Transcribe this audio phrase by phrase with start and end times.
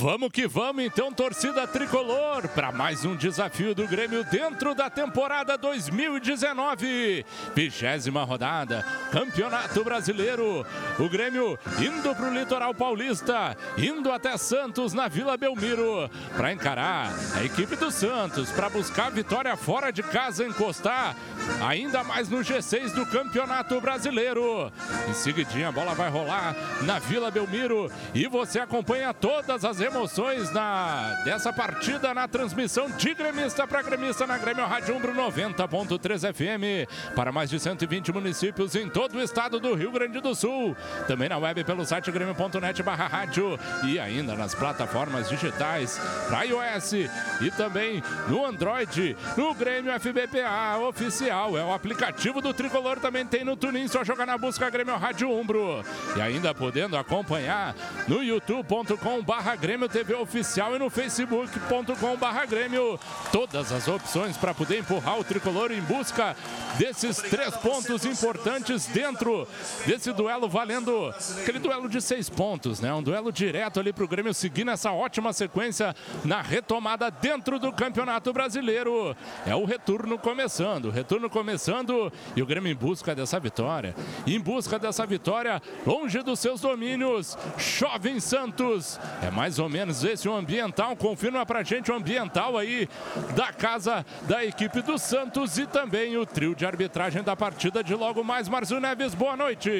[0.00, 5.58] Vamos que vamos então, torcida tricolor, para mais um desafio do Grêmio dentro da temporada
[5.58, 7.26] 2019.
[7.52, 10.64] Vigésima rodada, Campeonato Brasileiro.
[11.00, 17.12] O Grêmio indo para o litoral paulista, indo até Santos na Vila Belmiro, para encarar
[17.34, 21.16] a equipe do Santos, para buscar vitória fora de casa, encostar
[21.60, 24.72] ainda mais no G6 do Campeonato Brasileiro.
[25.10, 30.52] Em seguidinha a bola vai rolar na Vila Belmiro e você acompanha todas as emoções
[30.52, 37.14] na, dessa partida na transmissão de gremista para gremista na Grêmio Rádio Umbro 90.3 FM
[37.14, 40.76] para mais de 120 municípios em todo o estado do Rio Grande do Sul.
[41.06, 45.98] Também na web pelo site grêmio.net barra rádio e ainda nas plataformas digitais
[46.28, 46.92] para iOS
[47.40, 51.56] e também no Android, no Grêmio FBPA oficial.
[51.56, 55.30] É o aplicativo do Tricolor, também tem no Tunin, só jogar na busca Grêmio Rádio
[55.30, 55.82] Umbro.
[56.14, 57.74] E ainda podendo acompanhar
[58.06, 62.98] no youtube.com barra Grêmio TV Oficial e no facebook.com barra Grêmio.
[63.30, 66.34] Todas as opções para poder empurrar o Tricolor em busca
[66.78, 69.46] desses três pontos importantes dentro
[69.84, 71.12] desse duelo valendo
[71.42, 72.92] aquele duelo de seis pontos, né?
[72.94, 77.70] Um duelo direto ali para o Grêmio seguir nessa ótima sequência na retomada dentro do
[77.72, 79.14] Campeonato Brasileiro.
[79.46, 83.94] É o retorno começando, o retorno começando e o Grêmio em busca dessa vitória.
[84.26, 88.98] Em busca dessa vitória, longe dos seus domínios, chove em Santos.
[89.22, 92.88] É mais ou menos esse o ambiental, confirma pra gente o ambiental aí
[93.34, 97.94] da casa da equipe do Santos e também o trio de arbitragem da partida de
[97.94, 98.48] logo mais.
[98.48, 99.70] Marcio Neves, boa noite.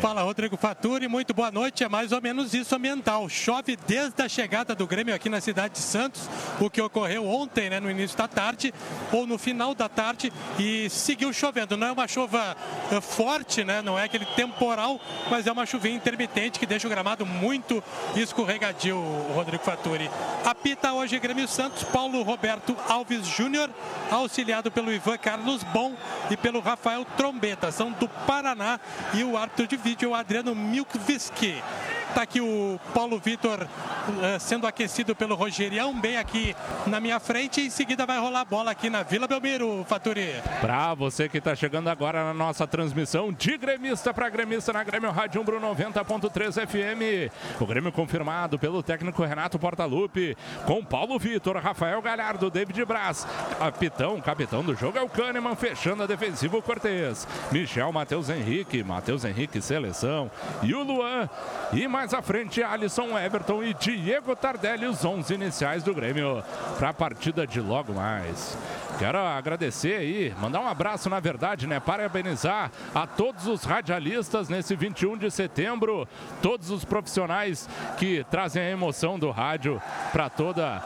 [0.00, 1.84] Fala, Rodrigo Faturi, muito boa noite.
[1.84, 3.28] É mais ou menos isso ambiental.
[3.28, 6.28] Chove desde a chegada do Grêmio aqui na cidade de Santos,
[6.60, 8.72] o que ocorreu ontem, né, no início da tarde
[9.12, 11.76] ou no final da tarde e seguiu chovendo.
[11.76, 12.56] Não é uma chuva
[12.90, 13.82] uh, forte, né?
[13.82, 17.82] Não é aquele temporal, mas é uma chuvinha intermitente que deixa o gramado muito
[18.16, 18.96] escorregadio,
[19.32, 20.10] Rodrigo Faturi.
[20.44, 23.70] Apita hoje Grêmio Santos, Paulo Roberto Alves Júnior,
[24.10, 25.94] auxiliado pelo Ivan Carlos Bom
[26.30, 27.72] e pelo Rafael Trombeta.
[27.72, 28.78] São do Paraná
[29.14, 31.62] e o árbitro de vídeo é o Adriano Milkviski.
[32.12, 36.54] Está aqui o Paulo Vitor uh, sendo aquecido pelo Rogerião, bem aqui
[36.86, 37.62] na minha frente.
[37.62, 40.34] Em seguida vai rolar a bola aqui na Vila Belmiro, Faturi.
[40.60, 45.10] Para você que está chegando agora na nossa transmissão de gremista para gremista na Grêmio
[45.10, 47.32] Rádio Umbro 90.3 FM.
[47.58, 50.36] O Grêmio confirmado pelo técnico Renato Portaluppi,
[50.66, 53.26] com Paulo Vitor, Rafael Galhardo, David Braz.
[53.58, 57.26] Capitão, capitão do jogo é o Kahneman, fechando a defensiva o Cortez.
[57.50, 60.30] Michel, Matheus Henrique, Matheus Henrique, seleção.
[60.62, 61.26] E o Luan.
[61.72, 66.42] E mais à frente, Alisson Everton e Diego Tardelli, os 11 iniciais do Grêmio
[66.76, 68.58] para a partida de logo mais.
[68.98, 71.78] Quero agradecer aí, mandar um abraço, na verdade, né?
[71.78, 76.08] Parabenizar a todos os radialistas nesse 21 de setembro,
[76.42, 77.68] todos os profissionais
[77.98, 79.80] que trazem a emoção do rádio
[80.12, 80.82] para toda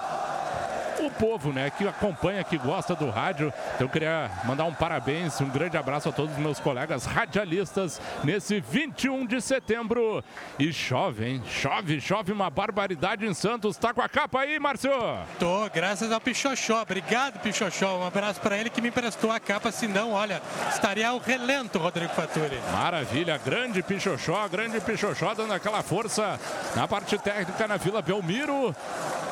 [1.00, 3.52] o povo, né, que acompanha, que gosta do rádio.
[3.74, 8.00] Então eu queria mandar um parabéns, um grande abraço a todos os meus colegas radialistas
[8.24, 10.22] nesse 21 de setembro.
[10.58, 11.42] E chove, hein?
[11.46, 13.76] Chove, chove uma barbaridade em Santos.
[13.76, 14.90] Tá com a capa aí, Márcio?
[15.38, 16.82] Tô, graças ao Pichochó.
[16.82, 17.98] Obrigado, Pichochó.
[17.98, 22.12] Um abraço para ele que me emprestou a capa, senão, olha, estaria ao relento, Rodrigo
[22.12, 22.58] Faturi.
[22.72, 26.38] Maravilha, grande Pichochó, grande Pichochó dando aquela força
[26.74, 28.74] na parte técnica na Vila Belmiro.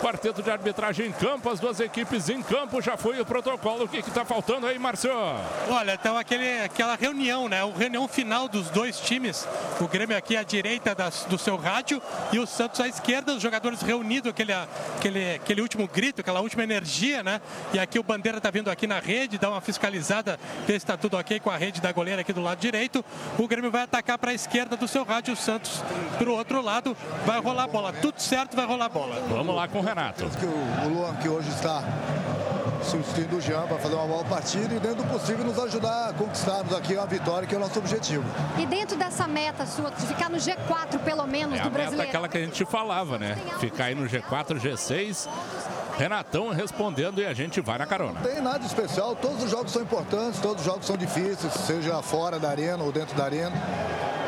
[0.00, 3.84] Quarteto de arbitragem em campo, as duas equipes em campo, já foi o protocolo.
[3.84, 5.10] O que está faltando aí, Márcio?
[5.70, 7.62] Olha, então aquele, aquela reunião, né?
[7.62, 9.46] A reunião final dos dois times.
[9.80, 13.42] O Grêmio aqui à direita das, do seu rádio e o Santos à esquerda, os
[13.42, 17.40] jogadores reunidos, aquele, aquele, aquele último grito, aquela última energia, né?
[17.72, 20.96] E aqui o Bandeira tá vindo aqui na rede, dá uma fiscalizada, ver se tá
[20.96, 23.04] tudo ok com a rede da goleira aqui do lado direito.
[23.38, 25.84] O Grêmio vai atacar para a esquerda do seu rádio, o Santos
[26.18, 27.92] para o outro lado, vai rolar a bola.
[27.92, 29.22] Tudo certo, vai rolar a bola.
[29.28, 30.28] Vamos lá com o Renato.
[30.30, 31.82] Que o, o Luan, que hoje está
[32.82, 36.12] substituindo o Jean para fazer uma boa partida e dentro do possível nos ajudar a
[36.12, 38.24] conquistarmos aqui a vitória, que é o nosso objetivo.
[38.58, 41.70] E dentro dessa meta sua, de ficar no G4 pelo menos É do a meta
[41.70, 42.08] brasileiro.
[42.08, 43.36] aquela que a gente falava, né?
[43.58, 45.28] Ficar aí no G4, G6.
[45.96, 48.20] Renatão respondendo e a gente vai na carona.
[48.20, 51.52] Não tem nada de especial, todos os jogos são importantes, todos os jogos são difíceis,
[51.54, 53.52] seja fora da arena ou dentro da arena.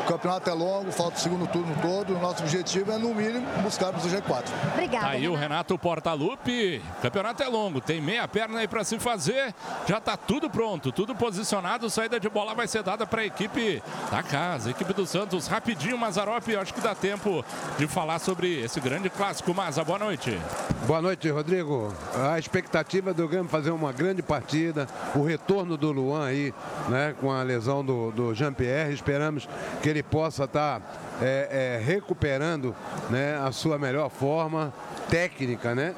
[0.07, 2.15] O campeonato é longo, falta o segundo turno todo.
[2.15, 4.45] O nosso objetivo é, no mínimo, buscarmos o G4.
[4.71, 5.05] Obrigada.
[5.05, 6.81] Tá aí o Renato Portaluppi.
[6.99, 9.53] O campeonato é longo, tem meia perna aí para se fazer.
[9.85, 11.89] Já tá tudo pronto, tudo posicionado.
[11.89, 15.47] Saída de bola vai ser dada para a equipe da casa, a equipe do Santos.
[15.47, 16.55] Rapidinho, Mazarop.
[16.55, 17.43] Acho que dá tempo
[17.77, 19.53] de falar sobre esse grande clássico.
[19.53, 20.39] Maza, boa noite.
[20.87, 21.93] Boa noite, Rodrigo.
[22.15, 26.53] A expectativa do Grêmio fazer uma grande partida, o retorno do Luan aí,
[26.87, 28.93] né, com a lesão do, do Jean-Pierre.
[28.93, 29.49] Esperamos
[29.81, 30.81] que ele possa estar
[31.21, 32.75] é, é, recuperando
[33.09, 34.73] né, a sua melhor forma
[35.09, 35.95] técnica, né?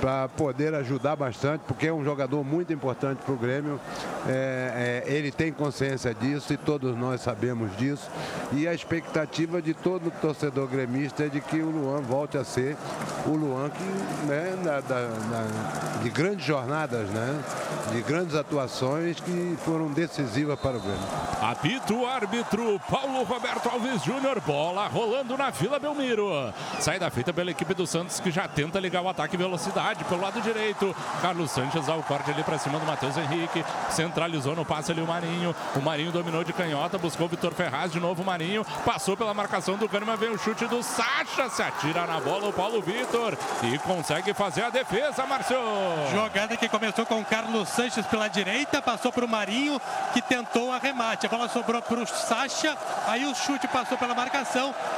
[0.00, 3.80] para poder ajudar bastante, porque é um jogador muito importante para o Grêmio.
[4.26, 8.10] É, é, ele tem consciência disso e todos nós sabemos disso.
[8.52, 12.76] E a expectativa de todo torcedor gremista é de que o Luan volte a ser
[13.26, 17.40] o Luan que, né, da, da, da, de grandes jornadas, né,
[17.92, 20.98] de grandes atuações que foram decisivas para o Grêmio.
[21.42, 26.52] Apito o árbitro Paulo Roberto Alves Júnior, bola rolando na Vila Belmiro.
[26.80, 30.20] Sai da feita pela equipe do Santos que já tenta ligar o ataque velocidade pelo
[30.20, 30.96] lado direito.
[31.22, 33.64] Carlos Sanches ao corte ali para cima do Matheus Henrique.
[33.88, 35.54] Centralizou no passe ali o Marinho.
[35.76, 37.92] O Marinho dominou de canhota, buscou o Vitor Ferraz.
[37.92, 38.64] De novo o Marinho.
[38.84, 40.16] Passou pela marcação do Kahneman.
[40.16, 41.48] Vem o chute do Sacha.
[41.50, 43.38] Se atira na bola o Paulo Vitor.
[43.62, 45.56] E consegue fazer a defesa, Márcio.
[46.12, 48.82] Jogada que começou com o Carlos Sanches pela direita.
[48.82, 49.80] Passou para o Marinho,
[50.12, 51.26] que tentou arremate.
[51.26, 52.76] A bola sobrou para o Sacha.
[53.06, 54.47] Aí o chute passou pela marcação.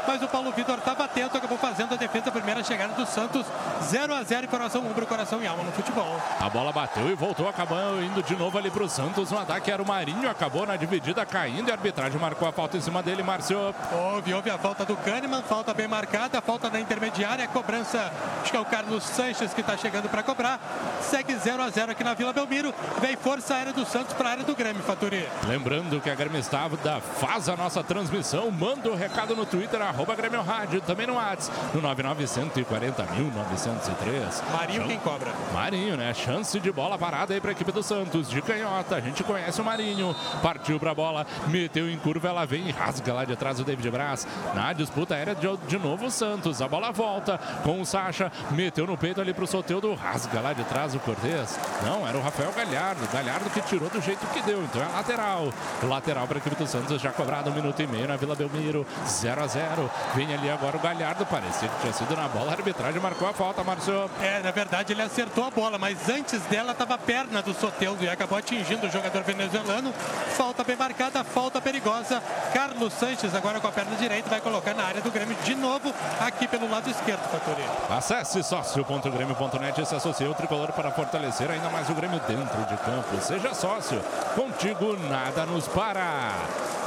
[0.07, 1.37] Mas o Paulo Vitor estava atento.
[1.37, 2.31] Acabou fazendo a defesa.
[2.31, 3.47] Primeira chegada do Santos.
[3.83, 6.21] 0 a 0 informação coração, ombro, coração e alma no futebol.
[6.39, 9.31] A bola bateu e voltou, acabando indo de novo ali para o Santos.
[9.31, 12.77] No ataque era o Marinho, acabou na dividida caindo e a arbitragem marcou a falta
[12.77, 13.75] em cima dele, Márcio.
[13.93, 18.13] Houve, houve a falta do Kahneman, falta bem marcada, falta na intermediária, cobrança,
[18.43, 20.61] acho que é o Carlos Sanches que está chegando para cobrar.
[21.01, 22.73] Segue 0 a 0 aqui na Vila Belmiro.
[23.01, 25.29] Vem força aérea do Santos para a área do Grêmio, Faturi.
[25.47, 30.15] Lembrando que a Grêmio Estava faz a nossa transmissão, manda o recado no Twitter, arroba
[30.15, 34.43] Grêmio Rádio, também no WhatsApp, no 99140 1903.
[34.53, 35.33] Marinho quem cobra.
[35.53, 36.13] Marinho, né?
[36.15, 38.29] Chance de bola parada aí para a equipe do Santos.
[38.29, 40.15] De canhota, a gente conhece o Marinho.
[40.43, 43.65] Partiu para a bola, meteu em curva, ela vem e rasga lá de trás o
[43.65, 44.27] David Braz.
[44.55, 46.63] Na disputa aérea de, de novo o Santos.
[46.63, 50.53] A bola volta com o Sacha, meteu no peito ali para o Soteudo, rasga lá
[50.53, 51.59] de trás o Cortez.
[51.85, 53.07] Não, era o Rafael Galhardo.
[53.13, 54.63] Galhardo que tirou do jeito que deu.
[54.63, 55.53] Então é lateral.
[55.83, 58.87] Lateral para a equipe do Santos já cobrado um minuto e meio na Vila Belmiro.
[59.07, 61.25] 0 a 0 Vem ali agora o Galhardo.
[61.27, 62.51] Parecia que tinha sido na bola.
[62.51, 64.11] A arbitragem marcou a falta, Márcio.
[64.21, 68.05] É, na verdade ele acertou a bola, mas antes dela estava a perna do Soteldo
[68.05, 69.93] e acabou atingindo o jogador venezuelano.
[70.37, 72.23] Falta bem marcada, falta perigosa.
[72.53, 75.93] Carlos Sanches agora com a perna direita vai colocar na área do Grêmio de novo
[76.21, 77.65] aqui pelo lado esquerdo, Fatori.
[77.91, 82.77] Acesse sócio.grêmio.net e se associe ao tricolor para fortalecer ainda mais o Grêmio dentro de
[82.79, 83.21] campo.
[83.21, 84.01] Seja sócio.
[84.35, 86.33] Contigo nada nos para.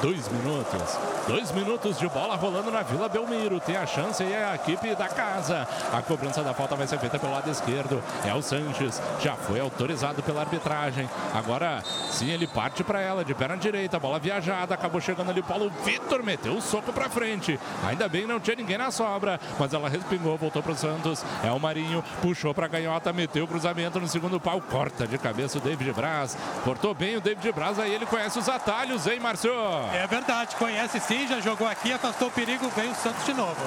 [0.01, 0.97] Dois minutos.
[1.27, 3.59] Dois minutos de bola rolando na Vila Belmiro.
[3.59, 5.67] Tem a chance e é a equipe da casa.
[5.91, 8.03] A cobrança da falta vai ser feita pelo lado esquerdo.
[8.25, 9.01] É o Sanches.
[9.19, 11.09] Já foi autorizado pela arbitragem.
[11.33, 13.99] Agora sim ele parte para ela de perna direita.
[13.99, 14.73] Bola viajada.
[14.73, 16.23] Acabou chegando ali o Paulo Vitor.
[16.23, 17.59] Meteu o soco para frente.
[17.87, 19.39] Ainda bem não tinha ninguém na sobra.
[19.59, 20.37] Mas ela respingou.
[20.37, 21.23] Voltou para o Santos.
[21.43, 22.03] É o Marinho.
[22.21, 23.13] Puxou para a canhota.
[23.13, 24.61] Meteu o cruzamento no segundo pau.
[24.61, 26.37] Corta de cabeça o David Braz.
[26.63, 27.79] Cortou bem o David Braz.
[27.79, 29.51] Aí ele conhece os atalhos, hein, Márcio?
[29.93, 33.57] É verdade, conhece sim, já jogou aqui, afastou o perigo, veio o Santos de novo.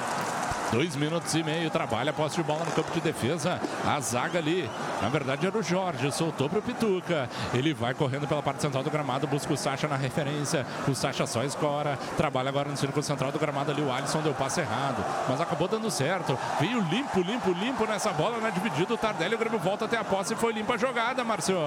[0.71, 3.59] Dois minutos e meio, trabalha, posse de bola no campo de defesa.
[3.85, 4.69] A zaga ali,
[5.01, 7.29] na verdade era o Jorge, soltou para o Pituca.
[7.53, 10.67] Ele vai correndo pela parte central do gramado, busca o Sacha na referência.
[10.85, 13.81] O Sacha só escora, trabalha agora no círculo central do gramado ali.
[13.81, 16.37] O Alisson deu passe errado, mas acabou dando certo.
[16.59, 18.93] Veio limpo, limpo, limpo nessa bola na dividida.
[18.93, 21.57] O Tardelli, o Grêmio volta até a posse e foi limpa a jogada, Márcio.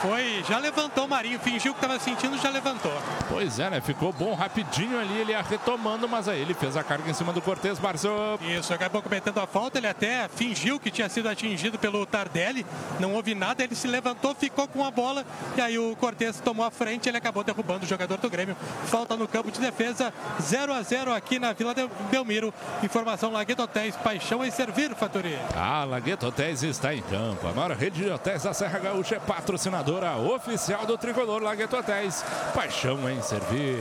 [0.00, 2.96] Foi, já levantou o Marinho, fingiu que estava sentindo, já levantou.
[3.28, 3.80] Pois é, né?
[3.80, 7.32] Ficou bom rapidinho ali, ele ia retomando, mas aí ele fez a carga em cima
[7.32, 8.10] do Cortez, Márcio.
[8.40, 9.78] Isso, acabou cometendo a falta.
[9.78, 12.64] Ele até fingiu que tinha sido atingido pelo Tardelli.
[13.00, 13.62] Não houve nada.
[13.62, 15.24] Ele se levantou, ficou com a bola.
[15.56, 17.08] E aí o Cortes tomou a frente.
[17.08, 18.56] Ele acabou derrubando o jogador do Grêmio.
[18.86, 20.12] Falta no campo de defesa.
[20.40, 21.74] 0 a 0 aqui na Vila
[22.10, 22.52] Belmiro.
[22.82, 23.96] Informação Lagueto Hotéis.
[23.96, 25.38] Paixão em servir, Faturi.
[25.54, 27.46] A Lagueto Hotéis está em campo.
[27.48, 32.24] A maior rede de hotéis da Serra Gaúcha é patrocinadora oficial do tricolor Lagueto Hotéis.
[32.54, 33.78] Paixão em servir.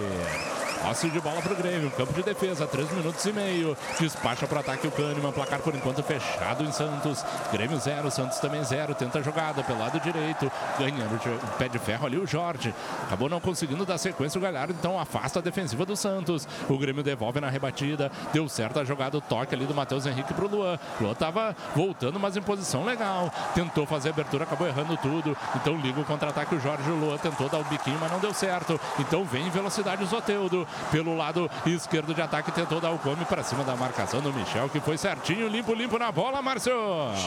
[0.83, 3.77] Passe de bola para o Grêmio, campo de defesa, 3 minutos e meio.
[3.97, 7.23] Despacha para ataque o Kahneman, placar por enquanto fechado em Santos.
[7.53, 8.93] Grêmio 0, Santos também 0.
[8.93, 12.75] Tenta a jogada pelo lado direito, ganhando o pé de ferro ali o Jorge.
[13.05, 16.45] Acabou não conseguindo dar sequência o Galhardo, então afasta a defensiva do Santos.
[16.67, 20.33] O Grêmio devolve na rebatida, deu certo a jogada, o toque ali do Matheus Henrique
[20.33, 20.77] para o Luan.
[20.99, 23.31] Luan estava voltando, mas em posição legal.
[23.55, 25.37] Tentou fazer a abertura, acabou errando tudo.
[25.55, 26.91] Então liga o contra-ataque o Jorge.
[26.91, 28.77] O Luan tentou dar o biquinho, mas não deu certo.
[28.99, 33.25] Então vem em velocidade o Zoteudo pelo lado esquerdo de ataque, tentou dar o come
[33.25, 36.73] para cima da marcação do Michel, que foi certinho, limpo, limpo na bola, Márcio.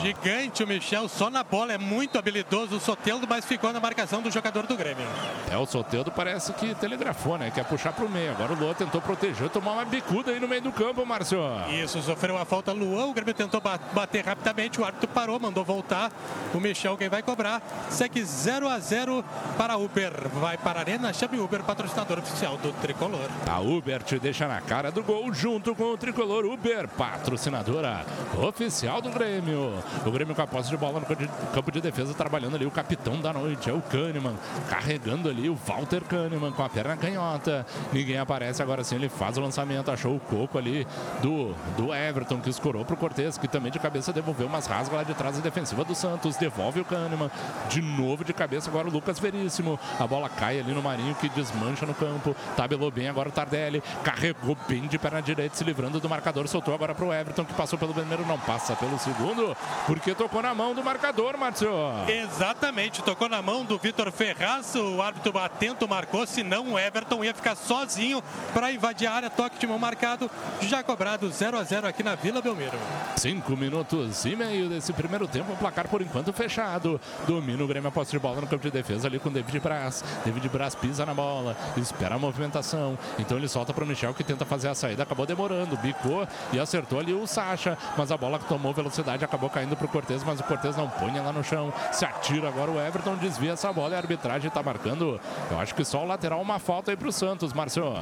[0.03, 4.21] Gigante o Michel, só na bola, é muito habilidoso o Soteldo, mas ficou na marcação
[4.21, 5.07] do jogador do Grêmio.
[5.51, 7.51] É, o Soteldo parece que telegrafou, né?
[7.51, 8.33] Quer puxar para o meio.
[8.33, 11.39] Agora o Luan tentou proteger, tomar uma bicuda aí no meio do campo, Márcio.
[11.71, 16.11] Isso, sofreu a falta Luan, o Grêmio tentou bater rapidamente, o árbitro parou, mandou voltar.
[16.55, 17.63] O Michel quem vai cobrar.
[17.91, 19.25] Segue 0 a 0
[19.57, 20.29] para Uber.
[20.35, 23.29] Vai para a Arena, chame Uber, patrocinador oficial do Tricolor.
[23.45, 28.05] A Uber te deixa na cara do gol junto com o tricolor Uber, patrocinadora
[28.43, 29.73] oficial do Grêmio.
[30.05, 31.07] O Grêmio com a posse de bola no
[31.53, 34.35] campo de defesa, trabalhando ali o capitão da noite, é o Kahneman,
[34.69, 37.67] carregando ali o Walter Kahneman com a perna canhota.
[37.93, 40.87] Ninguém aparece, agora sim ele faz o lançamento, achou o coco ali
[41.23, 45.03] do, do Everton, que escorou pro Cortez, que também de cabeça devolveu umas rasgas lá
[45.03, 47.31] de trás da defensiva do Santos, devolve o Kahneman,
[47.69, 49.79] de novo de cabeça agora o Lucas Veríssimo.
[49.99, 53.83] A bola cai ali no Marinho, que desmancha no campo, tabelou bem agora o Tardelli,
[54.05, 57.55] carregou bem de perna direita, se livrando do marcador, soltou agora para o Everton, que
[57.55, 59.57] passou pelo primeiro, não passa pelo segundo,
[59.87, 61.71] porque tocou na mão do marcador, Márcio.
[62.09, 67.35] Exatamente, tocou na mão do Vitor Ferraz, o árbitro atento marcou, senão o Everton ia
[67.35, 70.31] ficar sozinho para invadir a área, toque de mão marcado,
[70.61, 72.79] já cobrado 0 a 0 aqui na Vila Belmiro.
[73.17, 77.01] Cinco minutos e meio desse primeiro tempo, o placar por enquanto fechado.
[77.27, 80.05] Domina o Grêmio a posse de bola no campo de defesa ali com David Braz.
[80.25, 84.25] David Braz pisa na bola, espera a movimentação, então ele solta para o Michel que
[84.25, 88.39] tenta fazer a saída, acabou demorando, bicou e acertou ali o Sacha, mas a bola
[88.39, 91.43] que tomou velocidade acabou caindo para o Cortez, mas o Cortez não põe ela no
[91.43, 95.21] chão, se atira agora o Everton, desvia essa bola e a arbitragem está marcando,
[95.51, 97.97] eu acho que só o lateral uma falta aí para o Santos, Márcio.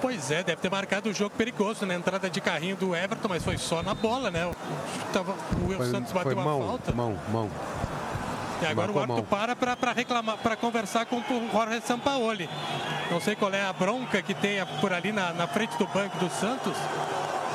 [0.00, 1.94] Pois é, deve ter marcado o jogo perigoso na né?
[1.94, 4.50] entrada de carrinho do Everton, mas foi só na bola, né?
[5.12, 6.92] Tava, o Will Santos bateu mão, a falta.
[6.92, 7.50] Mão, mão.
[8.62, 12.48] E agora Marcou o árbitro para para reclamar, para conversar com o Jorge Sampaoli.
[13.10, 16.16] Não sei qual é a bronca que tem por ali na, na frente do banco
[16.18, 16.76] do Santos.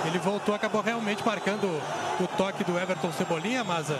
[0.05, 1.65] Ele voltou, acabou realmente marcando
[2.19, 3.99] o toque do Everton Cebolinha, Maza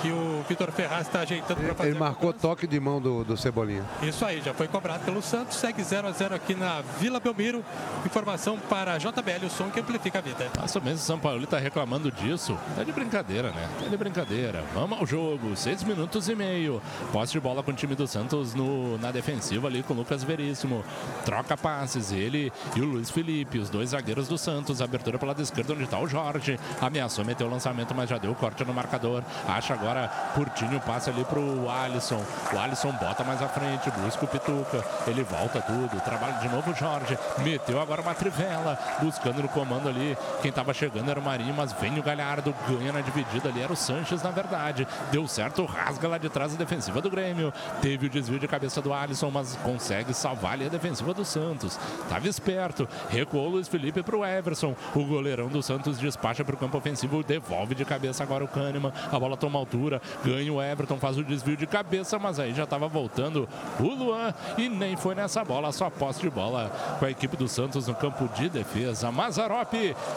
[0.00, 1.90] que o Vitor Ferraz está ajeitando para fazer.
[1.90, 3.84] Ele marcou toque de mão do, do Cebolinha.
[4.02, 5.56] Isso aí, já foi cobrado pelo Santos.
[5.56, 7.64] Segue 0 a 0 aqui na Vila Belmiro.
[8.04, 10.50] Informação para JBL, o som que amplifica a vida.
[10.58, 12.56] Mais ou menos o São Paulo está reclamando disso.
[12.76, 13.68] Tá de brincadeira, né?
[13.80, 14.64] Tá de brincadeira.
[14.74, 15.56] Vamos ao jogo.
[15.56, 16.80] Seis minutos e meio.
[17.12, 20.22] Posse de bola com o time do Santos no, na defensiva ali com o Lucas
[20.22, 20.84] Veríssimo.
[21.24, 22.12] Troca passes.
[22.12, 24.80] Ele e o Luiz Felipe, os dois zagueiros do Santos.
[24.80, 26.58] Abertura pela esquerda onde está o Jorge.
[26.80, 29.22] Ameaçou meter o lançamento, mas já deu corte no marcador.
[29.46, 32.22] Acha agora Agora Curtinho passa ali pro Alisson.
[32.52, 34.84] O Alisson bota mais à frente, busca o Pituca.
[35.06, 35.98] Ele volta tudo.
[36.02, 37.18] Trabalha de novo o Jorge.
[37.38, 38.78] Meteu agora uma trivela.
[39.00, 40.14] Buscando no comando ali.
[40.42, 42.54] Quem estava chegando era o Marinho, mas vem o Galhardo.
[42.68, 43.62] Ganha na dividida ali.
[43.62, 44.86] Era o Sanches, na verdade.
[45.10, 47.50] Deu certo, rasga lá de trás a defensiva do Grêmio.
[47.80, 51.80] Teve o desvio de cabeça do Alisson, mas consegue salvar ali a defensiva do Santos.
[52.10, 52.86] Tava esperto.
[53.08, 54.76] Recuou o Luiz Felipe pro Everson.
[54.94, 57.22] O goleirão do Santos despacha pro campo ofensivo.
[57.22, 58.92] Devolve de cabeça agora o Kahneman.
[59.10, 60.02] A bola toma altura altura.
[60.24, 64.34] Ganha o Everton, faz o desvio de cabeça, mas aí já estava voltando o Luan
[64.56, 67.94] e nem foi nessa bola, só posse de bola com a equipe do Santos no
[67.94, 69.10] campo de defesa.
[69.12, 69.72] Mazarop,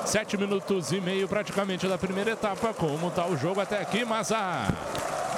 [0.06, 2.74] sete minutos e meio praticamente da primeira etapa.
[2.74, 4.74] Como está o jogo até aqui, Mazar?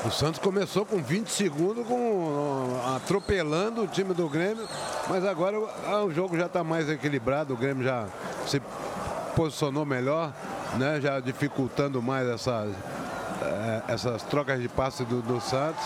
[0.05, 4.67] O Santos começou com 20 segundos, com, atropelando o time do Grêmio,
[5.07, 5.57] mas agora
[6.03, 8.07] o jogo já está mais equilibrado, o Grêmio já
[8.45, 8.61] se
[9.33, 10.33] posicionou melhor,
[10.77, 12.67] né, já dificultando mais essa,
[13.87, 15.83] essas trocas de passe do, do Santos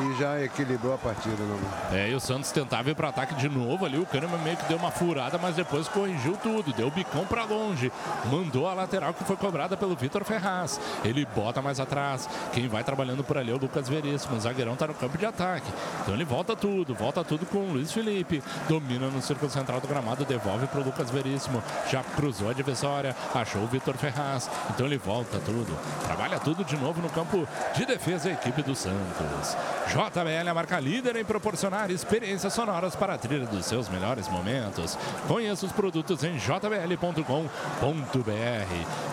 [0.00, 1.36] e já equilibrou a partida.
[1.36, 1.58] Né?
[1.92, 3.98] É, e o Santos tentava ir para ataque de novo ali.
[3.98, 6.72] O Kahneman meio que deu uma furada, mas depois corrigiu tudo.
[6.72, 7.92] Deu o bicão para longe.
[8.30, 10.80] Mandou a lateral que foi cobrada pelo Vitor Ferraz.
[11.04, 12.28] Ele bota mais atrás.
[12.52, 14.36] Quem vai trabalhando por ali é o Lucas Veríssimo.
[14.36, 15.70] O zagueirão está no campo de ataque.
[16.02, 16.94] Então ele volta tudo.
[16.94, 18.42] Volta tudo com o Luiz Felipe.
[18.68, 20.24] Domina no círculo central do gramado.
[20.24, 21.62] Devolve para o Lucas Veríssimo.
[21.90, 23.14] Já cruzou a adversária.
[23.34, 24.50] Achou o Vitor Ferraz.
[24.70, 25.76] Então ele volta tudo.
[26.04, 29.56] Trabalha tudo de novo no campo de defesa a equipe do Santos.
[29.88, 34.98] JBL, a marca líder em proporcionar experiências sonoras para a trilha dos seus melhores momentos.
[35.26, 37.24] Conheça os produtos em jbl.com.br.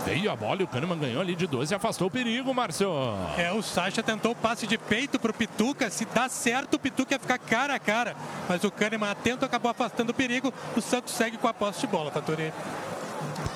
[0.06, 2.92] Veio a bola e o Kahneman ganhou ali de 12 e afastou o perigo, Márcio.
[3.38, 5.90] É, o Sacha tentou o passe de peito para o Pituca.
[5.90, 8.14] Se dá certo, o Pituca ia ficar cara a cara.
[8.50, 10.54] Mas o Kahneman atento acabou afastando o perigo.
[10.76, 12.52] O Santos segue com a posse de bola, Faturi.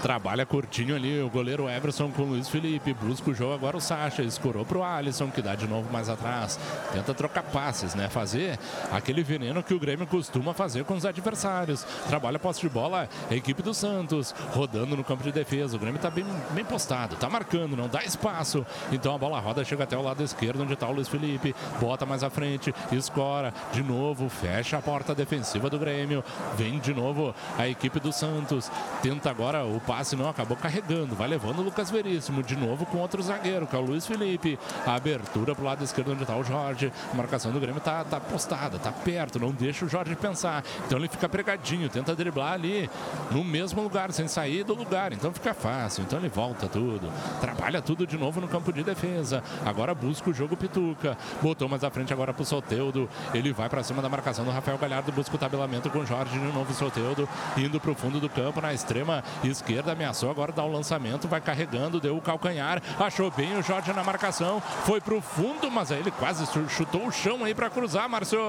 [0.02, 2.94] Trabalha curtinho ali o goleiro Everson com o Luiz Felipe.
[2.94, 4.22] Busca o jogo agora o Sacha.
[4.22, 6.58] Escorou pro Alisson, que dá de novo mais atrás.
[6.94, 8.08] Tenta trocar passes, né?
[8.08, 8.58] Fazer
[8.92, 11.84] aquele veneno que o Grêmio costuma fazer com os adversários.
[12.08, 14.34] Trabalha posse de bola equipe do Santos.
[14.54, 15.76] Rodando no campo de defesa.
[15.76, 17.18] O Grêmio tá bem, bem postado.
[17.18, 18.66] Tá marcando, não dá espaço.
[18.94, 21.54] Então a bola roda, chega até o lado esquerdo, onde tá o Luiz Felipe.
[21.80, 22.74] Bota mais à frente.
[22.92, 23.54] Escora.
[23.74, 24.30] De novo.
[24.30, 26.24] Fecha a porta defensiva do Grêmio.
[26.56, 28.72] Vem de novo a equipe do Santos.
[29.02, 31.16] Tenta agora o passe, não, acabou carregando.
[31.16, 32.44] Vai levando o Lucas Veríssimo.
[32.44, 34.60] De novo com outro zagueiro, que é o Luiz Felipe.
[34.86, 36.94] A abertura pro lado esquerdo onde está o Jorge.
[37.12, 39.40] A marcação do Grêmio tá, tá postada, tá perto.
[39.40, 40.64] Não deixa o Jorge pensar.
[40.86, 42.88] Então ele fica pregadinho, tenta driblar ali
[43.32, 45.12] no mesmo lugar, sem sair do lugar.
[45.12, 46.04] Então fica fácil.
[46.04, 47.12] Então ele volta tudo.
[47.42, 49.42] Trabalha tudo de novo no campo de defesa.
[49.66, 51.18] Agora busca o jogo Pituca.
[51.42, 53.10] Botou mais à frente agora pro Soteudo.
[53.34, 55.12] Ele vai para cima da marcação do Rafael Galhardo.
[55.12, 56.72] Busca o tabelamento com o Jorge de novo.
[56.76, 57.28] Soteudo
[57.58, 59.79] indo pro fundo do campo na extrema esquerda.
[59.88, 61.28] Ameaçou agora dar o lançamento.
[61.28, 62.82] Vai carregando, deu o calcanhar.
[63.00, 64.62] Achou bem o Jorge na marcação.
[64.86, 68.40] Foi pro fundo, mas aí ele quase chutou o chão aí para cruzar, Márcio.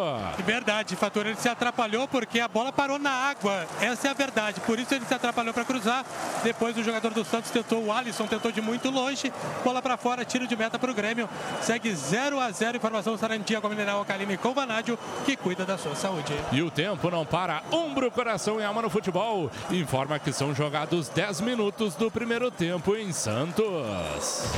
[0.45, 1.27] Verdade, Fator.
[1.27, 3.67] Ele se atrapalhou porque a bola parou na água.
[3.81, 4.61] Essa é a verdade.
[4.61, 6.05] Por isso ele se atrapalhou para cruzar.
[6.43, 9.33] Depois o jogador do Santos tentou, o Alisson tentou de muito longe.
[9.63, 11.29] Bola para fora, tiro de meta para o Grêmio.
[11.61, 15.65] Segue 0 a 0 Informação Sarandia com a Mineral Alcalina e com Vanádio, que cuida
[15.65, 16.35] da sua saúde.
[16.53, 17.63] E o tempo não para.
[17.71, 19.51] Ombro, coração e alma no futebol.
[19.71, 24.55] Informa que são jogados 10 minutos do primeiro tempo em Santos.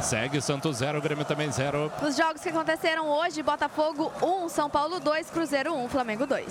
[0.00, 1.90] Segue Santos 0, Grêmio também 0.
[2.00, 6.46] Os jogos que aconteceram hoje, Botafogo 1, São Paulo 2, Cruzeiro 1, Flamengo 2.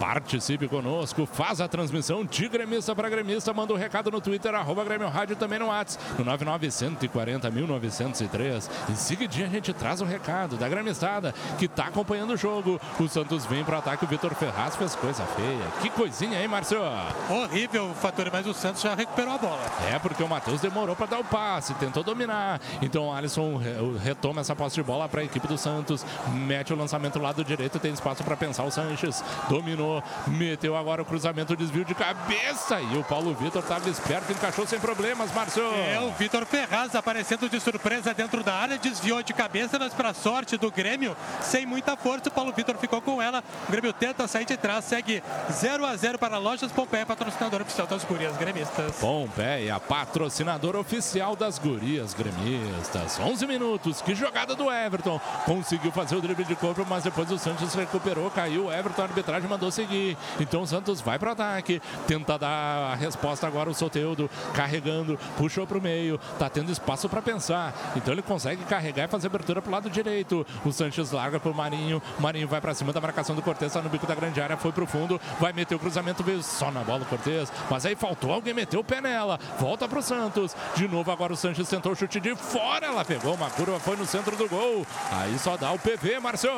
[0.00, 4.54] Participe conosco, faz a transmissão de gremista para gremista, manda o um recado no Twitter,
[4.54, 8.70] arroba Grêmio Rádio também no WhatsApp, no 99140.903.
[8.88, 12.80] Em seguidinho a gente traz o recado da gremistada que está acompanhando o jogo.
[12.98, 15.66] O Santos vem para o ataque, o Vitor Ferraz fez coisa feia.
[15.82, 16.80] Que coisinha, hein, Márcio?
[17.28, 19.70] Horrível, Fator, mas o Santos já recuperou a bola.
[19.92, 22.58] É, porque o Matheus demorou para dar o passe, tentou dominar.
[22.80, 23.60] Então o Alisson
[24.02, 27.44] retoma essa posse de bola para a equipe do Santos, mete o lançamento do lado
[27.44, 29.89] direito, tem espaço para pensar o Sanches, dominou
[30.26, 34.66] meteu agora o cruzamento, o desvio de cabeça e o Paulo Vitor estava esperto, encaixou
[34.66, 35.62] sem problemas, Márcio.
[35.62, 40.14] É, o Vitor Ferraz aparecendo de surpresa dentro da área, desviou de cabeça, mas para
[40.14, 43.42] sorte do Grêmio, sem muita força, o Paulo Vitor ficou com ela.
[43.68, 47.86] O Grêmio tenta sair de trás, segue 0 a 0 para Lojas Pompeia, patrocinador oficial
[47.86, 48.96] das gurias gremistas.
[48.96, 53.18] Pompeia, patrocinador oficial das gurias gremistas.
[53.18, 55.20] 11 minutos, que jogada do Everton.
[55.44, 58.66] Conseguiu fazer o drible de corpo, mas depois o Santos recuperou, caiu.
[58.66, 60.16] O Everton, a arbitragem mandou seguir.
[60.38, 65.66] Então o Santos vai para ataque, tenta dar a resposta agora o Soteudo, carregando, puxou
[65.66, 67.74] para o meio, tá tendo espaço para pensar.
[67.96, 70.46] Então ele consegue carregar e fazer abertura para o lado direito.
[70.64, 73.80] O Sanches larga para o Marinho, Marinho vai para cima da marcação do Cortez, tá
[73.80, 76.70] no bico da grande área, foi para o fundo, vai meter o cruzamento, veio só
[76.70, 80.02] na bola o Cortez, mas aí faltou alguém meteu o pé nela, volta para o
[80.02, 80.54] Santos.
[80.74, 83.96] De novo agora o Sanches tentou o chute de fora, ela pegou uma curva, foi
[83.96, 84.86] no centro do gol.
[85.10, 86.50] Aí só dá o PV, Marcio.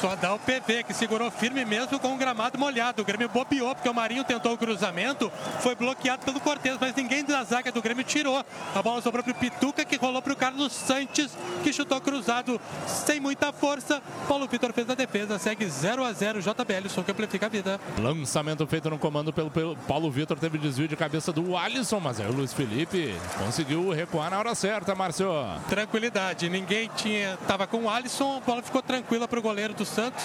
[0.00, 3.02] Só dá o PV que segurou firme mesmo com o gramado molhado.
[3.02, 7.24] O Grêmio bobeou porque o Marinho tentou o cruzamento, foi bloqueado pelo Cortez, mas ninguém
[7.24, 8.44] da zaga do Grêmio tirou.
[8.74, 11.30] A bola sobrou para o Pituca, que rolou para o Carlos Santos,
[11.62, 14.02] que chutou cruzado sem muita força.
[14.28, 17.80] Paulo Vitor fez a defesa, segue 0 a 0 JBL, som que amplifica a vida.
[17.98, 22.20] Lançamento feito no comando pelo, pelo Paulo Vitor, teve desvio de cabeça do Alisson, mas
[22.20, 25.30] aí o Luiz Felipe conseguiu recuar na hora certa, Márcio.
[25.68, 29.84] Tranquilidade, ninguém tinha, tava com o Alisson, a bola ficou tranquila para o goleiro do
[29.84, 30.24] Santos.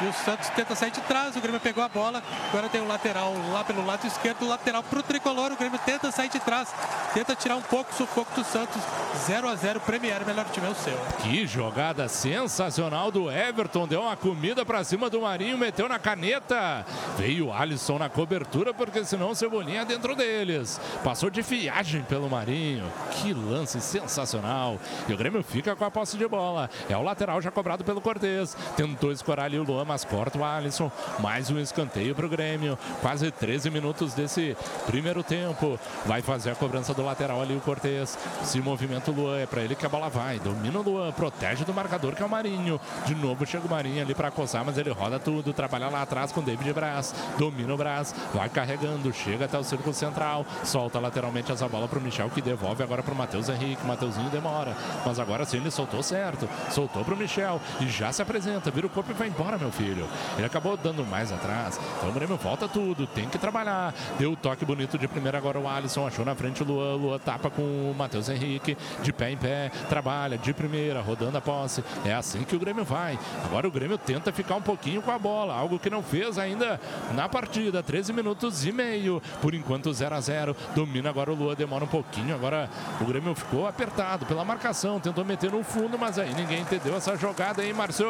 [0.00, 2.22] E o Santos tenta sair de trás, o Grêmio pegou a bola.
[2.50, 5.50] Agora tem o lateral lá pelo lado esquerdo, lateral para o tricolor.
[5.52, 6.68] O Grêmio tenta sair de trás,
[7.14, 8.82] tenta tirar um pouco o sufoco do Santos.
[9.26, 10.98] 0 a 0 Premier, melhor time é o seu.
[11.22, 13.88] Que jogada sensacional do Everton.
[13.88, 16.84] Deu uma comida para cima do Marinho, meteu na caneta.
[17.16, 20.78] Veio o Alisson na cobertura, porque senão o Cebolinha dentro deles.
[21.02, 22.84] Passou de fiagem pelo Marinho.
[23.12, 24.78] Que lance sensacional.
[25.08, 26.68] E o Grêmio fica com a posse de bola.
[26.90, 28.54] É o lateral já cobrado pelo Cortez.
[28.76, 30.92] Tentou escorar ali o Luan, mas corta o Alisson.
[31.18, 32.76] Mais um escanteio para o Grêmio.
[33.00, 35.78] Quase 13 minutos desse primeiro tempo.
[36.04, 38.18] Vai fazer a cobrança do lateral ali o Cortez.
[38.42, 40.38] Se movimenta o Luan, é para ele que a bola vai.
[40.40, 42.80] Domina o Luan, protege do marcador que é o Marinho.
[43.06, 45.52] De novo chega o Marinho ali para coçar, mas ele roda tudo.
[45.52, 47.14] Trabalha lá atrás com o David Braz.
[47.38, 50.44] Domina o Braz, vai carregando, chega até o círculo central.
[50.64, 53.86] Solta lateralmente essa bola para o Michel que devolve agora para o Matheus Henrique.
[53.86, 56.48] Mateuzinho demora, mas agora sim ele soltou certo.
[56.70, 58.70] Soltou para o Michel e já se apresenta.
[58.70, 60.06] Vira o corpo e vai embora, meu filho.
[60.36, 61.78] Ele acabou dando mais atrás.
[61.96, 63.94] Então o Grêmio volta tudo, tem que trabalhar.
[64.18, 66.96] Deu o toque bonito de primeira agora o Alisson, achou na frente o Luan.
[66.96, 71.40] Luan tapa com o Matheus Henrique, de pé em pé, trabalha de primeira, rodando a
[71.40, 71.82] posse.
[72.04, 73.18] É assim que o Grêmio vai.
[73.44, 76.80] Agora o Grêmio tenta ficar um pouquinho com a bola, algo que não fez ainda
[77.14, 77.82] na partida.
[77.82, 79.22] 13 minutos e meio.
[79.40, 82.34] Por enquanto 0 a 0 Domina agora o Luan, demora um pouquinho.
[82.34, 82.68] Agora
[83.00, 87.16] o Grêmio ficou apertado pela marcação, tentou meter no fundo, mas aí ninguém entendeu essa
[87.16, 88.06] jogada aí, Márcio.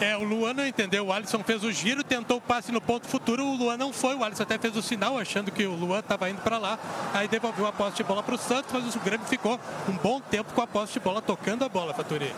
[0.00, 1.06] É, o Luan não entendeu.
[1.06, 3.44] O Alisson fez o giro, tentou o passe no ponto futuro.
[3.44, 4.14] O Luan não foi.
[4.14, 6.78] O Alisson até fez o sinal, achando que o Luan estava indo para lá.
[7.12, 10.20] Aí devolveu a posse de bola para o Santos, mas o Grêmio ficou um bom
[10.20, 12.32] tempo com a posse de bola, tocando a bola, Faturi.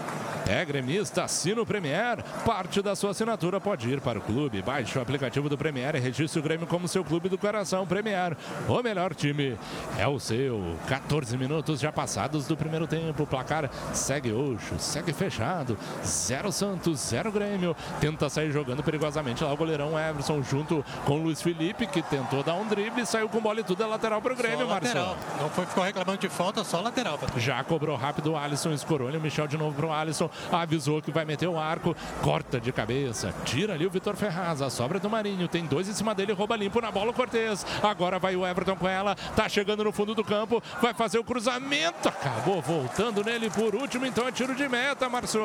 [0.49, 2.23] É gremista, assina o Premier.
[2.47, 4.63] Parte da sua assinatura pode ir para o clube.
[4.63, 7.87] Baixe o aplicativo do Premier e registre o Grêmio como seu clube do coração.
[7.87, 8.35] Premier,
[8.67, 9.59] o melhor time
[9.99, 10.75] é o seu.
[10.89, 13.25] 14 minutos já passados do primeiro tempo.
[13.25, 15.77] O placar segue Oxo, segue fechado.
[16.03, 17.77] Zero Santos, zero Grêmio.
[18.01, 22.43] Tenta sair jogando perigosamente lá o goleirão Everson junto com o Luiz Felipe, que tentou
[22.43, 23.83] dar um drible, saiu com bola e tudo.
[23.83, 25.17] É lateral para o Grêmio, Marcelo.
[25.41, 27.19] Não foi, ficou reclamando de falta, só lateral.
[27.37, 31.11] Já cobrou rápido o Alisson, escorou o Michel de novo para o Alisson, avisou que
[31.11, 35.09] vai meter o arco, corta de cabeça, tira ali o Vitor Ferraz, a sobra do
[35.09, 37.65] Marinho, tem dois em cima dele, rouba limpo na bola o Cortez.
[37.83, 41.25] Agora vai o Everton com ela, tá chegando no fundo do campo, vai fazer o
[41.25, 45.41] cruzamento, acabou voltando nele por último, então é tiro de meta, Marcio.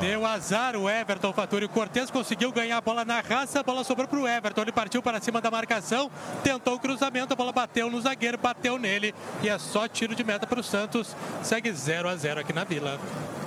[0.00, 2.10] Deu azar o Everton Faturi, o Cortez.
[2.10, 5.20] Conseguiu ganhar a bola na raça, a bola sobrou para o Everton, ele partiu para
[5.20, 6.10] cima da marcação,
[6.42, 10.24] tentou o cruzamento, a bola bateu no zagueiro, bateu nele e é só tiro de
[10.24, 11.16] meta para o Santos.
[11.42, 12.98] Segue 0 a 0 aqui na Vila.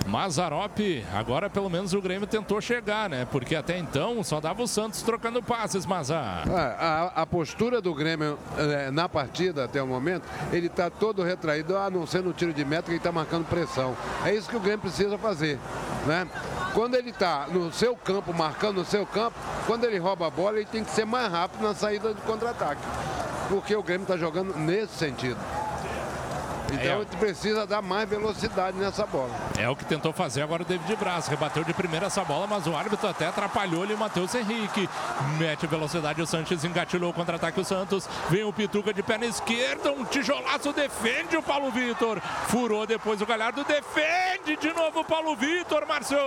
[0.06, 0.80] Mazarop,
[1.14, 3.28] agora pelo menos o Grêmio tentou chegar, né?
[3.32, 6.48] Porque até então só dava o Santos trocando passes, Mazar.
[6.48, 11.24] É, a, a, postura do Grêmio é, na partida até o momento, ele está todo
[11.24, 13.96] retraído, a não ser no tiro de meta que ele está marcando pressão.
[14.24, 15.60] É isso que o Grêmio precisa fazer,
[16.06, 16.28] né?
[16.74, 20.45] Quando ele está no seu campo, marcando no seu campo, quando ele rouba a bola,
[20.54, 22.82] ele tem que ser mais rápido na saída de contra-ataque.
[23.50, 25.40] Porque o Grêmio está jogando nesse sentido.
[26.74, 27.06] Então é.
[27.20, 29.30] precisa dar mais velocidade nessa bola.
[29.58, 31.28] É o que tentou fazer agora o David Braz.
[31.28, 34.90] Rebateu de primeira essa bola, mas o árbitro até atrapalhou ele, o Matheus Henrique.
[35.38, 38.08] Mete velocidade, o Sanches engatilhou o contra-ataque o Santos.
[38.30, 42.20] Vem o Pituca de perna esquerda, um tijolaço defende o Paulo Vitor.
[42.48, 46.18] Furou depois o Galhardo, defende de novo o Paulo Vitor, Márcio.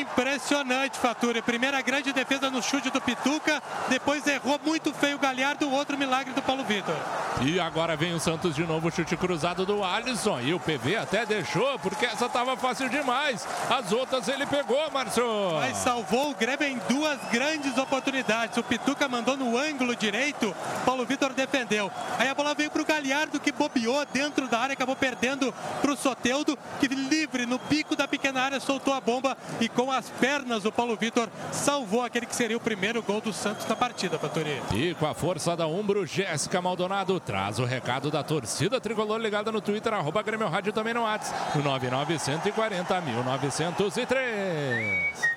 [0.00, 1.42] Impressionante, Faturi.
[1.42, 6.32] Primeira grande defesa no chute do Pituca, depois errou muito feio o Galhardo, outro milagre
[6.32, 6.94] do Paulo Vitor.
[7.40, 10.40] E agora vem o Santos de novo, chute cruzado do Alisson.
[10.40, 13.46] E o PV até deixou, porque essa estava fácil demais.
[13.70, 15.24] As outras ele pegou, Márcio.
[15.60, 18.56] Mas salvou o Grêmio em duas grandes oportunidades.
[18.56, 21.90] O Pituca mandou no ângulo direito, Paulo Vitor defendeu.
[22.18, 25.92] Aí a bola veio para o Galhardo, que bobeou dentro da área, acabou perdendo para
[25.92, 30.08] o Soteudo, que livre no pico da pequena área soltou a bomba e com as
[30.08, 34.18] pernas o Paulo Vitor salvou aquele que seria o primeiro gol do Santos na partida,
[34.18, 34.62] Faturi.
[34.74, 39.52] E com a força da Umbro, Jéssica Maldonado traz o recado da torcida tricolor ligada
[39.52, 45.32] no Twitter, arroba Grêmio Rádio também no WhatsApp, no 9940 1903.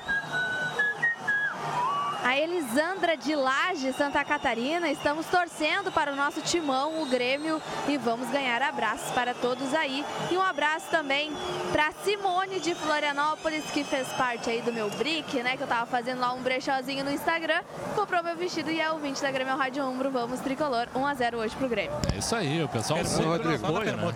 [2.26, 8.00] A Elisandra de Laje, Santa Catarina, estamos torcendo para o nosso timão, o Grêmio, e
[8.00, 10.04] vamos ganhar abraços para todos aí.
[10.32, 11.32] E um abraço também
[11.72, 15.56] para Simone de Florianópolis, que fez parte aí do meu brick, né?
[15.56, 17.62] Que eu tava fazendo lá um brechózinho no Instagram,
[17.94, 20.10] comprou meu vestido e é o 20 da Grêmio Rádio Umbro.
[20.10, 21.96] Vamos, tricolor, 1 a 0 hoje pro Grêmio.
[22.12, 23.68] É isso aí, o pessoal sempre Rodrigo.
[23.68, 24.16] Apoia, né?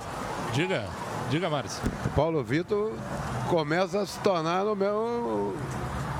[0.51, 0.83] Diga,
[1.29, 1.79] diga, Maris.
[2.15, 2.91] Paulo Vitor
[3.47, 5.55] começa a se tornar no meu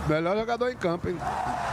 [0.09, 1.17] Melhor jogador em campo, hein?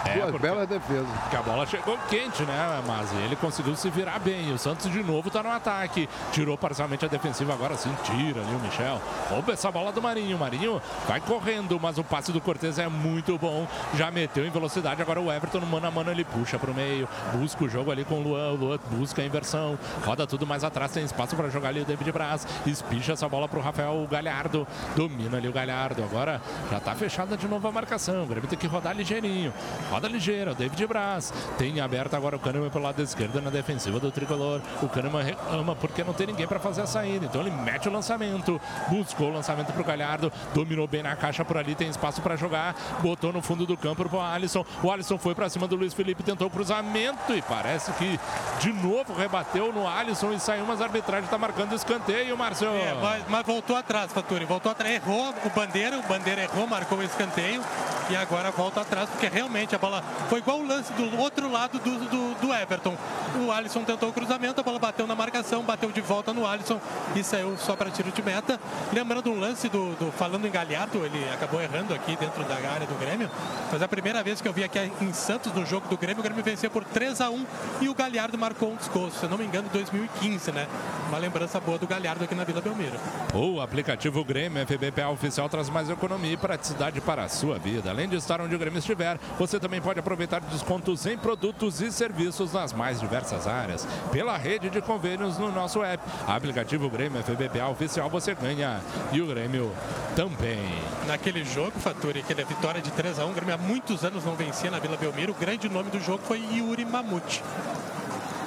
[0.05, 1.09] É, Duas belas defesas.
[1.23, 4.53] Porque a bola chegou quente, né, mas ele conseguiu se virar bem.
[4.53, 6.07] O Santos de novo tá no ataque.
[6.33, 9.01] Tirou parcialmente a defensiva, agora sim tira ali o Michel.
[9.31, 10.37] Rouba essa bola do Marinho.
[10.37, 13.67] O Marinho vai correndo, mas o passe do Cortez é muito bom.
[13.95, 15.01] Já meteu em velocidade.
[15.01, 17.09] Agora o Everton no mano a mano ele puxa pro meio.
[17.33, 18.53] Busca o jogo ali com o Luan.
[18.53, 19.79] O Luan busca a inversão.
[20.05, 20.93] Roda tudo mais atrás.
[20.93, 22.47] Tem espaço para jogar ali o David Braz.
[22.67, 24.67] Espicha essa bola pro Rafael Galhardo.
[24.95, 26.05] Domina ali o Galhardo.
[26.05, 28.26] Agora já tá fechada de novo a marcação.
[28.27, 29.55] O Grêmio tem que rodar ligeirinho.
[29.89, 31.33] Roda ligeira, o David Braz.
[31.57, 34.61] Tem aberto agora o Kahneman pelo lado esquerdo na defensiva do tricolor.
[34.83, 37.27] O Kahneman reclama porque não tem ninguém para fazer a saída.
[37.27, 38.61] Então ele mete o lançamento.
[38.89, 40.33] Buscou o lançamento para o Galhardo.
[40.53, 41.77] Dominou bem na caixa por ali.
[41.77, 42.75] Tem espaço para jogar.
[43.01, 44.67] Botou no fundo do campo para o Alisson.
[44.83, 46.25] O Alisson foi para cima do Luiz Felipe.
[46.25, 47.33] Tentou o cruzamento.
[47.33, 48.19] E parece que
[48.59, 50.67] de novo rebateu no Alisson e saiu.
[50.67, 52.67] Mas a arbitragem está marcando escanteio, Márcio.
[52.67, 54.45] É, mas, mas, voltou atrás, Faturi.
[54.45, 54.97] Voltou atrás.
[54.97, 55.97] Errou o Bandeira.
[55.97, 57.63] O Bandeira errou, marcou o escanteio.
[58.11, 61.79] E agora volta atrás, porque realmente a bola foi igual o lance do outro lado
[61.79, 62.97] do, do, do Everton.
[63.37, 66.81] O Alisson tentou o cruzamento, a bola bateu na marcação, bateu de volta no Alisson
[67.15, 68.59] e saiu só para tiro de meta.
[68.93, 72.87] Lembrando um lance do, do, falando em Galhardo, ele acabou errando aqui dentro da área
[72.87, 73.31] do Grêmio,
[73.71, 76.23] mas a primeira vez que eu vi aqui em Santos no jogo do Grêmio, o
[76.23, 77.47] Grêmio venceu por 3 a 1
[77.83, 80.67] e o Galhardo marcou um desgosto, se não me engano, 2015, né?
[81.09, 82.99] Uma lembrança boa do Galhardo aqui na Vila Belmiro.
[83.35, 87.93] O aplicativo Grêmio FBPA oficial traz mais economia e praticidade para a sua vida.
[87.97, 91.91] Além de estar onde o Grêmio estiver, você também pode aproveitar descontos em produtos e
[91.91, 93.89] serviços nas mais diversas áreas.
[94.13, 96.05] Pela rede de convênios no nosso app.
[96.27, 98.83] Aplicativo Grêmio FBPA oficial você ganha
[99.13, 99.73] e o Grêmio
[100.15, 100.79] também.
[101.07, 104.35] Naquele jogo, Faturi, aquela vitória de 3 a 1 o Grêmio há muitos anos não
[104.35, 105.33] vencia na Vila Belmiro.
[105.33, 107.43] O grande nome do jogo foi Yuri Mamute.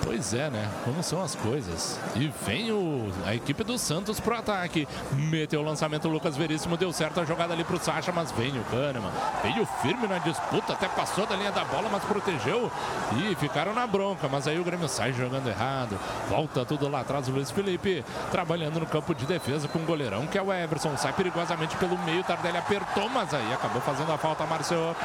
[0.04, 0.70] Pois é, né?
[0.84, 2.00] Como são as coisas.
[2.16, 4.88] E vem o, a equipe do Santos pro ataque.
[5.14, 8.58] Meteu o lançamento, o Lucas Veríssimo deu certo a jogada ali pro Sacha, mas vem
[8.58, 9.12] o Kahneman.
[9.44, 12.72] Veio firme na disputa, até passou da linha da bola, mas protegeu
[13.18, 14.28] e ficaram na bronca.
[14.28, 16.00] Mas aí o Grêmio sai jogando errado.
[16.30, 20.28] Volta tudo lá atrás o Luiz Felipe, trabalhando no campo de defesa com o goleirão,
[20.28, 20.96] que é o Everson.
[20.98, 24.96] Sai perigosamente pelo meio, Tardelli apertou, mas aí acabou fazendo a falta, Márcio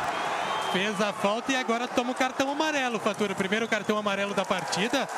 [0.75, 3.33] fez a falta e agora toma o cartão amarelo, Fatura.
[3.33, 5.09] O primeiro cartão amarelo da partida.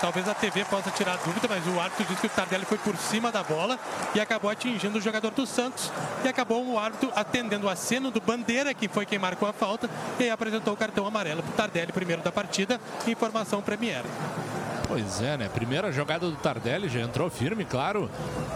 [0.00, 2.96] Talvez a TV possa tirar dúvida, mas o árbitro disse que o Tardelli foi por
[2.96, 3.78] cima da bola
[4.12, 5.92] e acabou atingindo o jogador do Santos.
[6.24, 9.88] E acabou o árbitro atendendo o aceno do Bandeira, que foi quem marcou a falta,
[10.18, 12.80] e apresentou o cartão amarelo para o Tardelli, primeiro da partida.
[13.06, 14.02] Informação Premier.
[14.86, 15.48] Pois é, né?
[15.48, 18.10] Primeira jogada do Tardelli já entrou firme, claro.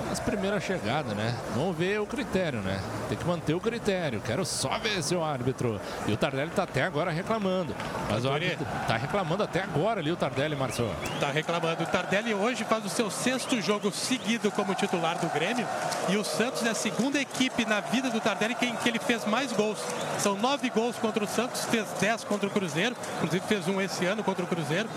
[0.08, 1.34] Mas primeira chegada, né?
[1.54, 2.80] Vamos ver o critério, né?
[3.08, 4.20] Tem que manter o critério.
[4.20, 5.80] Quero só ver seu árbitro.
[6.06, 7.74] E o Tardelli tá até agora reclamando.
[8.10, 10.94] Mas o árbitro tá reclamando até agora ali o Tardelli, Marcelo.
[11.18, 11.82] Tá reclamando.
[11.82, 15.66] O Tardelli hoje faz o seu sexto jogo seguido como titular do Grêmio.
[16.08, 19.24] E o Santos é a segunda equipe na vida do Tardelli que, que ele fez
[19.24, 19.78] mais gols.
[20.18, 22.94] São nove gols contra o Santos, fez dez contra o Cruzeiro.
[23.16, 24.88] Inclusive fez um esse ano contra o Cruzeiro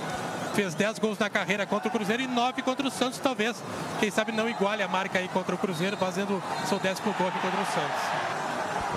[0.54, 3.62] fez 10 gols na carreira contra o Cruzeiro e 9 contra o Santos, talvez.
[4.00, 7.40] Quem sabe não iguale a marca aí contra o Cruzeiro, fazendo seu décimo gol aqui
[7.40, 8.41] contra o Santos.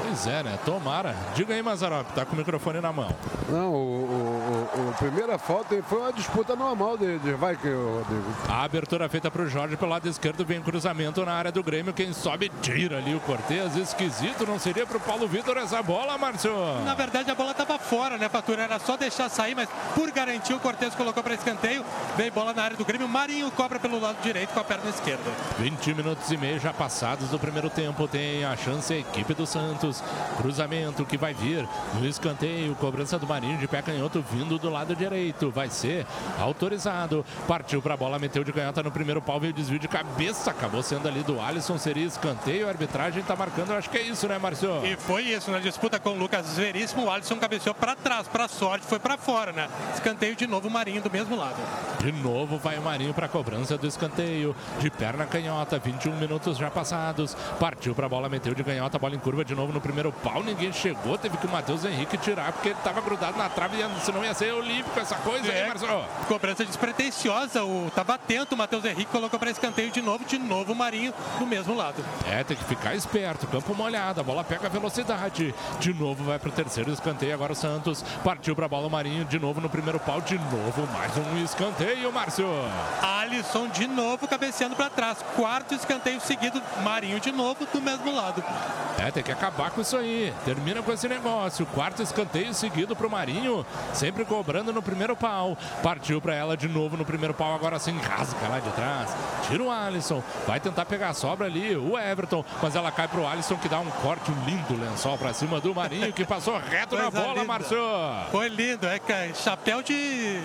[0.03, 0.59] Pois é, né?
[0.65, 1.15] Tomara.
[1.35, 3.09] Diga aí, Mazarop, tá com o microfone na mão.
[3.49, 8.25] Não, o, o, o primeira falta foi uma disputa normal de, de vai que Rodrigo.
[8.49, 11.93] A abertura feita para o Jorge pelo lado esquerdo, vem cruzamento na área do Grêmio.
[11.93, 13.77] Quem sobe tira ali o Cortez.
[13.77, 16.53] Esquisito, não seria para o Paulo Vitor essa bola, Márcio?
[16.85, 18.63] Na verdade, a bola estava fora, né, Fatura?
[18.63, 21.85] Era só deixar sair, mas por garantir, o Cortez colocou para escanteio.
[22.17, 23.09] Veio bola na área do Grêmio.
[23.09, 25.31] Marinho cobra pelo lado direito com a perna esquerda.
[25.59, 28.09] 20 minutos e meio já passados do primeiro tempo.
[28.09, 29.84] Tem a chance a equipe do Santos.
[29.85, 30.03] Santos.
[30.39, 32.75] Cruzamento que vai vir no escanteio.
[32.77, 35.51] Cobrança do Marinho de pé canhoto vindo do lado direito.
[35.51, 36.07] Vai ser
[36.39, 37.25] autorizado.
[37.47, 40.51] Partiu para a bola, meteu de canhota no primeiro pau, veio desvio de cabeça.
[40.51, 41.79] Acabou sendo ali do Alisson.
[41.79, 42.67] Seria escanteio.
[42.67, 43.73] A arbitragem está marcando.
[43.73, 44.85] Acho que é isso, né, Marcio?
[44.85, 47.05] E foi isso na disputa com o Lucas Veríssimo.
[47.05, 49.69] O Alisson cabeceou para trás, para sorte, foi para fora, né?
[49.95, 51.57] Escanteio de novo o Marinho do mesmo lado.
[52.01, 54.55] De novo vai o Marinho para a cobrança do escanteio.
[54.81, 57.37] De perna canhota, 21 minutos já passados.
[57.59, 60.43] Partiu para a bola, meteu de canhota, bola em curva de novo no primeiro pau,
[60.43, 64.25] ninguém chegou, teve que o Matheus Henrique tirar, porque ele estava grudado na trave, senão
[64.25, 66.05] ia ser olímpico essa coisa é, aí, Marcelo.
[66.29, 70.73] Cobrança despretensiosa, o, tava atento, o Matheus Henrique colocou para escanteio de novo, de novo
[70.73, 72.03] o Marinho do mesmo lado.
[72.31, 76.49] É, tem que ficar esperto, campo molhado, a bola pega velocidade, de novo vai para
[76.49, 79.69] o terceiro escanteio, agora o Santos partiu para a bola o Marinho, de novo no
[79.69, 82.47] primeiro pau, de novo mais um escanteio, Márcio.
[83.03, 88.43] Alisson de novo cabeceando para trás, quarto escanteio seguido, Marinho de novo do mesmo lado.
[88.99, 90.33] É, tem que acabar com isso aí.
[90.45, 91.67] Termina com esse negócio.
[91.67, 93.65] Quarto escanteio seguido para o Marinho.
[93.93, 95.57] Sempre cobrando no primeiro pau.
[95.83, 97.55] Partiu para ela de novo no primeiro pau.
[97.55, 99.11] Agora sim, rasga lá de trás.
[99.49, 100.23] Tira o Alisson.
[100.47, 101.77] Vai tentar pegar a sobra ali.
[101.77, 102.45] O Everton.
[102.63, 105.75] Mas ela cai para o Alisson que dá um corte, lindo lençol para cima do
[105.75, 106.13] Marinho.
[106.13, 107.79] Que passou reto na bola, Marcio.
[108.31, 108.87] Foi lindo.
[108.87, 109.01] É
[109.35, 110.41] chapéu de,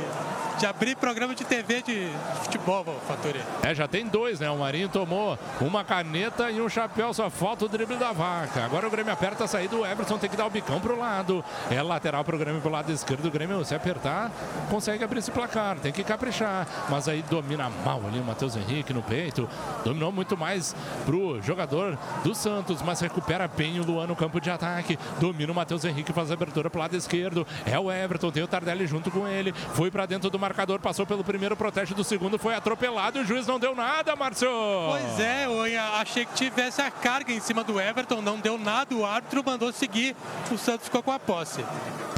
[0.58, 2.10] de abrir programa de TV de
[2.44, 3.42] futebol, Fatori.
[3.64, 4.50] É, já tem dois, né?
[4.50, 7.14] O Marinho tomou uma caneta e um chapéu.
[7.14, 8.64] Só falta o drible da vaca.
[8.64, 11.44] Agora o Grêmio aperta a saída, o Everton tem que dar o bicão pro lado.
[11.70, 13.26] É lateral pro Grêmio pro lado esquerdo.
[13.26, 14.32] O Grêmio, se apertar,
[14.70, 15.78] consegue abrir esse placar.
[15.80, 16.68] Tem que caprichar.
[16.90, 19.50] Mas aí domina mal ali o Matheus Henrique no peito.
[19.84, 24.50] Dominou muito mais pro jogador do Santos, mas recupera bem o Luan no campo de
[24.50, 24.98] ataque.
[25.20, 27.46] Domina o Matheus Henrique, faz a abertura pro lado esquerdo.
[27.66, 29.54] É o Everton, tem o Tardelli junto com ele.
[29.74, 33.20] Foi para dentro do marcador, passou pelo primeiro, protege do segundo, foi atropelado.
[33.20, 34.50] O juiz não deu nada, Márcio.
[34.90, 35.60] Pois é, eu
[35.96, 38.96] achei que tivesse a carga em cima do Everton, não deu nada.
[38.96, 40.16] O árbitro mandou seguir,
[40.52, 41.64] o Santos ficou com a posse.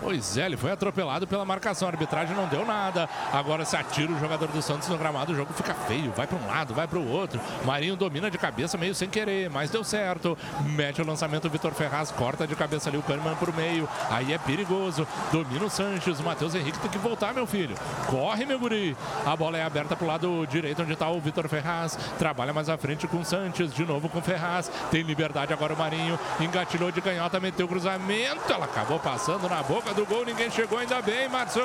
[0.01, 1.87] Pois é, ele foi atropelado pela marcação.
[1.87, 3.07] A arbitragem não deu nada.
[3.31, 6.11] Agora se atira o jogador do Santos no gramado, o jogo fica feio.
[6.17, 7.39] Vai para um lado, vai para o outro.
[7.63, 10.35] Marinho domina de cabeça, meio sem querer, mas deu certo.
[10.65, 13.87] Mete o lançamento, o Vitor Ferraz corta de cabeça ali o Kahneman por meio.
[14.09, 15.07] Aí é perigoso.
[15.31, 16.19] Domina o Sanches.
[16.19, 17.75] O Matheus Henrique tem que voltar, meu filho.
[18.07, 18.97] Corre, meu guri.
[19.23, 21.95] A bola é aberta para o lado direito, onde está o Vitor Ferraz.
[22.17, 23.71] Trabalha mais à frente com o Sanches.
[23.71, 24.71] De novo com o Ferraz.
[24.89, 26.19] Tem liberdade agora o Marinho.
[26.71, 28.51] Engatilhou de canhota, meteu o cruzamento.
[28.51, 30.23] Ela acabou passando na boca do gol.
[30.23, 31.62] Ninguém chegou ainda bem, Márcio.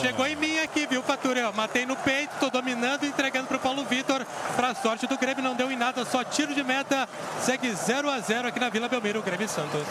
[0.00, 1.52] Chegou em mim aqui, viu, Fatura?
[1.52, 4.26] Matei no peito, tô dominando, entregando pro Paulo Vitor.
[4.56, 7.08] Pra sorte do Grêmio, não deu em nada, só tiro de meta.
[7.40, 9.86] Segue 0 a 0 aqui na Vila Belmiro, o Grêmio Santos.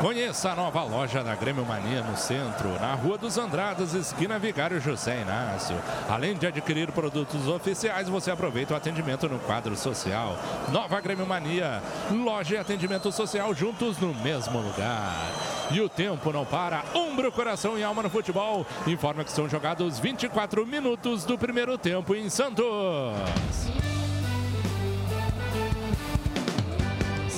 [0.00, 4.80] Conheça a nova loja da Grêmio Mania no centro, na Rua dos Andradas, esquina Vigário
[4.80, 5.76] José Inácio.
[6.08, 10.38] Além de adquirir produtos oficiais, você aproveita o atendimento no quadro social.
[10.72, 15.14] Nova Grêmio Mania, loja e atendimento social juntos no mesmo lugar.
[15.70, 16.82] e o tempo não para.
[16.94, 18.66] Umbro, coração e alma no futebol.
[18.86, 22.64] Informa que são jogados 24 minutos do primeiro tempo em Santos.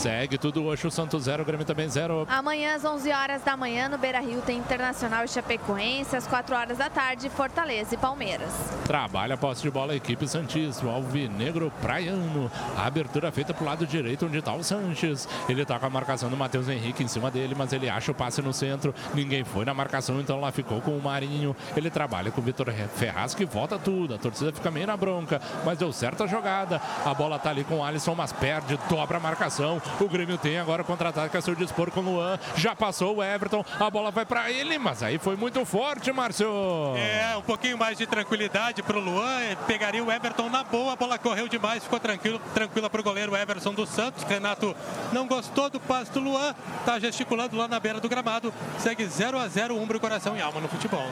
[0.03, 2.27] Segue tudo hoje, o Santos 0, o Grêmio também 0.
[2.29, 6.17] Amanhã, às 11 horas da manhã, no Beira Rio, tem Internacional e Chapecoense.
[6.17, 8.51] Às 4 horas da tarde, Fortaleza e Palmeiras.
[8.85, 12.51] Trabalha a posse de bola a equipe Santista, Alvinegro Praiano.
[12.77, 15.29] A abertura feita pro lado direito, onde está o Sanches.
[15.49, 18.15] Ele tá com a marcação do Matheus Henrique em cima dele, mas ele acha o
[18.15, 18.93] passe no centro.
[19.15, 21.55] Ninguém foi na marcação, então lá ficou com o Marinho.
[21.77, 24.17] Ele trabalha com o Vitor Ferraz, que volta tudo.
[24.17, 26.83] A torcida fica meio na bronca, mas deu certa jogada.
[27.07, 29.81] A bola tá ali com o Alisson, mas perde, dobra a marcação.
[30.01, 32.39] O Grêmio tem agora contra-ataque a seu dispor com o Luan.
[32.57, 33.65] Já passou o Everton.
[33.79, 36.49] A bola vai para ele, mas aí foi muito forte, Márcio.
[36.97, 39.41] É, um pouquinho mais de tranquilidade para o Luan.
[39.67, 40.93] Pegaria o Everton na boa.
[40.93, 41.85] A bola correu demais.
[41.85, 44.25] Ficou tranquilo, tranquila para o goleiro Everson dos Santos.
[44.25, 44.75] Renato
[45.13, 46.55] não gostou do passe do Luan.
[46.85, 48.53] Tá gesticulando lá na beira do gramado.
[48.79, 51.07] Segue 0 a 0 Umbro, coração e alma no futebol.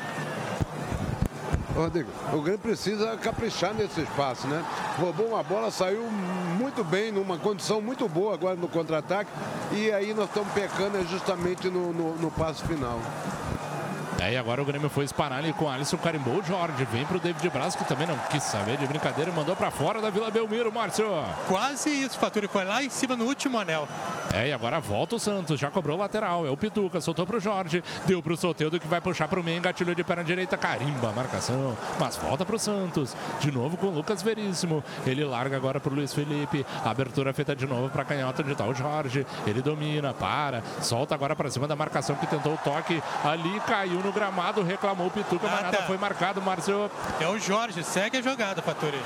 [1.75, 4.65] Rodrigo, o Grêmio precisa caprichar nesse espaço, né?
[4.99, 6.03] Roubou uma bola, saiu
[6.59, 9.31] muito bem, numa condição muito boa agora no contra-ataque.
[9.73, 12.99] E aí nós estamos pecando justamente no, no, no passo final.
[14.21, 16.85] É, e agora o Grêmio foi esparar ali com o Alisson, carimbou o Jorge.
[16.93, 20.01] Vem pro David Braz, que também não quis saber de brincadeira e mandou para fora
[20.01, 21.07] da Vila Belmiro, Márcio.
[21.49, 23.89] Quase isso, Faturi foi lá em cima no último anel.
[24.33, 26.47] É, e agora volta o Santos, já cobrou lateral.
[26.47, 29.95] É o Pituca, soltou pro Jorge, deu pro Soteudo que vai puxar pro meio, engatilhou
[29.95, 33.17] de perna direita, carimba a marcação, mas volta pro Santos.
[33.41, 34.85] De novo com o Lucas Veríssimo.
[35.07, 36.65] Ele larga agora pro Luiz Felipe.
[36.85, 39.27] Abertura feita de novo pra canhota tá o Jorge.
[39.47, 43.03] Ele domina, para, solta agora pra cima da marcação que tentou o toque.
[43.25, 46.91] Ali caiu no gramado, reclamou o Pituca, mas nada foi marcado, Márcio.
[47.21, 49.01] É o Jorge, segue a jogada, Faturi.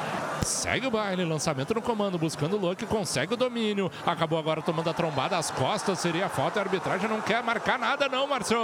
[0.44, 3.90] Segue o baile, lançamento no comando, buscando o Luke, consegue o domínio.
[4.04, 6.60] Acabou agora tomando a trombada às costas, seria falta.
[6.60, 8.58] A arbitragem não quer marcar nada, não, Márcio.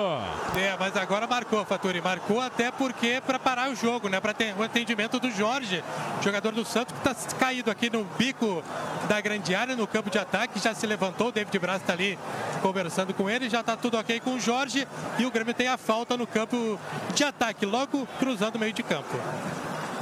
[0.56, 2.00] É, mas agora marcou, Faturi.
[2.02, 4.20] Marcou até porque para parar o jogo, né?
[4.20, 5.82] Para ter o atendimento do Jorge,
[6.20, 8.62] jogador do Santos, que está caído aqui no bico
[9.08, 10.60] da grande área, no campo de ataque.
[10.60, 12.18] Já se levantou, o David Braz está ali
[12.60, 13.48] conversando com ele.
[13.48, 14.86] Já está tudo ok com o Jorge.
[15.18, 16.78] E o Grêmio tem a falta no campo
[17.14, 19.16] de ataque, logo cruzando o meio de campo.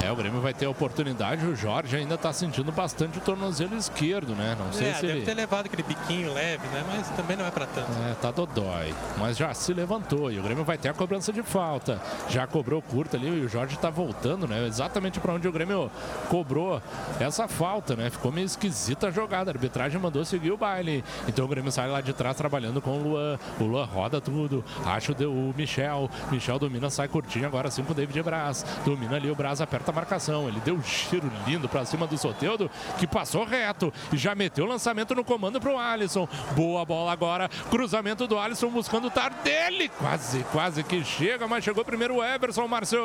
[0.03, 1.45] É, o Grêmio vai ter a oportunidade.
[1.45, 4.57] O Jorge ainda está sentindo bastante o tornozelo esquerdo, né?
[4.59, 5.27] Não sei é, se deve ele...
[5.27, 6.85] ter levado aquele biquinho leve, né?
[6.89, 7.91] Mas também não é para tanto.
[8.09, 8.95] É, tá dodói.
[9.19, 12.01] Mas já se levantou e o Grêmio vai ter a cobrança de falta.
[12.29, 14.67] Já cobrou curta ali e o Jorge está voltando, né?
[14.67, 15.91] Exatamente para onde o Grêmio
[16.29, 16.81] cobrou
[17.19, 18.09] essa falta, né?
[18.11, 19.51] Ficou meio esquisita a jogada.
[19.51, 21.05] A arbitragem mandou seguir o baile.
[21.27, 23.39] Então o Grêmio sai lá de trás trabalhando com o Luan.
[23.59, 24.65] O Luan roda tudo.
[24.85, 26.09] Acha o Michel.
[26.31, 28.65] Michel domina, sai curtinho agora sim com o David Braz.
[28.85, 30.49] Domina ali o Braz, aperta marcação.
[30.49, 34.65] Ele deu um giro lindo para cima do Soteudo, que passou reto e já meteu
[34.65, 36.29] o lançamento no comando para o Alisson.
[36.55, 37.49] Boa bola agora.
[37.71, 39.89] Cruzamento do Alisson buscando o Tardelli.
[39.89, 43.01] Quase, quase que chega, mas chegou primeiro o Everson, Márcio.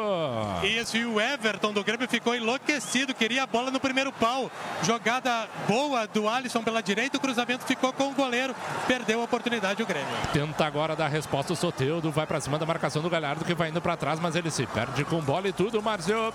[0.63, 4.52] Isso, e o Everton do Grêmio ficou enlouquecido, queria a bola no primeiro pau.
[4.84, 8.56] Jogada boa do Alisson pela direita, o cruzamento ficou com o goleiro,
[8.88, 10.08] perdeu a oportunidade o Grêmio.
[10.32, 13.69] Tenta agora dar resposta o Soteudo, vai para cima da marcação do Galhardo que vai
[13.69, 16.34] indo para trás, mas ele se perde com bola e tudo, Márcio.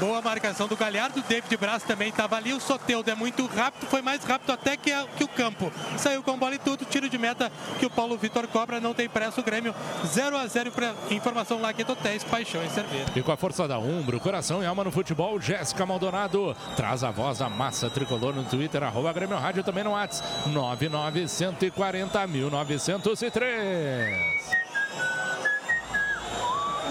[0.00, 4.02] Boa marcação do Galhardo, David Braz também estava ali, o Soteudo é muito rápido, foi
[4.02, 5.72] mais rápido até que, a, que o campo.
[5.96, 9.08] Saiu com bola e tudo, tiro de meta que o Paulo Vitor cobra, não tem
[9.08, 9.74] pressa o Grêmio.
[10.06, 13.06] 0 a 0 para informação lá que Hotéis, Paixão e Cerveja.
[13.14, 17.10] E com a força da Umbro, coração e alma no futebol, Jéssica Maldonado traz a
[17.10, 24.63] voz da massa tricolor no Twitter, arroba Grêmio Rádio também no WhatsApp, 99140 1903.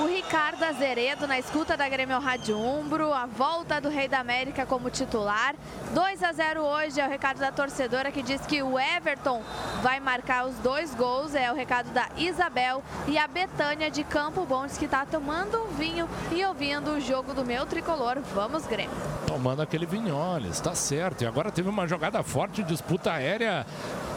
[0.02, 4.66] O Ricardo Azeredo na escuta da Grêmio Rádio Umbro, a volta do Rei da América
[4.66, 5.54] como titular.
[5.94, 9.44] 2 a 0 hoje é o recado da torcedora que diz que o Everton
[9.84, 11.36] vai marcar os dois gols.
[11.36, 15.62] É o recado da Isabel e a Betânia de Campo Bom diz que está tomando
[15.64, 18.20] um vinho e ouvindo o jogo do meu tricolor.
[18.34, 18.96] Vamos, Grêmio.
[19.28, 21.24] Tomando aquele vinholes, tá certo.
[21.24, 23.66] E agora teve uma jogada forte, disputa aérea.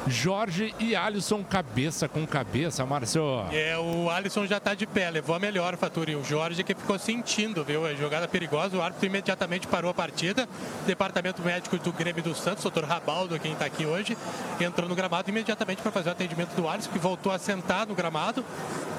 [0.08, 3.22] Jorge e Alisson cabeça com cabeça, Márcio.
[3.52, 6.14] É, o Alisson já está de pé, levou a melhor, Faturi.
[6.14, 7.84] O Jorge que ficou sentindo, viu?
[7.84, 10.48] A jogada perigosa, o árbitro imediatamente parou a partida.
[10.86, 14.16] Departamento médico do Grêmio do Santos, doutor Rabaldo, quem está aqui hoje,
[14.60, 17.94] entrou no gramado imediatamente para fazer o atendimento do Alisson, que voltou a sentar no
[17.94, 18.44] gramado.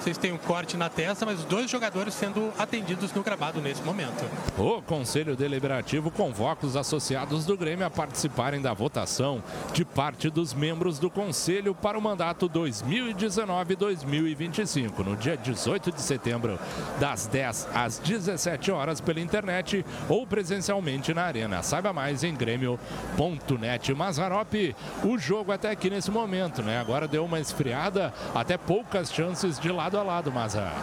[0.01, 3.81] Vocês têm um corte na testa, mas os dois jogadores sendo atendidos no gramado nesse
[3.81, 4.23] momento.
[4.57, 9.43] O Conselho Deliberativo convoca os associados do Grêmio a participarem da votação
[9.73, 16.57] de parte dos membros do Conselho para o mandato 2019-2025, no dia 18 de setembro,
[16.99, 21.61] das 10 às 17 horas pela internet ou presencialmente na Arena.
[21.63, 23.93] Saiba mais em grêmio.net.
[23.93, 26.79] Mazarop, o jogo até aqui nesse momento, né?
[26.79, 30.73] Agora deu uma esfriada, até poucas chances de lado a lado, Mazar.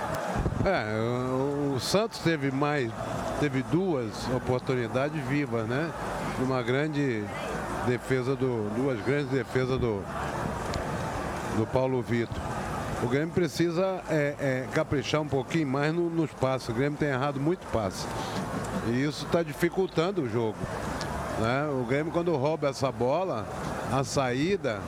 [0.64, 0.94] É,
[1.74, 2.90] o, Santos teve mais,
[3.40, 5.90] teve duas oportunidades vivas, né?
[6.40, 7.24] Uma grande
[7.86, 10.02] defesa do, duas grandes defesas do,
[11.56, 12.42] do Paulo Vitor.
[13.02, 16.68] O Grêmio precisa é, é, caprichar um pouquinho mais no, nos passes.
[16.68, 18.06] O Grêmio tem errado muito passe.
[18.88, 20.56] E isso está dificultando o jogo.
[21.38, 21.68] Né?
[21.80, 23.46] O Grêmio, quando rouba essa bola,
[23.92, 24.80] a saída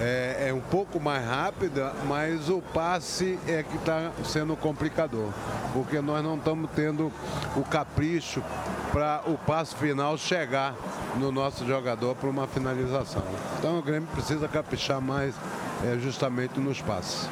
[0.00, 5.30] é, é, um pouco mais rápida, mas o passe é que está sendo complicador,
[5.72, 7.12] porque nós não estamos tendo
[7.56, 8.42] o capricho
[8.92, 10.74] para o passe final chegar
[11.16, 13.22] no nosso jogador para uma finalização.
[13.58, 15.34] Então o Grêmio precisa caprichar mais
[15.84, 17.28] é, justamente nos passes.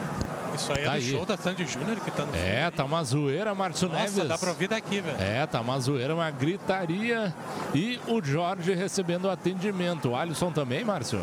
[0.54, 1.10] Isso aí é Tá do aí.
[1.10, 4.28] show da Sandy Júnior que tá no É, tá uma zoeira, Márcio Nossa, Neves.
[4.28, 5.16] dá pra ouvir daqui, velho.
[5.20, 7.34] É, tá uma zoeira, uma gritaria.
[7.74, 10.10] E o Jorge recebendo atendimento.
[10.10, 11.20] O Alisson também, Márcio?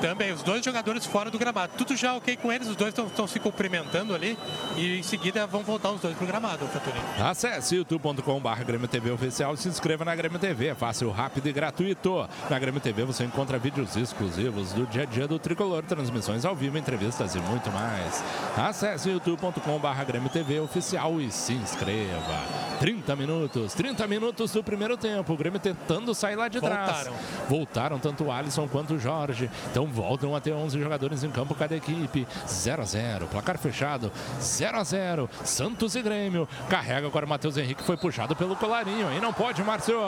[0.00, 1.72] Também, os dois jogadores fora do gramado.
[1.78, 4.36] Tudo já ok com eles, os dois estão se cumprimentando ali.
[4.76, 6.98] E em seguida vão voltar os dois pro gramado, Faturi.
[7.22, 10.66] Acesse youtube.com.br Grêmio TV Oficial e se inscreva na Grêmio TV.
[10.68, 12.28] É fácil, rápido e gratuito.
[12.50, 16.54] Na Grêmio TV você encontra vídeos exclusivos do dia a dia do Tricolor, transmissões ao
[16.54, 18.22] vivo, entrevistas e muito mais.
[18.56, 22.64] Acesse youtube.com.br Grêmio TV Oficial e se inscreva.
[22.80, 25.32] 30 minutos, 30 minutos do primeiro tempo.
[25.32, 27.06] O Grêmio tentando sair lá de trás.
[27.06, 27.14] Voltaram.
[27.48, 29.48] Voltaram tanto o Alisson quanto o Jorge.
[29.70, 32.26] Então voltam a ter 11 jogadores em campo cada equipe.
[32.46, 34.10] 0 a 0 Placar fechado.
[34.40, 36.48] 0 a 0 Santos e Grêmio.
[36.68, 37.82] Carrega agora o Matheus Henrique.
[37.82, 39.08] Foi puxado pelo colarinho.
[39.08, 39.98] Aí não pode, Márcio.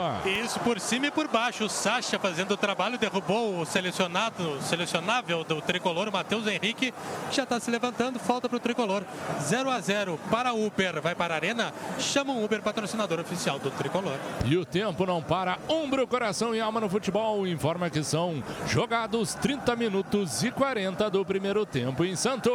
[0.43, 1.65] Isso por cima e por baixo.
[1.65, 6.91] O Sacha fazendo o trabalho, derrubou o selecionado, selecionável do tricolor, o Matheus Henrique,
[7.29, 8.19] que já está se levantando.
[8.19, 9.03] Falta para o tricolor.
[9.41, 11.01] 0 a 0 para o Uber.
[11.01, 11.73] Vai para a Arena.
[11.99, 14.17] Chama o Uber, patrocinador oficial do tricolor.
[14.45, 15.57] E o tempo não para.
[15.67, 17.47] Ombro, coração e alma no futebol.
[17.47, 22.53] Informa que são jogados 30 minutos e 40 do primeiro tempo em Santos.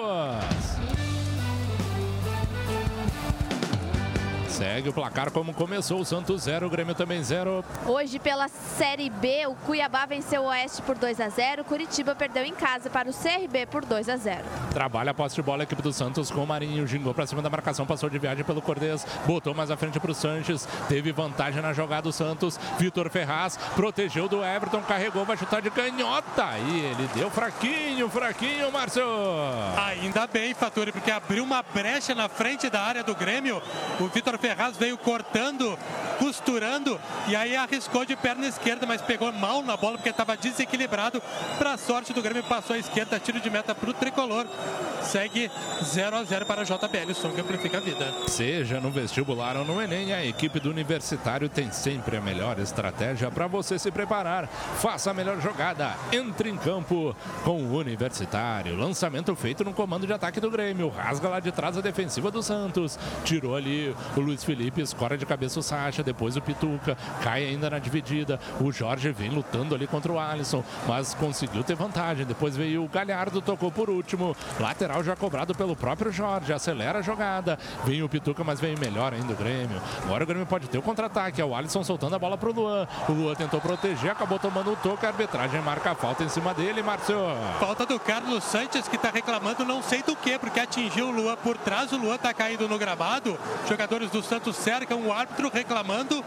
[4.53, 6.01] Segue o placar como começou.
[6.01, 7.65] O Santos 0, o Grêmio também 0.
[7.87, 12.45] Hoje, pela Série B, o Cuiabá venceu o Oeste por 2 a 0 Curitiba perdeu
[12.45, 15.65] em casa para o CRB por 2 a 0 Trabalha a posse de bola a
[15.65, 16.87] equipe do Santos com o Marinho.
[16.87, 19.07] Gingou pra cima da marcação, passou de viagem pelo Cordez.
[19.27, 20.69] Botou mais à frente pro Sanches.
[20.89, 22.59] Teve vantagem na jogada do Santos.
[22.79, 26.59] Vitor Ferraz protegeu do Everton, carregou, vai chutar de canhota.
[26.59, 29.03] E ele deu fraquinho, fraquinho, Márcio.
[29.87, 33.63] Ainda bem, Faturi, porque abriu uma brecha na frente da área do Grêmio.
[33.99, 35.79] O Vitor Ferraz veio cortando,
[36.19, 41.23] costurando e aí arriscou de perna esquerda, mas pegou mal na bola porque estava desequilibrado.
[41.59, 44.45] Para sorte do Grêmio, passou à esquerda, tiro de meta para o tricolor.
[45.01, 45.49] Segue
[45.85, 48.13] 0 a 0 para a JBL, o som que amplifica a vida.
[48.27, 53.31] Seja no vestibular ou no Enem, a equipe do Universitário tem sempre a melhor estratégia
[53.31, 54.49] para você se preparar.
[54.49, 55.95] Faça a melhor jogada.
[56.11, 57.15] Entre em campo
[57.45, 58.77] com o Universitário.
[58.77, 60.89] Lançamento feito no comando de ataque do Grêmio.
[60.89, 62.99] Rasga lá de trás a defensiva do Santos.
[63.25, 66.03] Tirou ali o Luiz Felipe, escora de cabeça o Sacha.
[66.03, 66.97] Depois o Pituca.
[67.23, 68.39] Cai ainda na dividida.
[68.61, 72.25] O Jorge vem lutando ali contra o Alisson, mas conseguiu ter vantagem.
[72.25, 74.37] Depois veio o Galhardo, tocou por último.
[74.61, 76.53] Lateral já cobrado pelo próprio Jorge.
[76.53, 77.59] Acelera a jogada.
[77.85, 79.81] Vem o Pituca, mas vem melhor ainda o Grêmio.
[80.05, 81.41] Agora o Grêmio pode ter o contra-ataque.
[81.41, 82.87] É o Alisson soltando a bola pro Luan.
[83.09, 85.05] O Luan tentou proteger, acabou tomando o toque.
[85.05, 87.17] A arbitragem marca a falta em cima dele, Márcio.
[87.59, 91.37] Falta do Carlos Sanches que está reclamando não sei do que, porque atingiu o Luan
[91.37, 91.93] por trás.
[91.93, 93.39] O Luan está caído no gramado.
[93.69, 96.25] Jogadores do Santos cercam o árbitro reclamando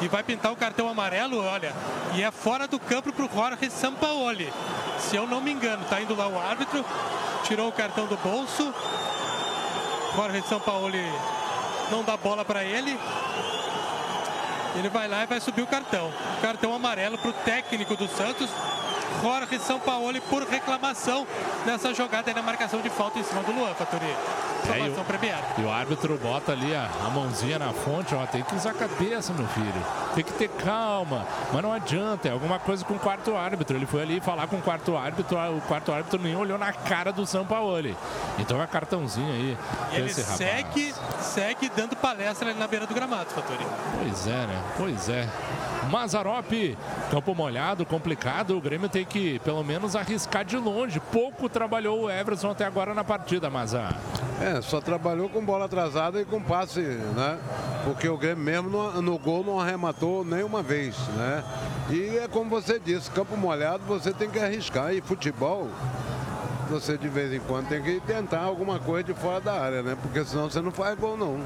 [0.00, 1.72] e vai pintar o cartão amarelo, olha.
[2.14, 4.52] E é fora do campo para o Jorge Sampaoli.
[4.98, 6.84] Se eu não me engano, tá indo lá o árbitro,
[7.44, 8.74] tirou o cartão do bolso.
[10.14, 11.04] Jorge Sampaoli
[11.90, 12.98] não dá bola para ele.
[14.74, 16.10] Ele vai lá e vai subir o cartão.
[16.40, 18.48] Cartão amarelo para o técnico do Santos.
[19.20, 21.26] Jorge Sampaoli por reclamação
[21.66, 24.06] nessa jogada aí na marcação de falta em cima do Luan, Faturi.
[24.72, 25.42] É, e o- premiada.
[25.58, 28.74] E o árbitro bota ali a, a mãozinha na fonte, ó, tem que usar a
[28.74, 29.84] cabeça, meu filho.
[30.14, 31.26] Tem que ter calma.
[31.52, 33.76] Mas não adianta, é alguma coisa com o quarto árbitro.
[33.76, 37.12] Ele foi ali falar com o quarto árbitro, o quarto árbitro nem olhou na cara
[37.12, 37.96] do Sampaoli.
[38.38, 39.58] Então é cartãozinho aí.
[39.92, 40.38] E ele esse rapaz.
[40.38, 43.66] segue, segue dando palestra ali na beira do gramado, Faturi.
[43.98, 44.62] Pois é, né?
[44.76, 45.28] Pois é.
[45.90, 46.78] Mazarop,
[47.10, 51.00] campo molhado, complicado, o Grêmio tem que pelo menos arriscar de longe.
[51.12, 53.94] Pouco trabalhou o Everson até agora na partida, mas a
[54.40, 57.38] É, só trabalhou com bola atrasada e com passe, né?
[57.84, 61.44] Porque o Grêmio mesmo no, no gol não arrematou nenhuma vez, né?
[61.90, 64.92] E é como você disse, campo molhado você tem que arriscar.
[64.92, 65.68] E futebol,
[66.68, 69.96] você de vez em quando tem que tentar alguma coisa de fora da área, né?
[70.00, 71.40] Porque senão você não faz gol não.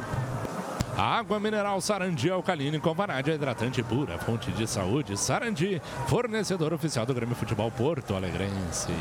[0.97, 5.15] Água mineral Sarandi Alcalina com vanádia hidratante pura, fonte de saúde.
[5.19, 8.95] Sarandi, fornecedor oficial do Grêmio Futebol Porto Alegrense.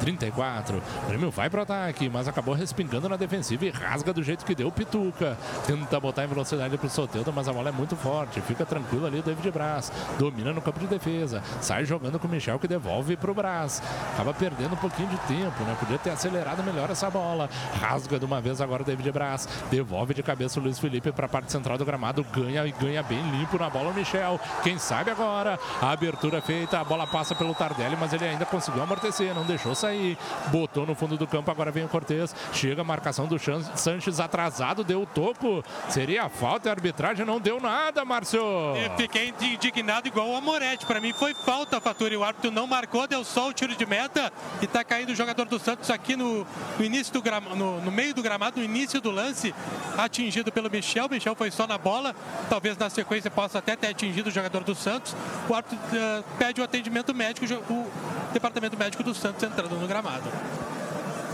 [0.00, 0.82] 34.
[1.04, 4.56] O Grêmio vai pro ataque, mas acabou respingando na defensiva e rasga do jeito que
[4.56, 5.38] deu o Pituca.
[5.64, 8.40] Tenta botar em velocidade pro Soteldo, mas a bola é muito forte.
[8.40, 9.92] Fica tranquilo ali o David Braz.
[10.18, 11.44] Domina no campo de defesa.
[11.60, 13.80] Sai jogando com o Michel que devolve pro Braz.
[14.14, 15.76] Acaba perdendo um pouquinho de tempo, né?
[15.78, 17.48] Podia ter acelerado melhor essa bola.
[17.80, 19.48] Rasga de uma vez agora o David Braz.
[19.70, 23.20] Devolve de cabeça o Luiz Felipe para parte central do gramado, ganha e ganha bem
[23.30, 24.40] limpo na bola o Michel.
[24.62, 25.60] Quem sabe agora?
[25.82, 29.74] A abertura feita, a bola passa pelo Tardelli, mas ele ainda conseguiu amortecer, não deixou
[29.74, 30.16] sair.
[30.46, 32.34] Botou no fundo do campo, agora vem o Cortez.
[32.54, 35.62] Chega a marcação do Sanches atrasado, deu o toco.
[35.90, 38.40] Seria falta, a arbitragem não deu nada, Márcio.
[38.40, 40.86] Eu fiquei indignado igual o Amoretti.
[40.86, 42.16] Para mim foi falta, Faturi.
[42.16, 44.32] O árbitro não marcou, deu só o tiro de meta
[44.62, 46.46] e tá caindo o jogador do Santos aqui no,
[46.78, 49.54] no início do gramado, no, no meio do gramado, no início do lance,
[49.98, 51.08] atingido pelo Michel.
[51.10, 52.14] Michel foi só na bola,
[52.48, 55.14] talvez na sequência possa até ter atingido o jogador do Santos.
[55.48, 57.90] O árbitro uh, pede o atendimento médico, o
[58.32, 60.30] departamento médico do Santos entrando no gramado.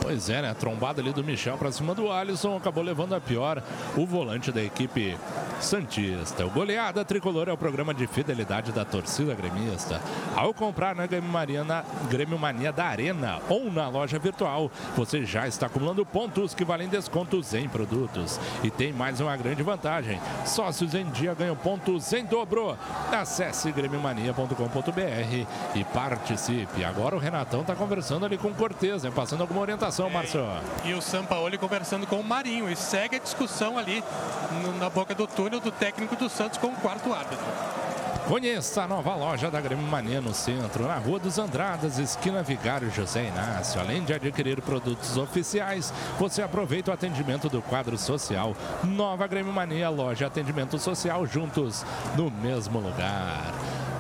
[0.02, 0.50] Pois é, né?
[0.50, 3.62] A trombada ali do Michel para cima do Alisson acabou levando a pior
[3.96, 5.16] o volante da equipe
[5.60, 6.44] Santista.
[6.44, 10.00] O Goleada Tricolor é o programa de fidelidade da torcida gremista.
[10.34, 15.24] Ao comprar na Grêmio Mania, na Grêmio Mania da Arena ou na loja virtual, você
[15.24, 18.40] já está acumulando pontos que valem descontos em produtos.
[18.64, 22.76] E tem mais uma grande vantagem: sócios em dia ganham pontos em dobro.
[23.12, 25.46] Acesse grêmiomania.com.br
[25.76, 26.84] e participe.
[26.84, 29.12] Agora o Renatão está conversando ali com o Cortez, né?
[29.14, 30.44] passando alguma orientação, Márcio.
[30.84, 32.70] E o Sampaoli conversando com o Marinho.
[32.70, 34.02] E segue a discussão ali
[34.78, 37.44] na boca do túnel do técnico do Santos com o quarto árbitro.
[38.26, 42.90] Conheça a nova loja da Grêmio Mania no centro, na Rua dos Andradas, esquina Vigário
[42.90, 43.80] José Inácio.
[43.80, 48.56] Além de adquirir produtos oficiais, você aproveita o atendimento do quadro social.
[48.84, 51.84] Nova Grêmio Mania, loja atendimento social juntos
[52.16, 53.52] no mesmo lugar.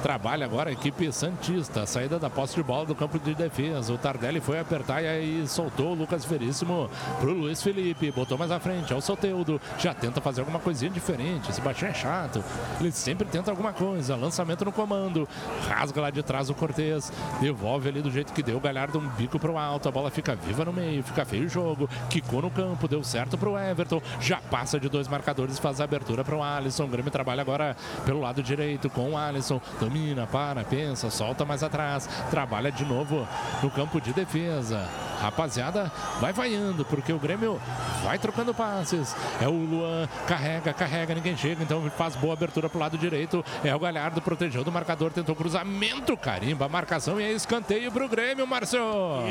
[0.02, 1.86] Trabalha agora a equipe Santista.
[1.86, 3.92] Saída da posse de bola do campo de defesa.
[3.92, 6.90] O Tardelli foi apertar e soltou o Lucas Veríssimo
[7.20, 8.10] pro Luiz Felipe.
[8.10, 8.92] Botou mais à frente.
[8.92, 9.60] É o Soteudo.
[9.78, 11.50] Já tenta fazer alguma coisinha diferente.
[11.50, 12.42] Esse baixinho é chato.
[12.80, 14.16] Ele sempre tenta alguma coisa.
[14.16, 15.28] Lançamento no comando.
[15.68, 17.12] Rasga lá de trás o Cortez.
[17.40, 18.56] Devolve ali do jeito que deu.
[18.56, 19.88] O Galhardo um bico pro alto.
[19.88, 21.04] A bola fica viva no meio.
[21.04, 21.88] Fica feio o jogo.
[22.10, 22.88] Quicou no campo.
[22.88, 24.02] Deu certo pro Everton.
[24.20, 25.60] Já passa de dois marcadores.
[25.60, 26.86] Faz a abertura pro Alisson.
[26.86, 29.60] O Grêmio trabalha agora pelo lado direito com o Alisson
[29.92, 33.28] domina, para, pensa, solta mais atrás, trabalha de novo
[33.62, 34.88] no campo de defesa.
[35.20, 37.60] Rapaziada, vai vaiando, porque o Grêmio
[38.02, 39.14] vai trocando passes.
[39.40, 43.44] É o Luan, carrega, carrega, ninguém chega, então faz boa abertura pro lado direito.
[43.62, 48.46] É o Galhardo, protegeu do marcador, tentou cruzamento, carimba, marcação e é escanteio pro Grêmio,
[48.46, 48.80] Márcio.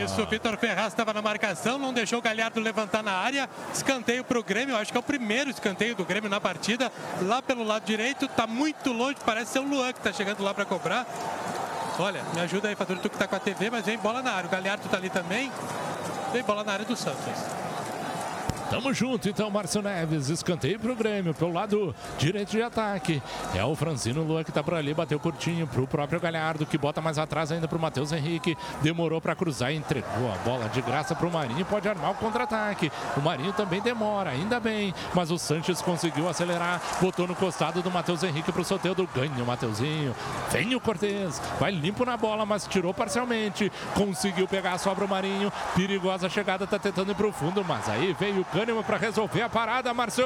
[0.05, 3.49] Isso, o Vitor Ferraz estava na marcação, não deixou o Galhardo levantar na área.
[3.74, 6.89] Escanteio pro Grêmio, acho que é o primeiro escanteio do Grêmio na partida.
[7.24, 10.51] Lá pelo lado direito, tá muito longe, parece ser o Luan que tá chegando lá
[10.54, 11.06] para cobrar.
[11.99, 14.32] Olha, me ajuda aí, Fador, tu que tá com a TV, mas vem bola na
[14.32, 14.47] área.
[14.47, 15.52] O Galhardo tá ali também.
[16.32, 17.26] Vem bola na área do Santos.
[18.72, 20.30] Tamo junto, então, Márcio Neves.
[20.30, 23.22] Escanteio pro Grêmio, pelo lado direito de ataque.
[23.53, 27.01] É o Franzino Lua que tá por ali, bateu curtinho pro próprio Galhardo, que bota
[27.01, 28.57] mais atrás ainda pro Matheus Henrique.
[28.82, 31.65] Demorou para cruzar entregou a bola de graça pro Marinho.
[31.65, 32.89] Pode armar o contra-ataque.
[33.17, 34.93] O Marinho também demora, ainda bem.
[35.13, 39.05] Mas o Sanches conseguiu acelerar, botou no costado do Matheus Henrique pro Soteudo.
[39.13, 40.15] Ganha o Mateuzinho.
[40.49, 43.69] Vem o Cortez, vai limpo na bola, mas tirou parcialmente.
[43.95, 45.51] Conseguiu pegar, sobra o Marinho.
[45.76, 49.49] Perigosa chegada, tá tentando ir pro fundo, mas aí veio o Kahneman para resolver a
[49.49, 50.24] parada, Marcio.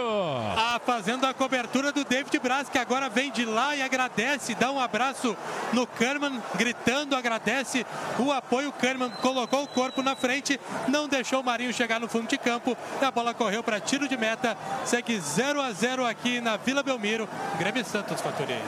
[0.58, 4.70] Ah, fazendo a cobertura do David Braz, que agora vem de lá e agradece, dá
[4.72, 5.38] um abraço
[5.72, 7.86] no Kahneman, gritando, agradece
[8.20, 8.74] o apoio.
[8.74, 10.60] Kahneman colocou o corpo na frente,
[10.90, 12.76] não deixou o Marinho chegar no fundo de campo.
[13.02, 14.58] A bola correu para tiro de meta.
[14.84, 17.30] Segue 0 a 0 aqui na Vila Belmiro.
[17.58, 18.60] Grêmio Santos Faturi.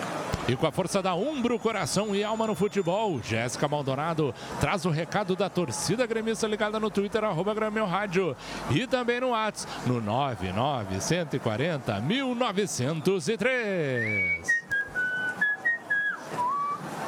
[0.48, 4.90] E com a força da Umbro, coração e alma no futebol, Jéssica Maldonado traz o
[4.90, 8.34] recado da torcida gremista ligada no Twitter, arroba Grêmio Rádio.
[8.72, 14.67] E também no WhatsApp no 99140 1903.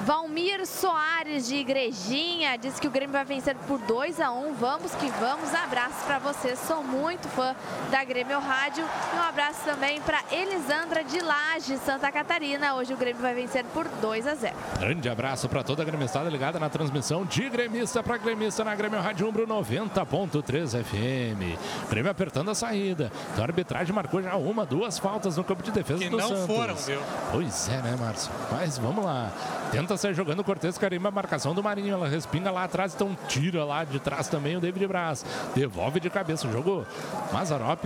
[0.10, 4.96] Valmir Soares de Igrejinha diz que o Grêmio vai vencer por 2 a 1 Vamos
[4.96, 5.54] que vamos.
[5.54, 6.56] Abraço para você.
[6.56, 7.56] Sou muito fã
[7.92, 8.84] da Grêmio Rádio.
[9.14, 12.74] E um abraço também para Elisandra de Laje, Santa Catarina.
[12.74, 14.56] Hoje o Grêmio vai vencer por 2 a 0.
[14.80, 19.00] Grande abraço para toda a gremistada ligada na transmissão de gremista para gremista na Grêmio
[19.00, 21.88] Rádio Umbro 90.3 FM.
[21.88, 23.12] Grêmio apertando a saída.
[23.32, 26.30] Então a arbitragem marcou já uma, duas faltas no campo de defesa Que do não
[26.30, 26.48] Santos.
[26.48, 27.00] foram, viu?
[27.32, 28.32] Pois é, né, Márcio?
[28.52, 29.32] Mas vamos lá.
[29.72, 31.94] Tenta sair jogando Cortez carimba a marcação do Marinho.
[31.94, 35.26] Ela respinga lá atrás, então tira lá de trás também o David Braz.
[35.54, 36.86] Devolve de cabeça o jogo.
[37.32, 37.86] Mazarop,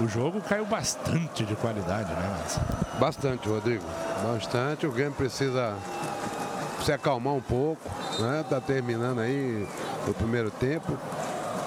[0.00, 2.62] o jogo caiu bastante de qualidade, né, Márcio?
[2.98, 3.84] Bastante, Rodrigo.
[4.22, 4.86] Bastante.
[4.86, 5.74] O Grêmio precisa
[6.82, 7.82] se acalmar um pouco.
[8.18, 8.44] Né?
[8.48, 9.66] Tá terminando aí
[10.06, 10.92] o primeiro tempo.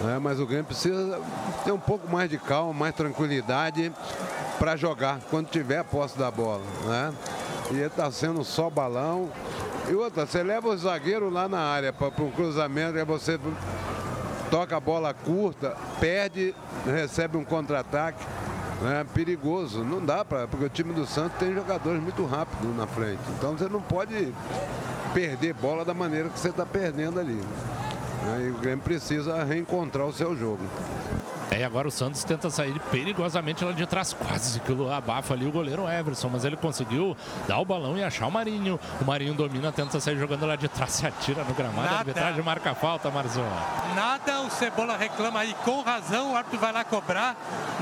[0.01, 0.19] né?
[0.21, 1.19] Mas o Grêmio precisa
[1.63, 3.91] ter um pouco mais de calma, mais tranquilidade
[4.59, 6.63] para jogar quando tiver a posse da bola.
[6.85, 7.13] Né?
[7.71, 9.29] E está sendo só balão.
[9.89, 13.39] E outra, você leva o zagueiro lá na área para um cruzamento, aí você
[14.51, 16.53] toca a bola curta, perde,
[16.85, 18.25] recebe um contra-ataque.
[18.85, 22.85] É perigoso, não dá para, porque o time do Santos tem jogadores muito rápidos na
[22.85, 23.21] frente.
[23.37, 24.31] Então você não pode
[25.13, 27.41] perder bola da maneira que você está perdendo ali.
[28.23, 28.45] né?
[28.45, 30.61] E o Grêmio precisa reencontrar o seu jogo.
[31.51, 35.33] É, e agora o Santos tenta sair perigosamente lá de trás, quase que o abafa
[35.33, 37.15] ali o goleiro Everson, mas ele conseguiu
[37.47, 38.79] dar o balão e achar o Marinho.
[38.99, 41.95] O Marinho domina, tenta sair jogando lá de trás, se atira no gramado, Nada.
[41.95, 43.45] a arbitragem marca a falta, Marzão.
[43.95, 47.35] Nada, o Cebola reclama aí com razão, o árbitro vai lá cobrar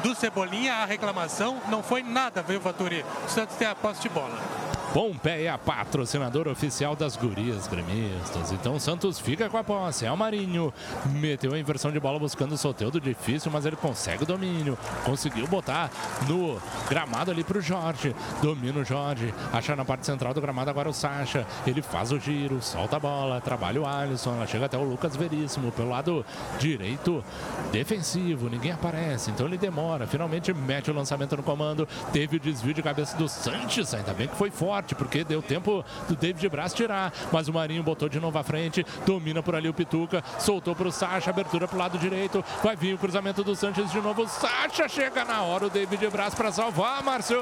[0.03, 1.57] do Cebolinha a reclamação.
[1.69, 3.03] Não foi nada, viu, Faturi?
[3.25, 4.64] O Santos tem a posse de bola.
[4.95, 8.53] Pompeia, patrocinador oficial das gurias gremistas.
[8.53, 10.05] Então o Santos fica com a posse.
[10.05, 10.73] É o Marinho.
[11.07, 14.77] Meteu a inversão de bola buscando o Soteldo difícil, mas ele consegue o domínio.
[15.03, 15.91] Conseguiu botar
[16.29, 18.15] no gramado ali pro Jorge.
[18.41, 19.33] Domina o Jorge.
[19.51, 21.45] Acha na parte central do gramado agora o Sacha.
[21.67, 24.37] Ele faz o giro, solta a bola, trabalha o Alisson.
[24.37, 26.25] Ela chega até o Lucas Veríssimo pelo lado
[26.57, 27.21] direito
[27.69, 28.47] defensivo.
[28.47, 30.07] Ninguém aparece, então ele demora.
[30.07, 31.85] Finalmente mete o lançamento no comando.
[32.13, 33.93] Teve o desvio de cabeça do Sanches.
[33.93, 37.13] Ainda bem que foi forte, porque deu tempo do David Braz tirar.
[37.31, 38.85] Mas o Marinho botou de novo à frente.
[39.05, 40.23] Domina por ali o Pituca.
[40.37, 41.29] Soltou pro Sacha.
[41.29, 42.43] Abertura pro lado direito.
[42.63, 44.27] Vai vir o cruzamento do Sanches de novo.
[44.27, 45.67] Sacha chega na hora.
[45.67, 47.39] O David Braz para salvar, Márcio.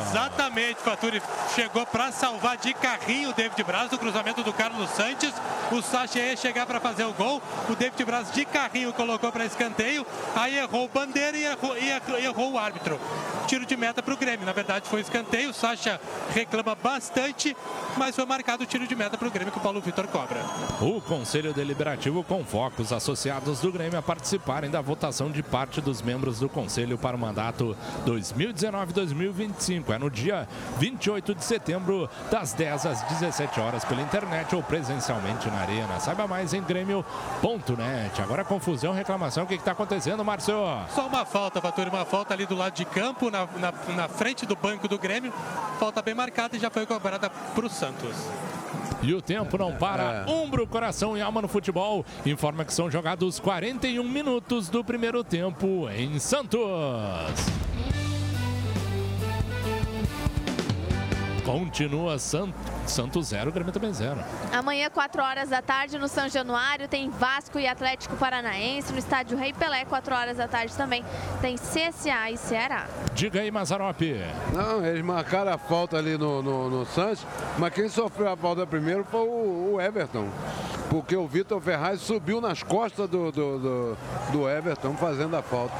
[0.00, 1.22] Exatamente, Faturi
[1.54, 5.32] chegou para salvar de carrinho o David Braz do cruzamento do Carlos Santos.
[5.72, 7.42] O Sacha ia chegar para fazer o gol.
[7.68, 10.06] O David Braz de carrinho colocou para escanteio.
[10.34, 13.00] Aí errou o bandeira e errou, e errou o árbitro.
[13.46, 14.44] Tiro de meta para o Grêmio.
[14.44, 15.50] Na verdade, foi escanteio.
[15.50, 16.00] O Sacha
[16.34, 17.56] reclama bastante,
[17.96, 20.40] mas foi marcado o tiro de meta para o Grêmio que o Paulo Vitor cobra.
[20.80, 26.02] O Conselho Deliberativo convoca os associados do Grêmio a participarem da votação de parte dos
[26.02, 29.94] membros do Conselho para o mandato 2019-2025.
[29.94, 30.48] É no dia
[30.78, 36.00] 28 de setembro, das 10 às 17 horas, pela internet ou presencialmente na Arena.
[36.00, 38.22] Saiba mais em grêmio.net.
[38.22, 39.44] Agora confusão, reclamação.
[39.44, 40.54] O que está acontecendo, Márcio?
[40.94, 44.46] Só uma falta, Faturi, uma falta ali do lado de campo, na, na, na frente
[44.46, 45.32] do banco do Grêmio.
[45.78, 48.16] Falta bem marcada e já foi cobrada para o Santos.
[49.02, 50.24] E o tempo não para.
[50.26, 50.30] É.
[50.30, 52.04] Umbro, coração e alma no futebol.
[52.24, 56.60] Informa que são jogados 41 minutos do primeiro tempo em Santos.
[61.46, 62.52] Continua San...
[62.88, 64.18] Santos 0, Grêmio também 0.
[64.52, 68.92] Amanhã, 4 horas da tarde, no São Januário, tem Vasco e Atlético Paranaense.
[68.92, 71.04] No estádio Rei Pelé, 4 horas da tarde também,
[71.40, 72.88] tem CSA e Ceará.
[73.14, 74.00] Diga aí, Mazarop.
[74.52, 77.24] Não, eles marcaram a falta ali no, no, no Santos,
[77.56, 80.28] mas quem sofreu a falta primeiro foi o, o Everton.
[80.90, 83.96] Porque o Vitor Ferraz subiu nas costas do, do, do,
[84.32, 85.74] do Everton fazendo a falta.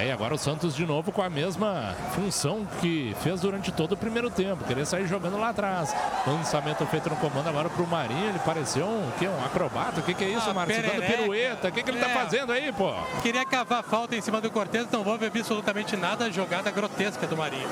[0.00, 3.92] É, e agora o Santos de novo com a mesma função que fez durante todo
[3.92, 4.64] o primeiro tempo.
[4.64, 5.94] Querer sair jogando lá atrás.
[6.26, 8.30] Lançamento feito no comando agora pro Marinho.
[8.30, 9.28] Ele pareceu um, o quê?
[9.28, 10.00] um acrobata.
[10.00, 10.82] O que, que é isso, Ah, Márcio?
[10.82, 11.68] Dando pirueta.
[11.68, 12.14] O que, que ele tá É.
[12.14, 12.92] fazendo aí, pô?
[13.22, 16.24] Queria cavar falta em cima do Cortez, não vou ver absolutamente nada.
[16.24, 17.68] A jogada grotesca do Marinho.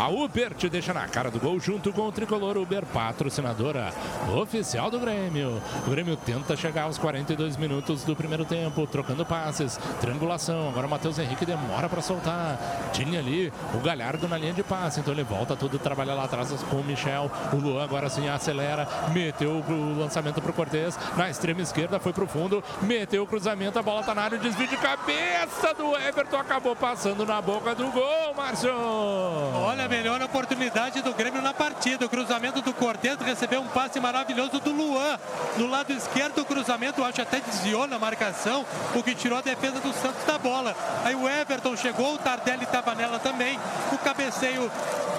[0.00, 3.92] A Uber te deixa na cara do gol junto com o tricolor Uber, patrocinadora
[4.34, 5.60] oficial do Grêmio.
[5.86, 10.70] O Grêmio tenta chegar aos 42 minutos do primeiro tempo, trocando passes, triangulação.
[10.70, 12.58] Agora o Matheus Henrique demora para soltar.
[12.94, 16.50] Tinha ali o Galhardo na linha de passe, então ele volta tudo, trabalha lá atrás
[16.62, 17.30] com o Michel.
[17.52, 22.26] O Luan agora sim acelera, meteu o lançamento pro Cortez, na extrema esquerda foi pro
[22.26, 26.38] fundo, meteu o cruzamento, a bola tá na área, o desvio de cabeça do Everton
[26.38, 28.72] acabou passando na boca do gol, Márcio.
[28.72, 32.06] Olha, melhor oportunidade do Grêmio na partida.
[32.06, 35.18] O cruzamento do Cortez recebeu um passe maravilhoso do Luan.
[35.58, 38.64] No lado esquerdo, o cruzamento, acho até desviou na marcação,
[38.94, 40.76] o que tirou a defesa do Santos da bola.
[41.04, 43.58] Aí o Everton chegou, o Tardelli estava nela também.
[43.92, 44.70] O cabeceio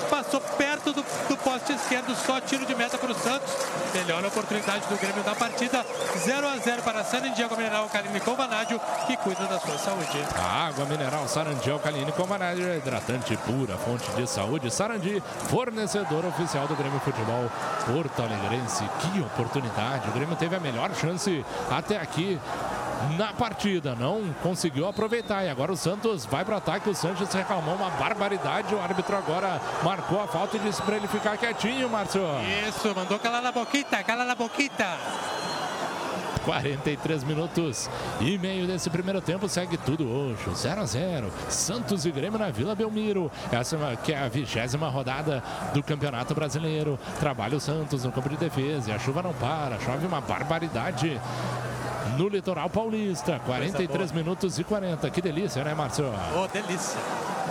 [0.09, 3.49] passou perto do, do poste esquerdo, só tiro de meta para o Santos.
[3.93, 5.85] Melhor oportunidade do Grêmio da partida.
[6.17, 10.17] 0 a 0 para Sarandi, Água Mineral Caline com Vanádio, que cuida da sua saúde.
[10.37, 14.60] A água mineral Sarandi Alcaline com Vanádio, é hidratante pura, fonte de saúde.
[14.69, 17.49] Sarandi, fornecedor oficial do Grêmio Futebol
[17.85, 18.83] Porto Alegrense.
[18.99, 20.09] Que oportunidade!
[20.09, 22.39] O Grêmio teve a melhor chance até aqui
[23.17, 23.95] na partida.
[23.95, 25.43] Não conseguiu aproveitar.
[25.43, 26.89] E agora o Santos vai para o ataque.
[26.89, 28.73] O Sanches reclamou uma barbaridade.
[28.75, 32.21] O árbitro agora marcou a falta e disse para ele ficar quietinho, Márcio.
[32.67, 34.97] Isso, mandou calar na boquita, calar na boquita.
[36.45, 37.89] 43 minutos
[38.19, 39.47] e meio desse primeiro tempo.
[39.47, 40.43] Segue tudo hoje.
[40.53, 43.31] 0 a 0 Santos e Grêmio na Vila Belmiro.
[43.51, 46.99] Essa que é a vigésima rodada do Campeonato Brasileiro.
[47.19, 48.89] Trabalha o Santos no campo de defesa.
[48.89, 49.79] E a chuva não para.
[49.79, 51.19] Chove uma barbaridade
[52.17, 53.39] no litoral paulista.
[53.45, 55.09] 43 minutos e 40.
[55.09, 56.05] Que delícia, né, Márcio?
[56.35, 56.99] Oh, delícia.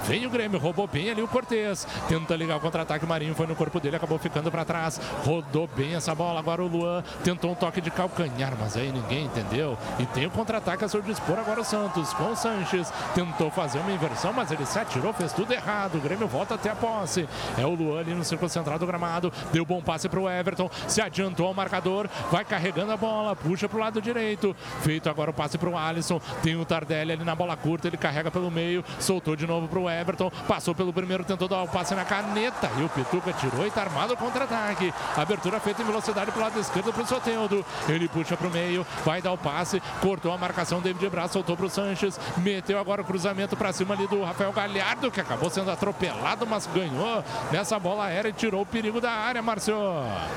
[0.06, 1.86] Vem o Grêmio, roubou bem ali o Cortez.
[2.08, 3.06] Tenta ligar o contra-ataque.
[3.06, 5.00] Marinho foi no corpo dele, acabou ficando para trás.
[5.24, 6.40] Rodou bem essa bola.
[6.40, 9.76] Agora o Luan tentou um toque de calcanhar, mas aí ninguém entendeu.
[9.98, 12.92] E tem o contra-ataque a seu dispor agora o Santos com o Sanches.
[13.14, 15.96] Tentou fazer uma inversão, mas ele se atirou, fez tudo errado.
[15.96, 17.28] O Grêmio volta até a posse.
[17.58, 19.32] É o Luan ali no círculo central do gramado.
[19.52, 20.70] Deu bom passe para o Everton.
[20.88, 22.08] Se adiantou ao marcador.
[22.30, 23.34] Vai carregando a bola.
[23.34, 24.54] Puxa para o lado direito.
[24.80, 26.20] Feito agora o passe para o Alisson.
[26.42, 27.88] Tem o Tardelli ali na bola curta.
[27.88, 28.84] Ele carrega pelo meio.
[28.98, 30.30] Soltou de novo para o Everton.
[30.46, 32.70] Passou pelo primeiro, tentou dar o passe na caneta.
[32.78, 34.92] E o Pituca tirou e está armado o contra-ataque.
[35.16, 37.64] Abertura feita em velocidade para o lado esquerdo para o Soteldo.
[37.88, 39.82] Ele puxa para o meio, vai dar o passe.
[40.00, 42.18] Cortou a marcação, David Braz soltou para o Sanches.
[42.38, 46.66] Meteu agora o cruzamento para cima ali do Rafael Galhardo, que acabou sendo atropelado, mas
[46.66, 49.74] ganhou nessa bola aérea e tirou o perigo da área, Márcio.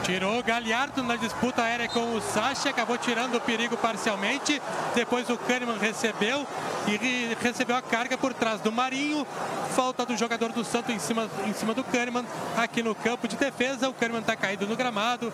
[0.04, 4.62] Tirou o Galhardo na disputa aérea com o Sacha, acabou tirando o perigo parcialmente.
[4.96, 6.46] Depois o Kahneman recebeu
[6.88, 9.26] e recebeu a carga por trás do Marinho.
[9.76, 12.26] Falta do jogador do Santos em cima, em cima do Kahneman.
[12.56, 15.34] Aqui no campo de defesa, o Kahneman está caído no gramado.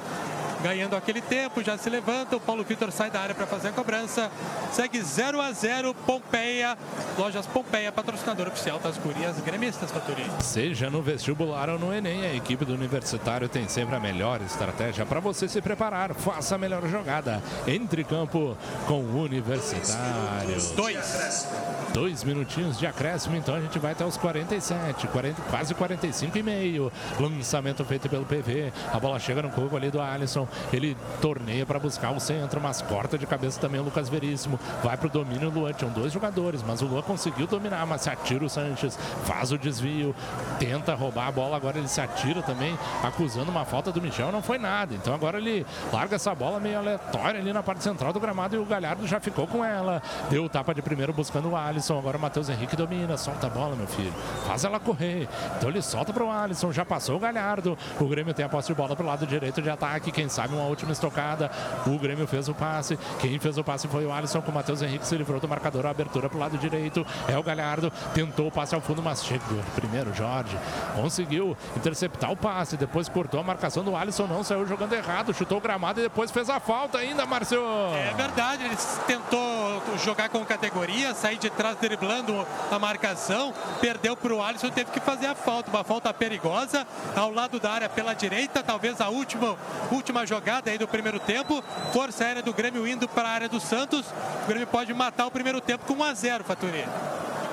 [0.62, 2.36] Ganhando aquele tempo, já se levanta.
[2.36, 4.30] O Paulo Vitor sai da área para fazer a cobrança.
[4.74, 6.78] Segue 0 a 0 Pompeia.
[7.18, 10.26] Lojas Pompeia, patrocinador oficial das Curias Gremistas, Faturi.
[10.41, 15.05] Seja no vestibular ou no Enem, a equipe do Universitário tem sempre a melhor estratégia
[15.05, 16.14] para você se preparar.
[16.14, 17.41] Faça a melhor jogada.
[17.66, 20.62] Entre campo com o Universitário.
[20.76, 21.47] Dois.
[21.93, 26.44] Dois minutinhos de acréscimo, então a gente vai até os 47, 40, quase 45 e
[26.44, 26.92] meio.
[27.20, 28.72] Lançamento feito pelo PV.
[28.94, 30.48] A bola chega no corpo ali do Alisson.
[30.72, 34.60] Ele torneia para buscar o centro, mas corta de cabeça também o Lucas Veríssimo.
[34.84, 35.74] Vai para o domínio Luan.
[35.74, 38.98] Tinham dois jogadores, mas o Luan conseguiu dominar, mas se atira o Sanches.
[39.26, 40.16] Faz o desvio,
[40.58, 41.56] tenta roubar a bola.
[41.56, 44.32] Agora ele se atira também, acusando uma falta do Michel.
[44.32, 44.94] Não foi nada.
[44.94, 48.60] Então agora ele larga essa bola meio aleatória ali na parte central do gramado e
[48.60, 50.02] o Galhardo já ficou com ela.
[50.30, 51.98] Deu o tapa de primeiro buscando o Alisson.
[51.98, 53.18] Agora o Matheus Henrique domina.
[53.18, 54.13] Solta a bola, meu filho.
[54.45, 55.27] Faz ela correr.
[55.57, 56.71] Então ele solta para o Alisson.
[56.71, 57.77] Já passou o Galhardo.
[57.99, 60.11] O Grêmio tem a posse de bola para o lado direito de ataque.
[60.11, 61.49] Quem sabe uma última estocada.
[61.88, 62.99] O Grêmio fez o passe.
[63.19, 65.05] Quem fez o passe foi o Alisson com o Matheus Henrique.
[65.07, 65.86] Se livrou do marcador.
[65.86, 67.05] A abertura para o lado direito.
[67.27, 67.91] É o Galhardo.
[68.13, 69.59] Tentou o passe ao fundo, mas chegou.
[69.75, 70.57] Primeiro, Jorge.
[70.95, 72.75] Conseguiu interceptar o passe.
[72.75, 74.27] Depois cortou a marcação do Alisson.
[74.27, 75.34] Não saiu jogando errado.
[75.34, 77.61] Chutou o gramado e depois fez a falta ainda, Márcio.
[77.95, 78.65] É verdade.
[78.65, 78.75] Ele
[79.07, 83.53] tentou jogar com categoria, sair de trás driblando a marcação.
[83.82, 84.70] Perdeu para o Alisson.
[84.70, 85.70] Teve que fazer a falta.
[85.70, 88.63] Uma falta perigosa ao lado da área pela direita.
[88.63, 89.55] Talvez a última,
[89.91, 91.63] última jogada aí do primeiro tempo.
[91.93, 94.05] Força aérea do Grêmio indo para a área do Santos.
[94.43, 96.86] O Grêmio pode matar o primeiro tempo com 1 a 0, Faturi.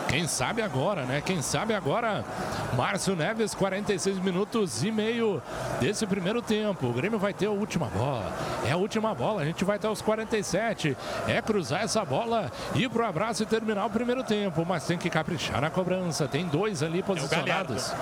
[0.08, 1.20] Quem sabe agora, né?
[1.24, 2.24] Quem sabe agora.
[2.76, 5.42] Márcio Neves, 46 minutos e meio
[5.80, 6.86] desse primeiro tempo.
[6.86, 8.32] O Grêmio vai ter a última bola.
[8.66, 9.42] É a última bola.
[9.42, 10.96] A gente vai até os 47.
[11.26, 14.64] É cruzar essa bola, ir pro abraço e terminar o primeiro tempo.
[14.66, 16.28] Mas tem que caprichar na cobrança.
[16.28, 17.92] Tem dois ali posicionados.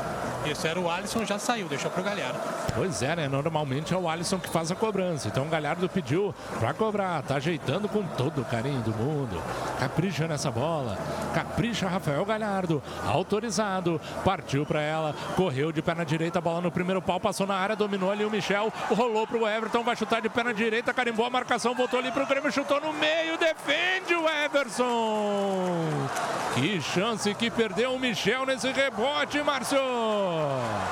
[0.45, 2.39] É Isso era o Alisson, já saiu, deixou pro Galhardo.
[2.75, 3.29] Pois é, né?
[3.29, 5.29] Normalmente é o Alisson que faz a cobrança.
[5.29, 7.23] Então o Galhardo pediu para cobrar.
[7.23, 9.41] Tá ajeitando com todo o carinho do mundo.
[9.79, 10.99] Capricha nessa bola.
[11.33, 17.21] Capricha Rafael Galhardo, autorizado, partiu para ela, correu de perna direita, bola no primeiro pau,
[17.21, 20.93] passou na área, dominou ali o Michel, rolou pro Everton, vai chutar de perna direita,
[20.93, 25.85] carimbou a marcação, voltou ali pro Grêmio, chutou no meio, defende o Everson.
[26.55, 29.77] Que chance que perdeu o Michel nesse rebote, Márcio.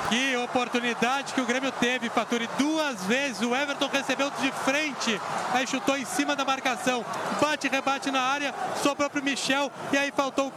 [0.09, 3.41] Que oportunidade que o Grêmio teve, Faturi, duas vezes.
[3.41, 5.19] O Everton recebeu de frente,
[5.53, 7.05] aí chutou em cima da marcação.
[7.39, 9.71] Bate, rebate na área, sobrou para o Michel.
[9.93, 10.51] E aí faltou o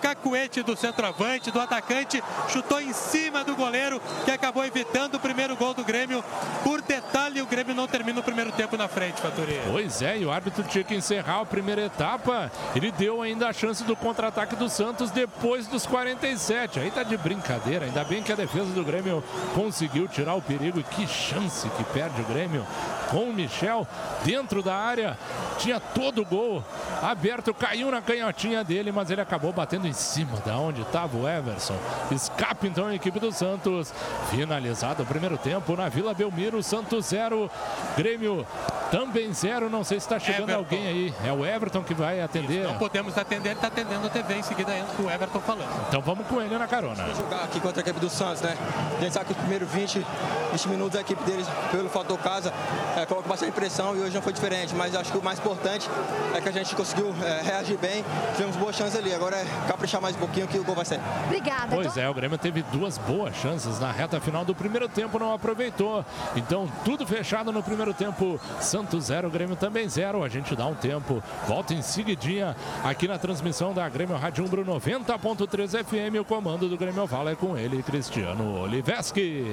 [0.64, 2.22] do centroavante, do atacante.
[2.48, 6.22] Chutou em cima do goleiro, que acabou evitando o primeiro gol do Grêmio.
[6.62, 9.58] Por detalhe, o Grêmio não termina o primeiro tempo na frente, Faturi.
[9.70, 12.52] Pois é, e o árbitro tinha que encerrar a primeira etapa.
[12.74, 16.80] Ele deu ainda a chance do contra-ataque do Santos depois dos 47.
[16.80, 17.86] Aí tá de brincadeira.
[17.86, 19.24] Ainda bem que a defesa do Grêmio
[19.54, 20.78] conseguiu tirar o perigo.
[20.78, 22.64] E que chance que perde o Grêmio
[23.10, 23.86] com o Michel
[24.22, 25.18] dentro da área.
[25.58, 26.62] Tinha todo o gol
[27.02, 31.28] aberto, caiu na canhotinha dele, mas ele acabou batendo em cima da onde estava o
[31.28, 31.76] Everson.
[32.10, 33.92] Escape então a equipe do Santos.
[34.30, 37.50] Finalizado o primeiro tempo na Vila Belmiro, Santos 0,
[37.96, 38.46] Grêmio
[38.90, 39.68] também zero.
[39.68, 40.58] Não sei se está chegando Everton.
[40.58, 41.14] alguém aí.
[41.24, 42.64] É o Everton que vai atender.
[42.64, 44.34] Não podemos atender, ele está atendendo a TV.
[44.34, 45.86] Em seguida entra o Everton falando.
[45.88, 47.04] Então vamos com ele na carona.
[47.14, 48.56] jogar aqui contra a equipe do Santos, né?
[48.98, 50.06] A gente sabe que os primeiros 20,
[50.52, 52.52] 20 minutos a equipe deles, pelo fator casa,
[52.96, 54.74] é, coloca bastante pressão e hoje não foi diferente.
[54.74, 55.88] Mas acho que o mais importante
[56.34, 58.04] é que a gente conseguiu é, reagir bem,
[58.34, 59.12] tivemos boas chances ali.
[59.12, 61.00] Agora é caprichar mais um pouquinho que o gol vai sair.
[61.24, 61.68] Obrigada.
[61.68, 65.18] Pois Então, é, o Grêmio teve duas boas chances na reta final do primeiro tempo,
[65.18, 66.04] não aproveitou.
[66.34, 68.40] Então, tudo fechado no primeiro tempo.
[68.60, 70.24] Santos 0, Grêmio também 0.
[70.24, 74.64] A gente dá um tempo, volta em seguidinha aqui na transmissão da Grêmio Rádio Umbro
[74.64, 76.20] 90.3 FM.
[76.20, 79.44] O comando do Grêmio Oval é com ele, Cristiano Oliveski.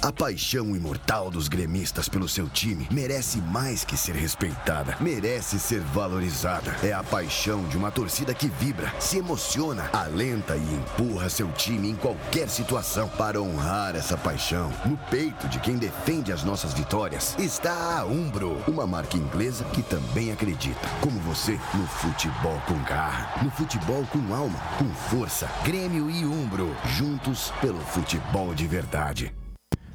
[0.00, 5.80] A paixão imortal dos gremistas pelo seu time merece mais que ser respeitada, merece ser
[5.80, 6.76] valorizada.
[6.84, 11.90] É a paixão de uma torcida que vibra, se emociona, alenta e empurra seu time
[11.90, 13.08] em qualquer situação.
[13.08, 18.62] Para honrar essa paixão, no peito de quem defende as nossas vitórias, está a Umbro,
[18.66, 24.34] uma marca inglesa que também acredita, como você, no futebol com garra, no futebol com
[24.34, 25.48] alma, com força.
[25.64, 29.34] Grêmio e Umbro, juntos pelo futebol de verdade.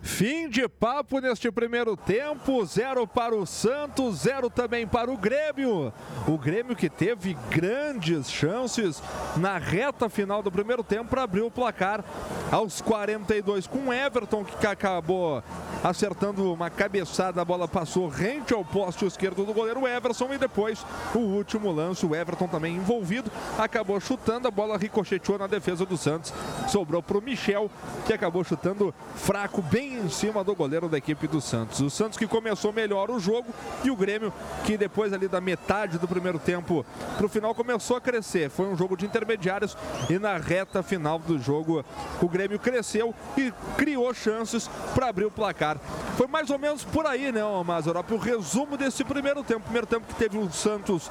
[0.04, 5.94] Fim de papo neste primeiro tempo, zero para o Santos, zero também para o Grêmio.
[6.28, 9.02] O Grêmio que teve grandes chances
[9.38, 12.04] na reta final do primeiro tempo para abrir o placar
[12.52, 15.42] aos 42 com Everton que acabou
[15.82, 20.86] acertando uma cabeçada, a bola passou rente ao poste esquerdo do goleiro Everson e depois
[21.16, 25.98] o último lance, o Everton também envolvido, acabou chutando, a bola ricocheteou na defesa do
[25.98, 26.34] Santos,
[26.68, 27.72] sobrou para o Michel
[28.06, 31.80] que acabou chutando fraco, bem em cima do goleiro da equipe do Santos.
[31.80, 33.48] O Santos que começou melhor o jogo
[33.84, 34.34] e o Grêmio
[34.66, 36.86] que depois ali da metade do primeiro tempo
[37.18, 38.50] para o final começou a crescer.
[38.50, 39.78] Foi um jogo de intermediários
[40.10, 41.84] e na reta final do jogo
[42.22, 45.78] o Grêmio cresceu e criou chances para abrir o placar.
[46.18, 48.12] Foi mais ou menos por aí, né, Mazarop?
[48.12, 49.62] O resumo desse primeiro tempo.
[49.62, 51.10] Primeiro tempo que teve o Santos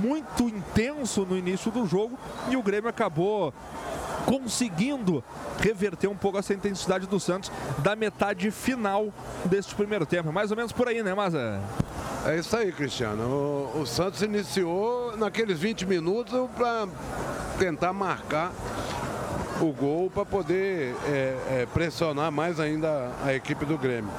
[0.00, 2.18] muito intenso no início do jogo
[2.48, 3.52] e o Grêmio acabou
[4.24, 5.22] conseguindo
[5.58, 9.12] reverter um pouco essa intensidade do Santos da metade final
[9.44, 10.32] deste primeiro tempo.
[10.32, 11.60] Mais ou menos por aí, né, Maza?
[12.26, 13.22] É isso aí, Cristiano.
[13.74, 16.88] O, o Santos iniciou naqueles 20 minutos para
[17.58, 18.52] tentar marcar
[19.60, 24.10] o gol para poder é, é, pressionar mais ainda a equipe do Grêmio.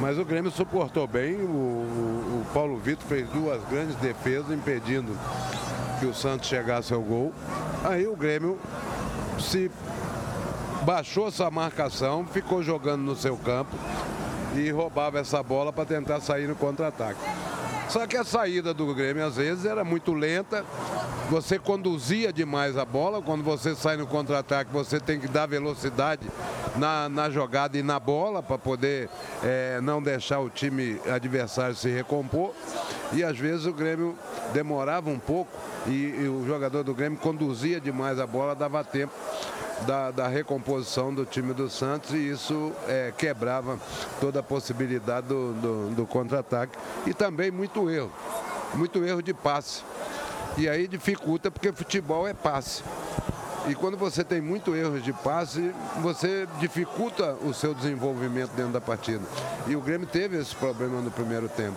[0.00, 1.34] Mas o Grêmio suportou bem.
[1.34, 5.12] O, o, o Paulo Vitor fez duas grandes defesas impedindo
[5.98, 7.32] que o Santos chegasse ao gol.
[7.84, 8.58] Aí o Grêmio
[9.40, 9.70] se
[10.82, 13.76] baixou essa marcação, ficou jogando no seu campo
[14.54, 17.20] e roubava essa bola para tentar sair no contra-ataque.
[17.90, 20.64] Só que a saída do Grêmio às vezes era muito lenta,
[21.28, 26.24] você conduzia demais a bola, quando você sai no contra-ataque você tem que dar velocidade
[26.76, 29.10] na, na jogada e na bola para poder
[29.42, 32.52] é, não deixar o time adversário se recompor.
[33.12, 34.16] E às vezes o Grêmio
[34.52, 35.50] demorava um pouco
[35.88, 39.12] e, e o jogador do Grêmio conduzia demais a bola, dava tempo
[39.86, 43.78] da, da, recomposição do time do Santos e isso é, quebrava
[44.20, 46.78] toda a possibilidade do, do, do contra-ataque.
[47.06, 48.12] E também muito erro,
[48.74, 49.82] muito erro de passe.
[50.56, 52.82] E aí dificulta porque futebol é passe.
[53.68, 58.80] E quando você tem muito erros de passe, você dificulta o seu desenvolvimento dentro da
[58.80, 59.22] partida.
[59.66, 61.76] E o Grêmio teve esse problema no primeiro tempo.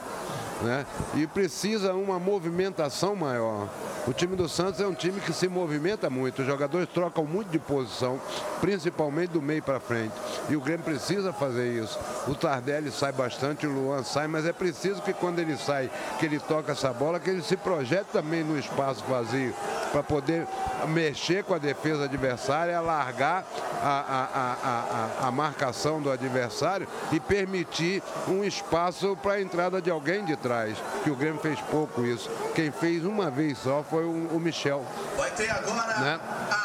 [0.62, 0.86] Né?
[1.16, 3.68] E precisa uma movimentação maior.
[4.06, 7.50] O time do Santos é um time que se movimenta muito, os jogadores trocam muito
[7.50, 8.20] de posição,
[8.60, 10.14] principalmente do meio para frente.
[10.50, 11.98] E o Grêmio precisa fazer isso.
[12.28, 15.90] O Tardelli sai bastante, o Luan sai, mas é preciso que quando ele sai,
[16.20, 19.54] que ele toca essa bola, que ele se projete também no espaço vazio,
[19.92, 20.48] para poder
[20.88, 23.46] mexer com a defesa adversária, alargar
[23.82, 29.90] a, a, a, a, marcação do adversário e permitir um espaço para a entrada de
[29.90, 30.78] alguém de trás.
[31.04, 32.30] Que o Grêmio fez pouco isso.
[32.54, 34.86] Quem fez uma vez só foi o, Michel.
[35.18, 36.20] Vai ter agora né?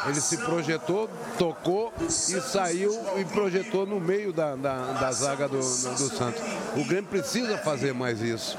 [0.05, 5.57] Ele se projetou, tocou e saiu e projetou no meio da, da, da zaga do,
[5.57, 6.41] do Santos.
[6.75, 8.57] O Grêmio precisa fazer mais isso.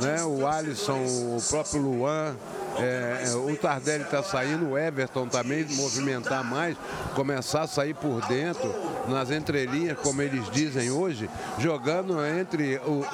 [0.00, 0.22] Né?
[0.24, 2.36] O Alisson, o próprio Luan,
[2.78, 6.76] é, o Tardelli está saindo, o Everton também movimentar mais,
[7.14, 8.74] começar a sair por dentro,
[9.08, 13.06] nas entrelinhas, como eles dizem hoje, jogando entre os,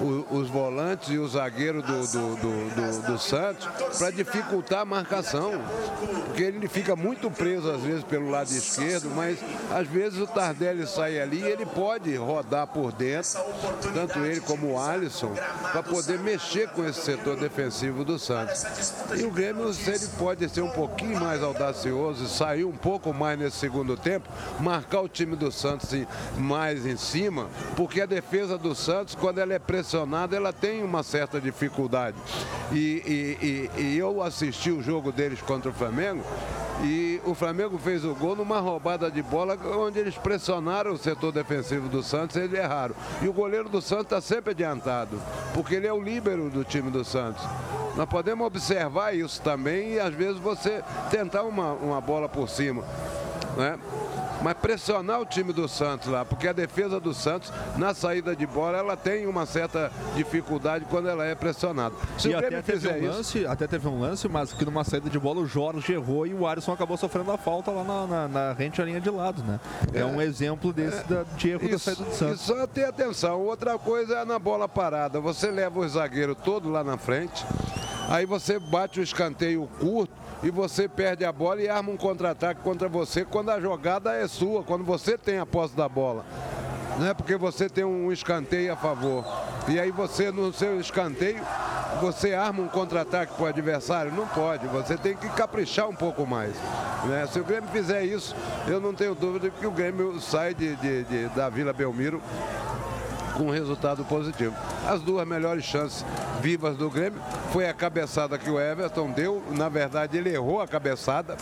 [0.00, 3.66] os, os volantes e o zagueiro do, do, do, do Santos
[3.98, 5.52] para dificultar a marcação.
[6.26, 9.38] Porque ele fica muito preso às vezes pelo lado esquerdo, mas
[9.70, 13.40] às vezes o Tardelli sai ali e ele pode rodar por dentro,
[13.94, 15.34] tanto ele como o Alisson,
[15.72, 18.65] para poder mexer com esse setor defensivo do Santos.
[19.16, 23.12] E o Grêmio, se ele pode ser um pouquinho mais audacioso e sair um pouco
[23.14, 24.28] mais nesse segundo tempo,
[24.60, 25.90] marcar o time do Santos
[26.36, 31.02] mais em cima, porque a defesa do Santos, quando ela é pressionada, ela tem uma
[31.02, 32.16] certa dificuldade.
[32.72, 36.24] E, e, e, e eu assisti o jogo deles contra o Flamengo
[36.82, 41.32] e o Flamengo fez o gol numa roubada de bola onde eles pressionaram o setor
[41.32, 42.94] defensivo do Santos e eles erraram.
[43.22, 45.20] E o goleiro do Santos está sempre adiantado,
[45.54, 47.42] porque ele é o líbero do time do Santos.
[47.96, 52.82] Nós podemos observar isso também e às vezes você tentar uma, uma bola por cima.
[53.56, 53.78] Né?
[54.42, 58.46] mas pressionar o time do Santos lá, porque a defesa do Santos, na saída de
[58.46, 61.94] bola, ela tem uma certa dificuldade quando ela é pressionada.
[62.18, 63.48] Se e o até teve, um lance, isso...
[63.48, 66.46] até teve um lance, mas que numa saída de bola o Jorge errou e o
[66.46, 69.58] Alisson acabou sofrendo a falta lá na, na, na rente a linha de lado, né?
[69.92, 72.40] É, é um exemplo desse é, da, de erro isso, da saída do Santos.
[72.40, 75.20] E só ter atenção, outra coisa é na bola parada.
[75.20, 77.44] Você leva o zagueiro todo lá na frente,
[78.08, 82.60] aí você bate o escanteio curto, e você perde a bola e arma um contra-ataque
[82.60, 86.24] contra você quando a jogada é sua, quando você tem a posse da bola.
[86.98, 89.24] Não é porque você tem um escanteio a favor.
[89.68, 91.42] E aí você, no seu escanteio,
[92.00, 94.12] você arma um contra-ataque para o adversário?
[94.12, 94.66] Não pode.
[94.68, 96.54] Você tem que caprichar um pouco mais.
[97.04, 97.26] Né?
[97.30, 98.34] Se o Grêmio fizer isso,
[98.66, 102.22] eu não tenho dúvida que o Grêmio sai de, de, de da Vila Belmiro
[103.36, 104.54] com resultado positivo.
[104.86, 106.04] As duas melhores chances
[106.40, 107.20] vivas do Grêmio
[107.52, 111.36] foi a cabeçada que o Everton deu, na verdade ele errou a cabeçada,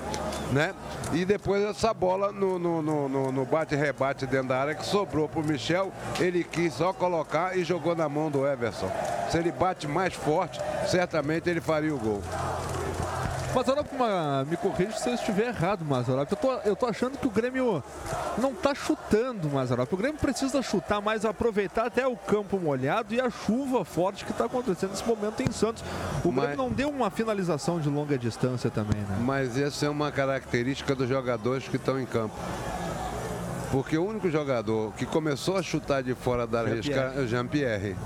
[0.52, 0.74] né?
[1.12, 5.40] E depois essa bola no, no, no, no bate-rebate dentro da área que sobrou para
[5.40, 8.90] o Michel, ele quis só colocar e jogou na mão do Everson.
[9.30, 12.22] Se ele bate mais forte, certamente ele faria o gol.
[13.54, 13.88] Mazarop,
[14.48, 16.30] me corrija se eu estiver errado, Mazarop.
[16.30, 17.82] Eu tô, eu tô achando que o Grêmio
[18.36, 19.92] não tá chutando, Mazarop.
[19.92, 24.32] O Grêmio precisa chutar mais, aproveitar até o campo molhado e a chuva forte que
[24.32, 25.84] está acontecendo nesse momento em Santos.
[26.24, 26.46] O Mas...
[26.46, 29.18] Grêmio não deu uma finalização de longa distância também, né?
[29.20, 32.34] Mas essa é uma característica dos jogadores que estão em campo.
[33.70, 36.80] Porque o único jogador que começou a chutar de fora da área
[37.16, 37.96] é o Jean-Pierre.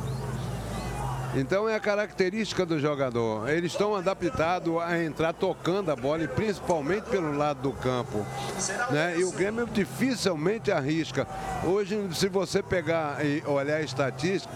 [1.38, 3.48] Então é a característica do jogador.
[3.48, 8.26] Eles estão adaptados a entrar tocando a bola e principalmente pelo lado do campo.
[8.90, 9.18] Né?
[9.18, 11.28] E o Grêmio dificilmente arrisca.
[11.64, 14.52] Hoje, se você pegar e olhar a estatística,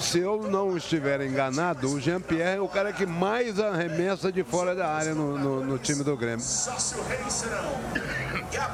[0.00, 4.74] se eu não estiver enganado, o Jean-Pierre é o cara que mais arremessa de fora
[4.74, 6.44] da área no, no, no time do Grêmio.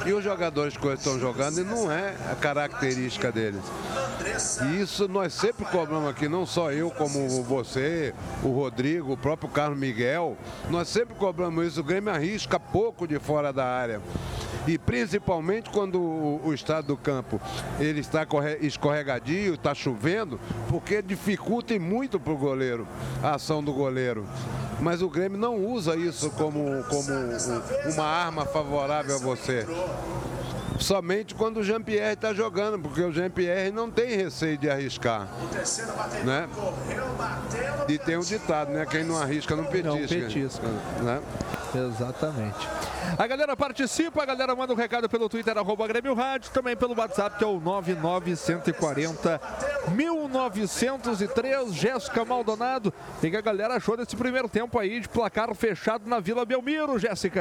[0.07, 3.63] E os jogadores que estão jogando não é a característica deles.
[4.67, 9.49] E isso nós sempre cobramos aqui, não só eu, como você, o Rodrigo, o próprio
[9.51, 10.37] Carlos Miguel.
[10.69, 11.81] Nós sempre cobramos isso.
[11.81, 14.01] O Grêmio arrisca pouco de fora da área
[14.67, 17.41] e principalmente quando o, estado do campo
[17.79, 18.27] ele está
[18.61, 20.39] escorregadio, está chovendo,
[20.69, 22.87] porque dificulta muito para o goleiro
[23.23, 24.27] a ação do goleiro.
[24.81, 29.67] Mas o Grêmio não usa isso como, como uma arma favorável a você
[30.81, 35.29] somente quando o Jean-Pierre está jogando, porque o Jean-Pierre não tem receio de arriscar.
[36.25, 36.49] Né?
[37.89, 38.87] E tem um ditado, né?
[38.87, 39.91] Quem não arrisca não petisca.
[39.91, 40.67] Não petisca.
[41.03, 41.21] Né?
[41.75, 42.69] Exatamente.
[43.19, 46.99] A galera participa, a galera manda um recado pelo Twitter, arroba Grêmio Rádio, também pelo
[46.99, 49.41] WhatsApp, que é o 99140
[49.89, 51.75] 1903.
[51.75, 56.21] Jéssica Maldonado, o que a galera achou desse primeiro tempo aí de placar fechado na
[56.21, 57.41] Vila Belmiro, Jéssica?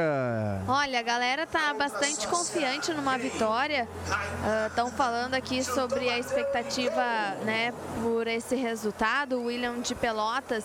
[0.66, 3.29] Olha, a galera tá bastante confiante numa vitória.
[3.32, 7.02] Estão uh, falando aqui sobre a expectativa,
[7.44, 7.72] né,
[8.02, 9.36] por esse resultado.
[9.38, 10.64] O William de Pelotas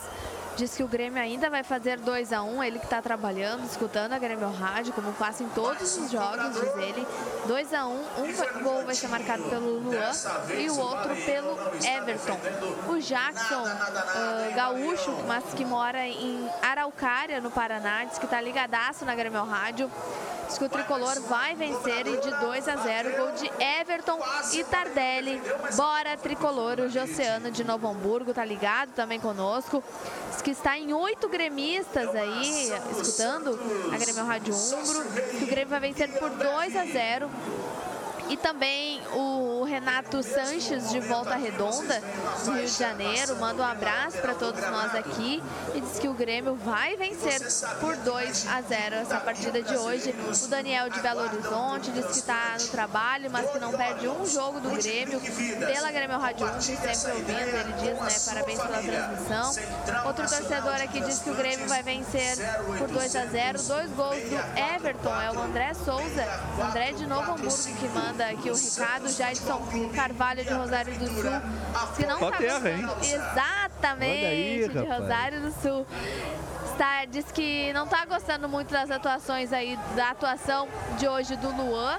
[0.55, 3.65] Diz que o Grêmio ainda vai fazer 2 a 1 um, ele que está trabalhando,
[3.65, 7.05] escutando a Grêmio Rádio, como faz em todos os jogos, diz ele.
[7.45, 10.11] 2 a 1 um, um gol vai ser marcado pelo Luan
[10.57, 12.39] e o outro pelo Everton.
[12.87, 19.03] O Jackson, uh, gaúcho, mas que mora em Araucária, no Paraná, diz que está ligadaço
[19.03, 19.91] na Grêmio Rádio.
[20.47, 24.19] Diz que o tricolor vai vencer e de 2 a 0, gol de Everton
[24.53, 25.41] e Tardelli.
[25.75, 29.83] Bora, tricolor, o Joseano de Novo Hamburgo, tá ligado também conosco.
[30.29, 33.59] Diz que está em oito gremistas aí, escutando
[33.91, 35.03] a Grêmio Rádio Umbro.
[35.39, 37.27] Que o Grêmio vai vencer por 2 a 0.
[38.29, 42.01] E também o Renato Sanches, de Volta Redonda,
[42.43, 46.13] do Rio de Janeiro, manda um abraço para todos nós aqui e diz que o
[46.13, 47.39] Grêmio vai vencer
[47.79, 50.15] por 2 a 0 essa partida de hoje.
[50.43, 54.25] O Daniel de Belo Horizonte diz que está no trabalho, mas que não perde um
[54.25, 55.19] jogo do Grêmio,
[55.59, 60.05] pela Grêmio Rádio 1, sempre ouvindo, ele diz, né, parabéns pela transmissão.
[60.05, 62.37] Outro torcedor aqui diz que o Grêmio vai vencer
[62.77, 64.35] por 2 a 0 dois gols do
[64.75, 66.25] Everton, é o André Souza,
[66.63, 69.61] André de Novo Hamburgo que manda manda aqui o recado, Jadson
[69.93, 71.31] Carvalho de Rosário do Sul.
[71.95, 72.87] Se não Só tá terra, hein?
[73.01, 74.79] Exatamente, aí, de.
[74.79, 75.85] Rosário do Sul.
[76.71, 81.49] Está, diz que não está gostando muito das atuações aí, da atuação de hoje do
[81.49, 81.97] Luan.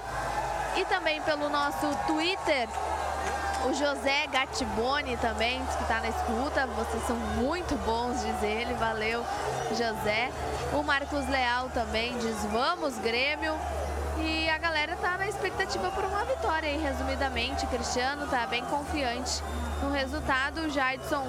[0.75, 2.67] E também pelo nosso Twitter,
[3.65, 6.67] o José Gatiboni também, que está na escuta.
[6.67, 8.73] Vocês são muito bons, diz ele.
[8.75, 9.23] Valeu,
[9.69, 10.31] José.
[10.73, 13.53] O Marcos Leal também diz: Vamos, Grêmio.
[14.19, 16.79] E a galera tá na expectativa por uma vitória, hein?
[16.81, 17.65] resumidamente.
[17.67, 19.43] Cristiano tá bem confiante
[19.81, 20.61] no resultado.
[20.61, 21.25] O Jadson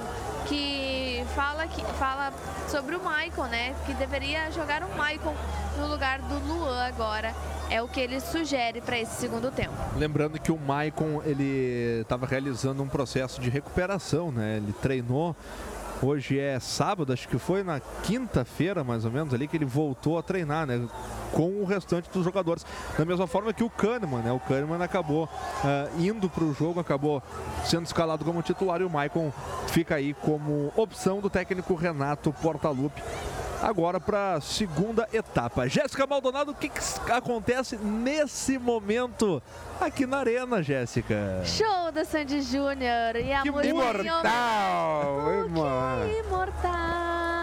[0.46, 2.32] que fala, que fala
[2.68, 3.74] sobre o Maicon, né?
[3.86, 5.34] Que deveria jogar o Maicon
[5.78, 7.34] no lugar do Luan agora.
[7.70, 9.74] É o que ele sugere para esse segundo tempo.
[9.94, 14.56] Lembrando que o Maicon ele estava realizando um processo de recuperação, né?
[14.56, 15.36] Ele treinou.
[16.00, 20.16] Hoje é sábado, acho que foi na quinta-feira, mais ou menos, ali que ele voltou
[20.16, 20.86] a treinar, né?
[21.32, 22.64] Com o restante dos jogadores.
[22.96, 24.30] Da mesma forma que o Kahneman, né?
[24.30, 25.28] O Kahneman acabou
[25.64, 27.20] ah, indo para o jogo, acabou
[27.64, 29.32] sendo escalado como titular e o Maicon
[29.68, 33.02] fica aí como opção do técnico Renato Portaluppi
[33.62, 35.68] agora para a segunda etapa.
[35.68, 39.42] Jéssica Maldonado, o que, que acontece nesse momento
[39.80, 41.42] aqui na Arena, Jéssica?
[41.44, 45.30] Show da Sandy Júnior e a Que Imortal!
[45.44, 46.06] irmã.
[46.26, 47.37] Imortal.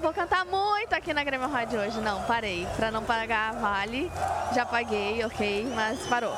[0.00, 2.00] Vou cantar muito aqui na Grêmio Rádio hoje.
[2.00, 2.66] Não, parei.
[2.76, 4.10] Pra não pagar vale.
[4.54, 6.34] Já paguei, ok, mas parou.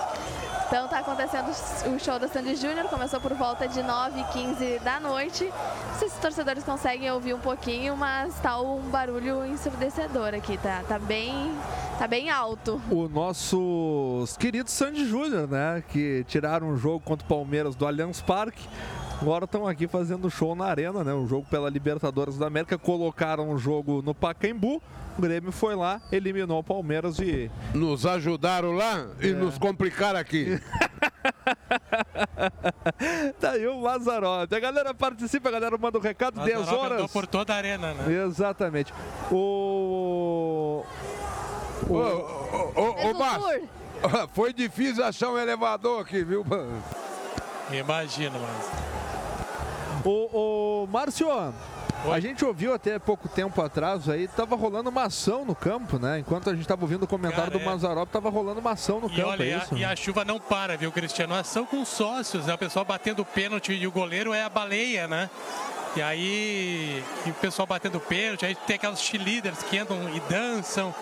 [0.67, 1.49] Então tá acontecendo
[1.95, 2.89] o show da Sandy Júnior.
[2.89, 5.45] Começou por volta de 9h15 da noite.
[5.45, 10.59] Não sei se os torcedores conseguem ouvir um pouquinho, mas tá um barulho ensurdecedor aqui.
[10.59, 11.55] Tá, tá, bem,
[11.99, 12.83] tá bem alto.
[12.91, 15.85] O nossos queridos Sandy Júnior, né?
[15.89, 18.67] Que tiraram um jogo contra o Palmeiras do Allianz Parque.
[19.23, 21.14] Agora estão aqui fazendo show na arena, né?
[21.14, 22.77] Um jogo pela Libertadores da América.
[22.77, 24.83] Colocaram o jogo no Pacaembu.
[25.16, 27.49] O Grêmio foi lá, eliminou o Palmeiras e.
[27.73, 29.33] Nos ajudaram lá e É.
[29.33, 30.59] nos complicaram aqui.
[33.41, 34.55] tá aí o Lazarote.
[34.57, 37.12] A galera participa, a galera manda o recado, 10 Mazarop andou horas.
[37.12, 38.25] por toda a arena, né?
[38.27, 38.93] Exatamente.
[39.31, 40.83] O.
[41.89, 43.68] Ô, Fez o Márcio,
[44.03, 44.29] tour.
[44.35, 46.45] foi difícil achar um elevador aqui, viu?
[47.79, 48.93] Imagino, mas.
[50.05, 51.29] O, o Márcio,
[52.11, 56.18] a gente ouviu até pouco tempo atrás aí, tava rolando uma ação no campo, né?
[56.18, 57.64] Enquanto a gente tava ouvindo o comentário Cara, do é.
[57.64, 59.77] Mazarop, tava rolando uma ação no E campo, olha, é e a- isso?
[59.77, 61.35] e a chuva não para, viu, Cristiano?
[61.35, 62.55] Ação com sócios, né?
[62.55, 65.31] O pessoal batendo pênalti e o goleiro é a baleia, né?
[65.95, 70.93] E aí, e o pessoal batendo pênalti, aí tem aquelas cheerleaders que andam e dançam.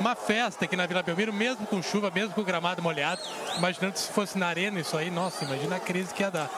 [0.00, 3.20] Uma festa aqui na Vila Belmiro, mesmo com chuva, mesmo com o gramado molhado.
[3.58, 6.48] Imaginando se fosse na arena isso aí, nossa, imagina a crise que ia dar.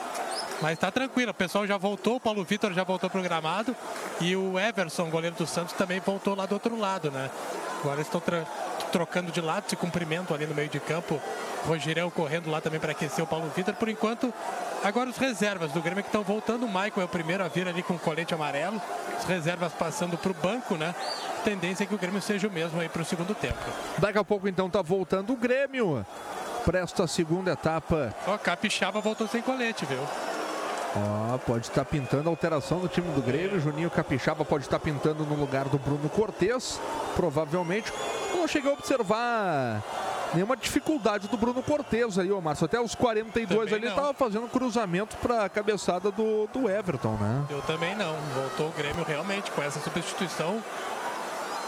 [0.61, 3.75] Mas tá tranquilo, o pessoal já voltou, o Paulo Vitor já voltou pro gramado
[4.21, 7.29] e o Everson, goleiro do Santos, também voltou lá do outro lado, né?
[7.81, 8.21] Agora estão
[8.93, 11.21] trocando de lado, se cumprimentam ali no meio de campo.
[11.65, 13.73] Rogerão correndo lá também para aquecer o Paulo Vitor.
[13.73, 14.33] Por enquanto,
[14.81, 16.65] agora os reservas do Grêmio que estão voltando.
[16.65, 18.81] O Michael é o primeiro a vir ali com o colete amarelo.
[19.17, 20.95] As reservas passando para o banco, né?
[21.43, 23.57] Tendência é que o Grêmio seja o mesmo aí para o segundo tempo.
[23.97, 26.05] Daqui a pouco então tá voltando o Grêmio
[26.65, 28.13] para esta segunda etapa.
[28.25, 29.99] Ó, Capixaba voltou sem colete, viu?
[30.95, 33.59] Ó, pode estar pintando a alteração no time do Grêmio.
[33.59, 36.79] Juninho Capixaba pode estar pintando no lugar do Bruno Cortes,
[37.15, 37.91] provavelmente.
[38.33, 39.81] Não cheguei a observar
[40.33, 42.65] nenhuma dificuldade do Bruno Cortes aí, ô Márcio.
[42.65, 43.95] Até os 42 Também ali não.
[43.95, 47.45] tava fazendo cruzamento para a cabeçada do, do Everton, né?
[47.49, 48.15] Eu também não.
[48.35, 50.61] Voltou o Grêmio realmente com essa substituição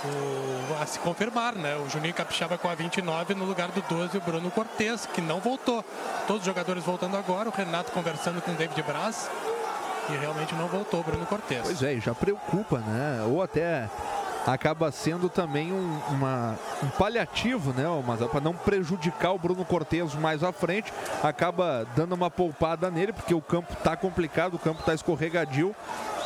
[0.09, 1.75] o- a se confirmar, né?
[1.77, 5.39] O Juninho Capixaba com a 29 no lugar do 12, o Bruno Cortes, que não
[5.39, 5.83] voltou.
[6.27, 9.29] Todos os jogadores voltando agora, o Renato conversando com o David Braz.
[10.09, 11.61] E realmente não voltou o Bruno Cortes.
[11.63, 13.23] Pois é, já preocupa, né?
[13.27, 13.89] Ou até
[14.45, 17.85] acaba sendo também um, uma- um paliativo, né?
[18.05, 20.93] Mas para não prejudicar o Bruno Cortes mais à frente,
[21.23, 25.75] acaba dando uma poupada nele, porque o campo tá complicado, o campo tá escorregadio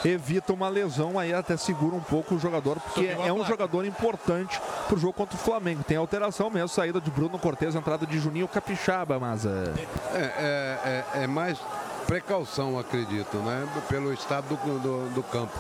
[0.06, 4.60] evita uma lesão aí, até segura um pouco o jogador, porque é um jogador importante
[4.88, 5.84] pro jogo contra o Flamengo.
[5.84, 9.46] Tem alteração mesmo, saída de Bruno Cortes, entrada de Juninho Capixaba, mas...
[9.46, 9.74] É,
[10.14, 11.60] é, é, é mais
[12.08, 13.68] precaução, acredito, né?
[13.88, 15.58] Pelo estado do, do, do campo,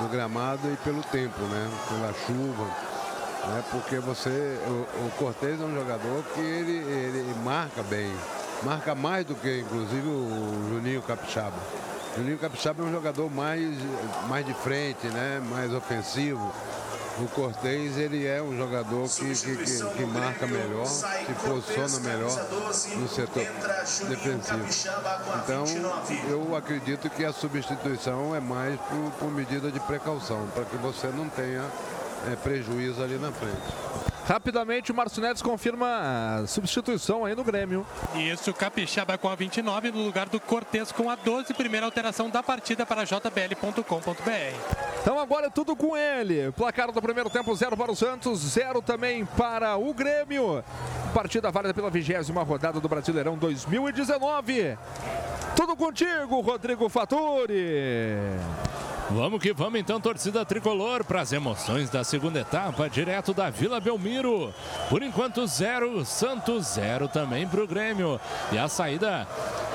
[0.00, 1.70] do gramado e pelo tempo, né?
[1.88, 2.88] Pela chuva
[3.48, 3.64] né?
[3.70, 8.12] porque você, o, o Cortez é um jogador que ele, ele marca bem,
[8.62, 11.56] marca mais do que inclusive o Juninho Capixaba.
[12.18, 13.62] Juninho Capixaba é um jogador mais,
[14.28, 15.40] mais de frente, né?
[15.50, 16.52] mais ofensivo.
[17.20, 22.48] O Cortez ele é um jogador que, que, que, que marca melhor, se posiciona melhor
[22.96, 23.44] no setor
[24.08, 24.64] defensivo.
[25.42, 25.64] Então
[26.28, 31.08] eu acredito que a substituição é mais por, por medida de precaução, para que você
[31.08, 31.64] não tenha
[32.30, 34.17] é, prejuízo ali na frente.
[34.28, 37.86] Rapidamente, o Márcio Neves confirma a substituição aí no Grêmio.
[38.14, 41.54] Isso, Capixaba com a 29 no lugar do Cortes com a 12.
[41.54, 43.82] Primeira alteração da partida para jbl.com.br.
[45.00, 46.52] Então agora é tudo com ele.
[46.52, 50.62] Placar do primeiro tempo, zero para o Santos, zero também para o Grêmio.
[51.14, 54.76] Partida válida pela vigésima rodada do Brasileirão 2019.
[55.56, 58.18] Tudo contigo, Rodrigo Faturi.
[59.10, 63.80] Vamos que vamos então, torcida tricolor, para as emoções da segunda etapa, direto da Vila
[63.80, 64.17] Belmiro.
[64.88, 68.20] Por enquanto, zero, Santos zero também para o Grêmio.
[68.50, 69.26] E a saída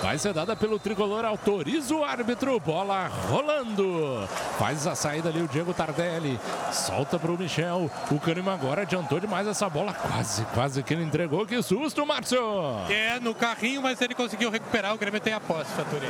[0.01, 4.27] vai ser dada pelo tricolor, autoriza o árbitro, bola rolando.
[4.59, 6.39] Faz a saída ali o Diego Tardelli,
[6.71, 7.89] solta para o Michel.
[8.11, 11.45] O Cânima agora adiantou demais essa bola, quase, quase que ele entregou.
[11.45, 12.39] Que susto, Márcio!
[12.89, 14.93] É, no carrinho, mas ele conseguiu recuperar.
[14.93, 16.09] O Grêmio tem a posse, Faturi.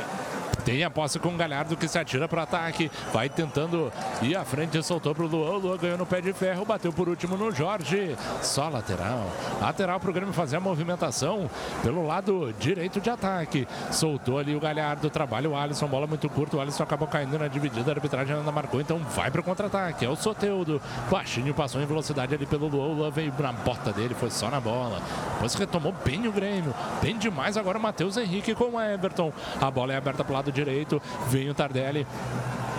[0.64, 2.90] Tem a posse com o Galhardo que se atira para ataque.
[3.12, 3.92] Vai tentando
[4.22, 5.50] ir à frente, soltou para o Luan.
[5.50, 8.16] O Luan ganhou no pé de ferro, bateu por último no Jorge.
[8.42, 9.30] Só lateral.
[9.60, 11.50] Lateral para o Grêmio fazer a movimentação
[11.82, 13.68] pelo lado direito de ataque.
[13.90, 16.56] Soltou ali o Galhardo, trabalha o Alisson, bola muito curta.
[16.56, 20.04] O Alisson acabou caindo na dividida, a arbitragem ainda marcou, então vai para o contra-ataque.
[20.04, 20.80] É o Soteudo.
[21.10, 22.86] Baixinho passou em velocidade ali pelo Luan.
[22.86, 25.00] O Luan veio na bota dele, foi só na bola.
[25.34, 26.74] Depois retomou bem o Grêmio.
[27.02, 29.32] Bem demais agora o Matheus Henrique com o Everton.
[29.60, 31.02] A bola é aberta para o lado direito.
[31.28, 32.06] Vem o Tardelli.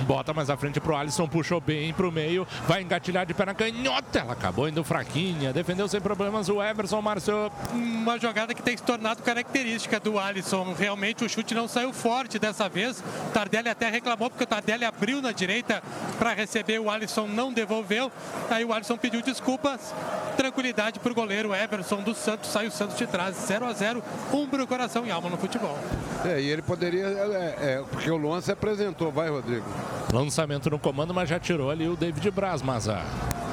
[0.04, 3.54] Bota mais à frente pro Alisson, puxou bem pro meio, vai engatilhar de pé na
[3.54, 4.20] canhota.
[4.20, 7.52] Ela acabou indo fraquinha, defendeu sem problemas o Everson, Márcio.
[7.74, 10.76] Uma jogada que tem se tornado característica do Alisson.
[10.78, 13.00] Realmente o chute não saiu forte dessa vez.
[13.00, 15.82] O Tardelli até reclamou porque o Tardelli abriu na direita
[16.20, 18.12] para receber, o Alisson não devolveu.
[18.50, 19.94] Aí o Alisson pediu desculpas.
[20.38, 22.52] Tranquilidade pro goleiro Everson do Santos.
[22.52, 24.04] Sai o Santos de trás, 0 a 0
[24.34, 25.80] Umbro, coração e alma no futebol.
[26.26, 29.66] É, e ele poderia, é, é, porque o Luan se apresentou, vai Rodrigo.
[30.14, 33.02] Lançamento no comando, mas já tirou ali o David Braz, Maza.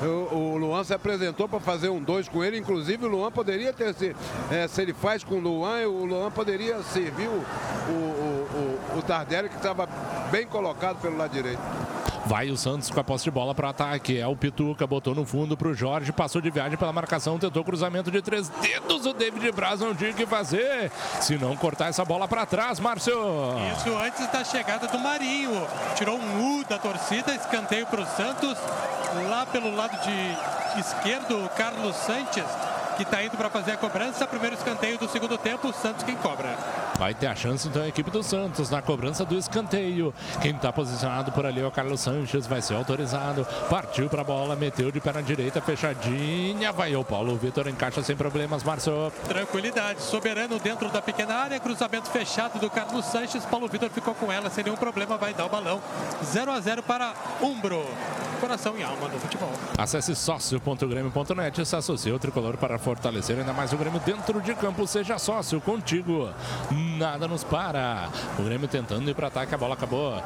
[0.03, 2.59] O, o Luan se apresentou para fazer um dois com ele.
[2.59, 3.95] Inclusive, o Luan poderia ter.
[3.95, 4.15] Se,
[4.51, 7.45] é, se ele faz com o Luan, o Luan poderia servir o,
[7.89, 9.89] o, o, o Tardelli, que estava
[10.31, 11.61] bem colocado pelo lado direito.
[12.25, 14.19] Vai o Santos com a posse de bola para ataque.
[14.19, 17.65] É o Pituca, botou no fundo para o Jorge, passou de viagem pela marcação, tentou
[17.65, 19.07] cruzamento de três dedos.
[19.07, 20.91] O David Braz não tinha o que fazer.
[21.21, 23.13] Se não cortar essa bola para trás, Márcio.
[23.77, 25.67] Isso antes da chegada do Marinho.
[25.95, 28.59] Tirou um U da torcida, escanteio para o Santos.
[29.29, 32.72] Lá pelo lado de esquerdo, Carlos Sanches
[33.03, 34.27] que está indo para fazer a cobrança.
[34.27, 36.57] Primeiro escanteio do segundo tempo, o Santos quem cobra.
[36.99, 40.15] Vai ter a chance então a equipe do Santos na cobrança do escanteio.
[40.41, 43.47] Quem está posicionado por ali é o Carlos Sanches, vai ser autorizado.
[43.69, 46.71] Partiu para a bola, meteu de pé na direita, fechadinha.
[46.71, 49.13] Vai o Paulo Vitor, encaixa sem problemas, Márcio.
[49.27, 53.45] Tranquilidade, soberano dentro da pequena área, cruzamento fechado do Carlos Sanches.
[53.45, 55.81] Paulo Vitor ficou com ela sem nenhum problema, vai dar o balão.
[56.25, 57.85] 0 a 0 para Umbro.
[58.43, 59.53] Coração e alma do futebol.
[59.79, 64.53] Acesse sócio.grêmio.net e se associe ao tricolor para fortalecer ainda mais o Grêmio dentro de
[64.57, 64.85] campo.
[64.85, 66.29] Seja sócio contigo.
[66.99, 68.09] Nada nos para.
[68.37, 70.21] O Grêmio tentando ir para ataque, a bola acabou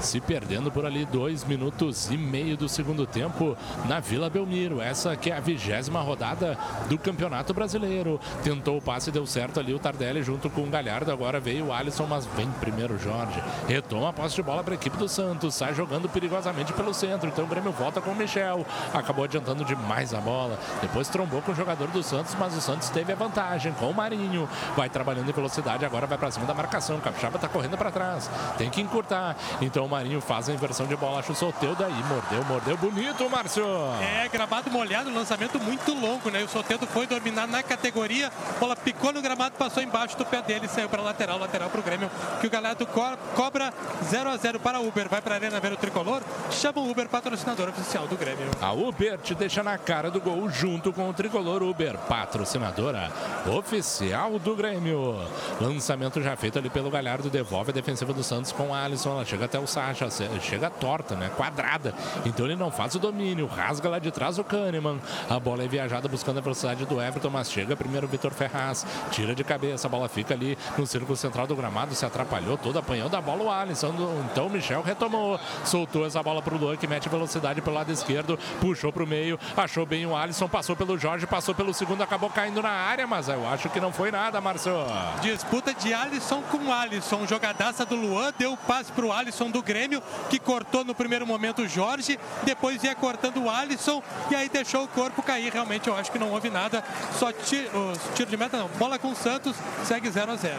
[0.00, 3.56] se perdendo por ali dois minutos e meio do segundo tempo
[3.86, 4.80] na Vila Belmiro.
[4.80, 6.58] Essa que é a vigésima rodada
[6.88, 8.20] do Campeonato Brasileiro.
[8.42, 11.12] Tentou o passe, deu certo ali o Tardelli junto com o Galhardo.
[11.12, 13.42] Agora veio o Alisson, mas vem primeiro o Jorge.
[13.68, 15.54] Retoma a posse de bola para a equipe do Santos.
[15.54, 17.28] Sai jogando perigosamente pelo centro.
[17.28, 18.64] Então o Grêmio volta com o Michel.
[18.94, 20.58] Acabou adiantando demais a bola.
[20.80, 23.94] Depois trombou com o jogador do Santos, mas o Santos teve a vantagem com o
[23.94, 24.48] Marinho.
[24.76, 26.96] Vai trabalhando em velocidade, agora vai para cima da marcação.
[26.96, 28.30] O Capixaba está correndo para trás.
[28.56, 29.36] Tem que encurtar.
[29.60, 33.64] Então Marinho faz a inversão de bola, acha o Soteldo aí, mordeu, mordeu, bonito, Márcio.
[34.00, 36.42] É, gramado molhado, lançamento muito longo, né?
[36.42, 40.68] O Soteldo foi dominar na categoria, bola picou no gramado, passou embaixo do pé dele,
[40.68, 42.10] saiu para lateral, lateral para o Grêmio,
[42.40, 43.00] que o Galhardo co
[43.34, 43.72] cobra
[44.04, 47.08] 0 a 0 para Uber, vai para a Arena ver o Tricolor, chama o Uber,
[47.08, 48.50] patrocinador oficial do Grêmio.
[48.60, 53.10] A Uber te deixa na cara do gol junto com o Tricolor Uber, patrocinadora
[53.46, 55.16] oficial do Grêmio.
[55.60, 59.10] Lançamento já feito ali pelo Galhardo, devolve a defensiva do Santos com o Alisson.
[59.10, 61.30] Ela chega até o Sacha, chega torta, né?
[61.34, 61.94] Quadrada.
[62.26, 65.00] Então ele não faz o domínio, rasga lá de trás o Kahneman.
[65.28, 68.86] A bola é viajada buscando a velocidade do Everton, mas chega primeiro o Vitor Ferraz.
[69.10, 72.78] Tira de cabeça, a bola fica ali no círculo central do gramado, se atrapalhou todo,
[72.78, 73.94] apanhou da bola o Alisson.
[74.30, 77.90] Então o Michel retomou, soltou essa bola para o Luan, que mete velocidade pelo lado
[77.90, 82.02] esquerdo, puxou para o meio, achou bem o Alisson, passou pelo Jorge, passou pelo segundo,
[82.02, 84.74] acabou caindo na área, mas eu acho que não foi nada, Márcio.
[85.22, 90.02] Disputa de Alisson com Alisson, jogadaça do Luan, deu passe para o Alisson do Grêmio,
[90.28, 94.82] que cortou no primeiro momento o Jorge, depois ia cortando o Alisson e aí deixou
[94.82, 95.52] o corpo cair.
[95.52, 96.82] Realmente eu acho que não houve nada,
[97.16, 97.70] só tiro,
[98.16, 98.66] tiro de meta não.
[98.78, 100.56] Bola com o Santos, segue 0 a 0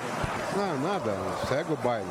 [0.56, 1.14] Não, nada,
[1.50, 2.08] segue o baile.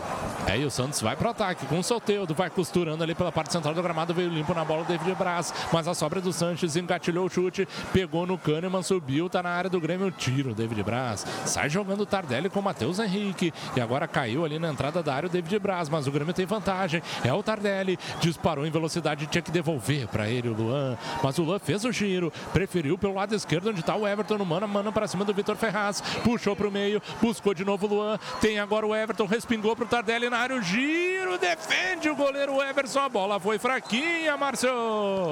[0.47, 3.52] É, e o Santos vai pro ataque com o Soteudo, vai costurando ali pela parte
[3.52, 6.77] central do gramado, veio limpo na bola o David Braz, mas a sobra do Sanches
[6.77, 11.24] engatilhou o chute, pegou no Kahneman, subiu, tá na área do Grêmio, tiro, David Braz,
[11.47, 15.14] sai jogando o Tardelli com o Matheus Henrique, e agora caiu ali na entrada da
[15.14, 16.90] área o David Braz, mas o Grêmio tem vantagem,
[17.25, 21.43] é o Tardelli, disparou em velocidade, tinha que devolver para ele o Luan, mas o
[21.43, 24.93] Luan fez o giro, preferiu pelo lado esquerdo onde tá o Everton no mano mano
[24.93, 28.87] para cima do Vitor Ferraz, puxou pro meio, buscou de novo o Luan, tem agora
[28.87, 33.41] o Everton, respingou pro Tardelli na área, o giro, defende o goleiro Everson, a bola
[33.41, 34.71] foi fraquinha, Márcio.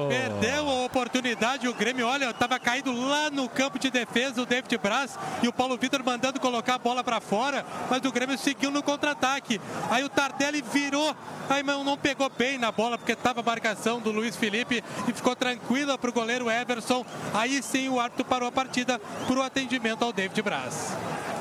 [0.08, 4.76] Perdeu a oportunidade, o Grêmio, olha, estava caído lá no campo de defesa, o David
[4.78, 8.70] Braz e o Paulo Vitor mandando colocar a bola para fora, mas o Grêmio seguiu
[8.70, 9.60] no contra-ataque.
[9.90, 11.14] Aí o Tardelli virou,
[11.54, 15.34] aí não pegou bem na bola, porque estava a marcação do Luiz Felipe e ficou
[15.34, 17.04] tranquila para o goleiro Everson.
[17.32, 20.96] Aí sim o árbitro parou a partida por o atendimento ao David Braz.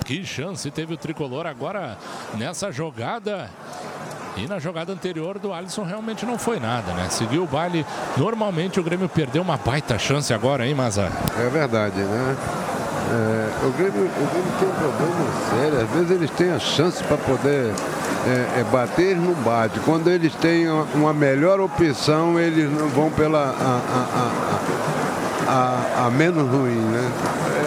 [0.05, 1.97] Que chance teve o tricolor agora
[2.35, 3.49] nessa jogada.
[4.38, 7.07] E na jogada anterior do Alisson realmente não foi nada, né?
[7.09, 7.85] Seguiu o baile.
[8.15, 11.11] Normalmente o Grêmio perdeu uma baita chance agora, hein, Maza?
[11.39, 12.35] É verdade, né?
[13.09, 15.81] É, o, Grêmio, o Grêmio tem um problema sério.
[15.81, 17.73] Às vezes eles têm a chance para poder
[18.27, 19.80] é, é, bater, eles não.
[19.85, 23.81] Quando eles têm uma melhor opção, eles não vão pela a,
[25.47, 27.11] a, a, a, menos ruim, né?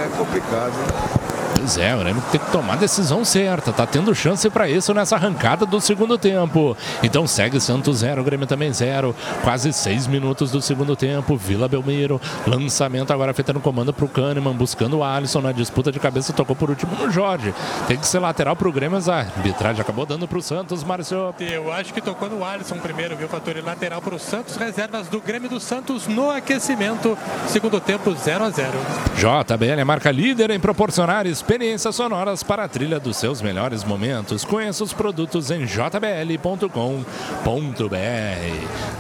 [0.05, 1.20] É complicado.
[1.61, 3.71] Pois é, o Grêmio tem que tomar a decisão certa.
[3.71, 6.75] Tá tendo chance para isso nessa arrancada do segundo tempo.
[7.03, 9.15] Então segue Santos 0, Grêmio também 0.
[9.45, 11.37] Quase seis minutos do segundo tempo.
[11.37, 12.19] Vila Belmiro.
[12.47, 16.33] Lançamento agora feito no comando pro Kahneman, buscando o Alisson na disputa de cabeça.
[16.33, 17.53] Tocou por último no Jorge.
[17.87, 21.35] Tem que ser lateral pro Grêmio, mas a arbitragem acabou dando pro Santos, Márcio.
[21.39, 23.55] Eu acho que tocou no Alisson primeiro, viu, Fator?
[23.63, 24.57] Lateral pro Santos.
[24.57, 27.19] Reservas do Grêmio do Santos no aquecimento.
[27.49, 28.73] Segundo tempo, 0 a 0
[29.15, 34.45] JBL é marca líder em proporcionar experiências sonoras para a trilha dos seus melhores momentos.
[34.45, 36.71] Conheça os produtos em jbl.com.br.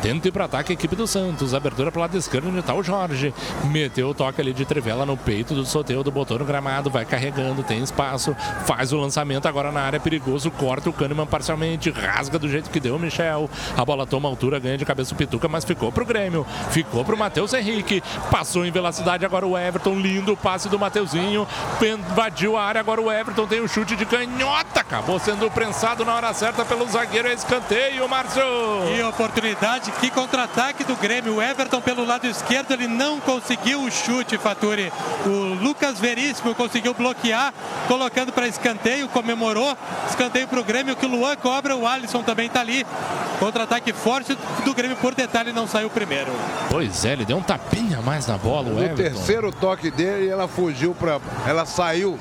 [0.03, 1.55] Tenta ir para ataque equipe do Santos.
[1.55, 3.33] Abertura para lado esquerdo está o Jorge.
[3.67, 7.63] Meteu o toque ali de trivela no peito do Soteudo, botou no gramado, vai carregando,
[7.63, 8.35] tem espaço,
[8.67, 12.81] faz o lançamento agora na área perigoso, corta o Kahneman parcialmente, rasga do jeito que
[12.81, 13.49] deu o Michel.
[13.77, 16.45] A bola toma altura, ganha de cabeça o Pituca, mas ficou pro Grêmio.
[16.71, 18.03] Ficou pro Matheus Henrique.
[18.29, 21.47] Passou em velocidade agora o Everton, lindo passe do Mateuzinho.
[21.81, 24.81] Invadiu a área, agora o Everton tem o um chute de canhota.
[24.81, 27.29] Acabou sendo prensado na hora certa pelo zagueiro.
[27.29, 28.43] É escanteio, Márcio.
[28.97, 31.37] E oportunidade, que contra-ataque do Grêmio.
[31.37, 34.93] O Everton pelo lado esquerdo, ele não conseguiu o chute, Faturi.
[35.27, 37.53] O Lucas Veríssimo conseguiu bloquear,
[37.87, 39.77] colocando para escanteio, comemorou.
[40.09, 41.77] Escanteio para o Grêmio, que o Luan cobra.
[41.77, 42.87] O Alisson também está ali.
[43.39, 46.31] Contra-ataque forte do Grêmio, por detalhe, não saiu primeiro.
[46.69, 49.03] Pois é, ele deu um tapinha mais na bola, o No Everton.
[49.03, 51.19] terceiro toque dele, ela fugiu para.
[51.47, 52.19] Ela saiu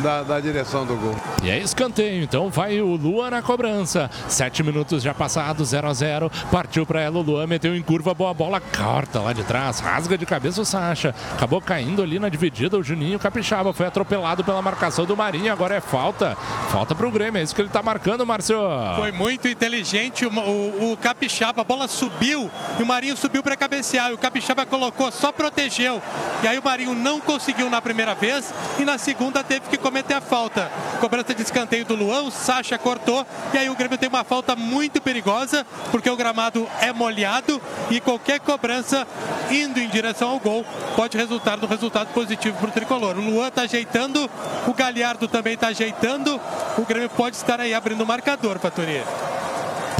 [0.00, 1.14] da, da, direção do gol.
[1.42, 4.10] E é escanteio, então vai o Luan na cobrança.
[4.28, 8.14] Sete minutos já passados, 0 a 0 Partiu para ela o Luan, meteu em curva,
[8.14, 11.14] boa bola, corta lá de trás, rasga de cabeça o Sacha.
[11.34, 13.72] Acabou caindo ali na dividida o Juninho Capixaba.
[13.72, 15.52] Foi atropelado pela marcação do Marinho.
[15.52, 16.36] Agora é falta.
[16.70, 18.56] Falta para o Grêmio, é isso que ele está marcando, Márcio.
[18.96, 21.60] Foi muito inteligente o, o, o, Capixaba.
[21.60, 24.10] A bola subiu e o Marinho subiu para cabecear.
[24.10, 26.02] E o Capixaba colocou, só protegeu.
[26.42, 30.14] E aí o Marinho não conseguiu na primeira vez e na segunda teve que cometer
[30.14, 30.70] a falta.
[31.00, 34.54] Cobrança de escanteio do Luan, o Sacha cortou e aí o Grêmio tem uma falta
[34.54, 37.60] muito perigosa porque o gramado é molhado
[37.90, 39.04] e qualquer cobrança
[39.50, 40.64] indo em direção ao gol
[40.94, 43.18] pode resultar no resultado positivo para o tricolor.
[43.18, 44.30] O Luan está ajeitando,
[44.68, 46.40] o Galhardo também está ajeitando.
[46.78, 49.02] O Grêmio pode estar aí abrindo o marcador, Faturi.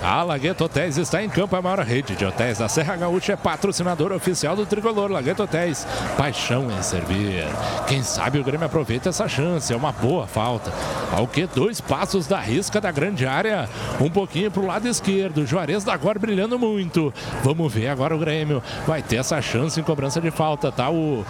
[0.02, 3.36] A Lagueto Hotéis está em campo, a maior rede de hotéis da Serra Gaúcha é
[3.36, 5.86] patrocinador oficial do Tricolor Lagueto Hotéis.
[6.16, 7.44] Paixão em servir.
[7.86, 10.72] Quem sabe o Grêmio aproveita essa chance, é uma boa falta.
[11.12, 13.68] Ao que dois passos da risca da grande área,
[14.00, 15.46] um pouquinho para o lado esquerdo.
[15.46, 17.12] Juarez da agora brilhando muito.
[17.42, 18.62] Vamos ver agora o Grêmio.
[18.86, 20.88] Vai ter essa chance em cobrança de falta, tá?
[20.88, 21.26] O...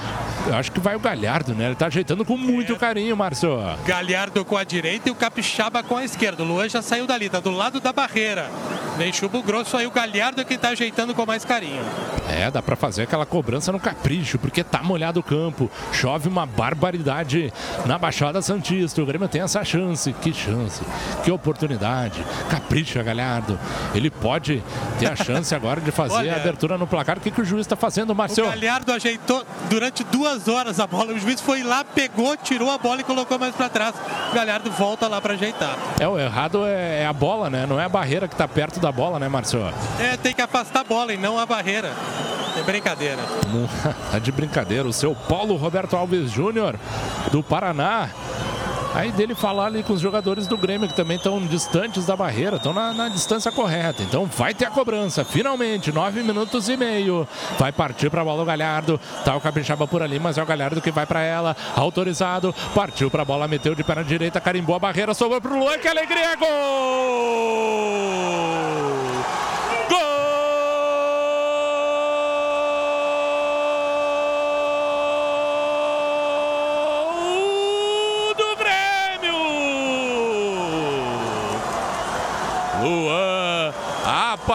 [0.46, 1.66] Eu acho que vai o Galhardo, né?
[1.66, 3.58] Ele tá ajeitando com muito carinho, Márcio.
[3.84, 6.44] Galhardo com a direita e o Capixaba com a esquerda.
[6.44, 8.48] O Luan já saiu dali, tá do lado da barreira.
[8.96, 11.82] Vem chumbo grosso aí, o Galhardo é que tá ajeitando com mais carinho.
[12.28, 15.70] É, dá para fazer aquela cobrança no capricho, porque tá molhado o campo.
[15.92, 17.52] Chove uma barbaridade
[17.86, 19.02] na Baixada Santista.
[19.02, 20.12] O Grêmio tem essa chance.
[20.12, 20.82] Que chance,
[21.24, 22.22] que oportunidade.
[22.50, 23.58] Capricha, Galhardo.
[23.94, 24.62] Ele pode
[24.98, 27.18] ter a chance agora de fazer Olha, a abertura no placar.
[27.18, 28.48] O que, que o juiz está fazendo, Marcelo?
[28.48, 31.12] O Galhardo ajeitou durante duas horas a bola.
[31.12, 33.94] O juiz foi lá, pegou, tirou a bola e colocou mais para trás.
[34.30, 35.76] O Galhardo volta lá para ajeitar.
[35.98, 37.66] É, o errado é, é a bola, né?
[37.66, 39.72] Não é a barreira que tá perto da bola, né, Marcelo?
[39.98, 41.92] É, tem que afastar a bola e não a barreira.
[42.58, 43.22] É brincadeira.
[44.10, 44.86] tá de brincadeira.
[44.86, 46.78] O seu Paulo Roberto Alves Júnior,
[47.30, 48.10] do Paraná.
[49.00, 52.56] Aí dele falar ali com os jogadores do Grêmio, que também estão distantes da barreira,
[52.56, 54.02] estão na, na, distância correta.
[54.02, 57.26] Então vai ter a cobrança, finalmente, nove minutos e meio.
[57.58, 59.00] Vai partir para a bola o Galhardo.
[59.24, 61.56] Tá o Capixaba por ali, mas é o Galhardo que vai para ela.
[61.74, 65.58] Autorizado, partiu para a bola, meteu de perna direita, carimbou a barreira, sobrou para o
[65.58, 66.50] Luan, que alegria, gol!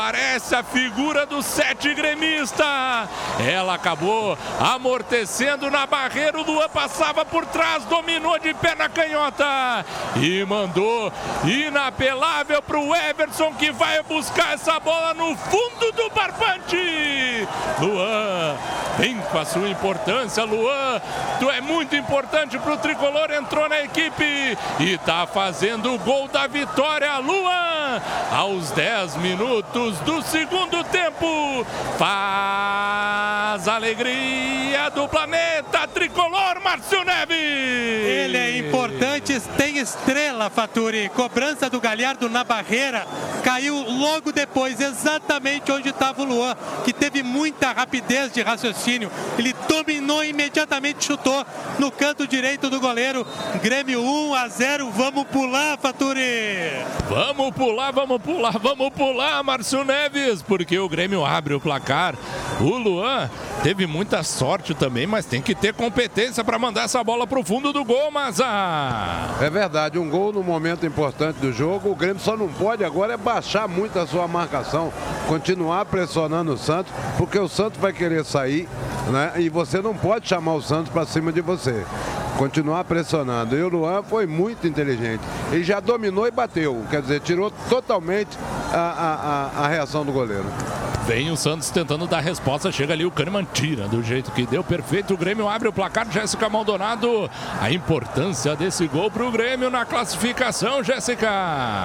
[0.06, 3.10] Aparece a figura do sete gremista.
[3.40, 6.40] Ela acabou amortecendo na barreira.
[6.40, 9.84] O Luan passava por trás, dominou de perna canhota
[10.18, 11.12] e mandou
[11.44, 17.48] inapelável para o Everson que vai buscar essa bola no fundo do barbante.
[17.80, 18.56] Luan
[18.98, 21.02] vem com a sua importância, Luan.
[21.40, 23.32] Tu é muito importante para o tricolor.
[23.32, 28.02] Entrou na equipe e tá fazendo o gol da vitória, Luan.
[28.32, 31.66] Aos 10 minutos do segundo tempo,
[31.98, 37.38] faz alegria do planeta tricolor, Márcio Neves.
[37.38, 41.10] Ele é importante, tem estrela, Faturi.
[41.10, 43.06] Cobrança do Galhardo na barreira,
[43.44, 48.85] caiu logo depois, exatamente onde estava o Luan, que teve muita rapidez de raciocínio.
[48.92, 51.46] Ele dominou imediatamente, chutou
[51.80, 53.26] no canto direito do goleiro.
[53.62, 56.22] Grêmio 1 a 0, vamos pular, Faturi.
[57.10, 62.16] Vamos pular, vamos pular, vamos pular, Márcio Neves, porque o Grêmio abre o placar.
[62.62, 63.30] O Luan
[63.64, 67.44] teve muita sorte também, mas tem que ter competência para mandar essa bola para o
[67.44, 68.46] fundo do gol, Maza.
[69.42, 71.90] É verdade, um gol no momento importante do jogo.
[71.90, 74.92] O Grêmio só não pode agora é baixar muito a sua marcação,
[75.28, 78.68] continuar pressionando o Santos, porque o Santos vai querer sair,
[79.12, 79.34] né?
[79.38, 81.86] E você não pode chamar o Santos para cima de você
[82.38, 83.56] continuar pressionando.
[83.56, 85.22] E o Luan foi muito inteligente.
[85.52, 88.38] Ele já dominou e bateu, quer dizer, tirou totalmente
[88.74, 90.46] a, a, a reação do goleiro.
[91.06, 92.72] Vem o Santos tentando dar resposta.
[92.72, 94.64] Chega ali o Kahneman, tira do jeito que deu.
[94.64, 95.14] Perfeito.
[95.14, 96.10] O Grêmio abre o placar.
[96.10, 97.30] Jéssica Maldonado.
[97.62, 101.30] A importância desse gol para o Grêmio na classificação, Jéssica.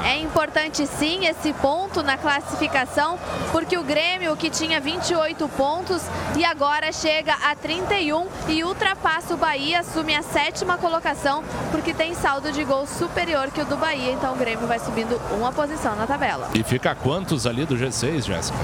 [0.07, 3.19] É importante sim esse ponto na classificação,
[3.53, 6.03] porque o Grêmio, que tinha 28 pontos
[6.39, 12.15] e agora chega a 31 e ultrapassa o Bahia, assume a sétima colocação, porque tem
[12.15, 14.13] saldo de gol superior que o do Bahia.
[14.13, 16.49] Então o Grêmio vai subindo uma posição na tabela.
[16.55, 18.59] E fica quantos ali do G6, Jéssica?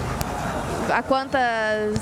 [0.92, 1.40] A quantas?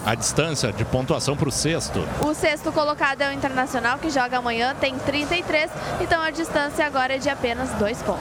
[0.04, 2.06] A distância de pontuação para o sexto.
[2.20, 5.70] O sexto colocado é o Internacional, que joga amanhã, tem 33.
[6.00, 8.20] Então a distância agora é de apenas dois pontos.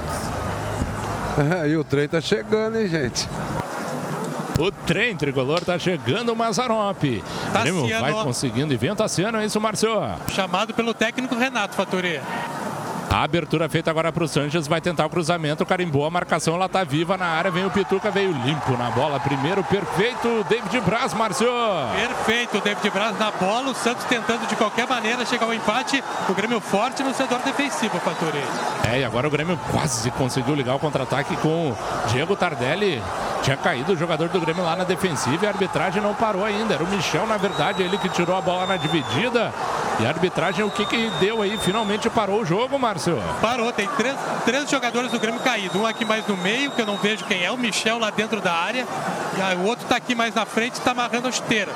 [1.67, 3.27] e o trem tá chegando, hein, gente?
[4.59, 7.23] O trem tricolor tá chegando, o Mazarop.
[7.51, 8.01] Tassiano.
[8.01, 9.89] vai conseguindo e vem Tassiano, é isso, Márcio?
[10.29, 12.21] Chamado pelo técnico Renato Faturi.
[13.09, 16.65] A abertura feita agora para o Sanches, vai tentar o cruzamento, carimbou a marcação, ela
[16.65, 21.13] está viva na área, vem o Pituca, veio limpo na bola, primeiro perfeito, David Braz,
[21.13, 21.47] Márcio.
[21.95, 26.33] Perfeito, David Braz na bola, o Santos tentando de qualquer maneira chegar ao empate, o
[26.33, 28.43] Grêmio forte no setor defensivo, Faturi.
[28.91, 31.77] É, e agora o Grêmio quase conseguiu ligar o contra-ataque com o
[32.07, 32.99] Diego Tardelli,
[33.43, 36.75] tinha caído o jogador do Grêmio lá na defensiva e a arbitragem não parou ainda.
[36.75, 39.53] Era o Michel, na verdade, ele que tirou a bola na dividida.
[39.99, 41.57] E a arbitragem, o que que deu aí?
[41.57, 43.21] Finalmente parou o jogo, Márcio?
[43.41, 44.15] Parou, tem três,
[44.45, 45.79] três jogadores do Grêmio caídos.
[45.79, 48.39] Um aqui mais no meio, que eu não vejo quem é, o Michel lá dentro
[48.39, 48.87] da área.
[49.37, 51.71] E o outro está aqui mais na frente, está amarrando a chuteira.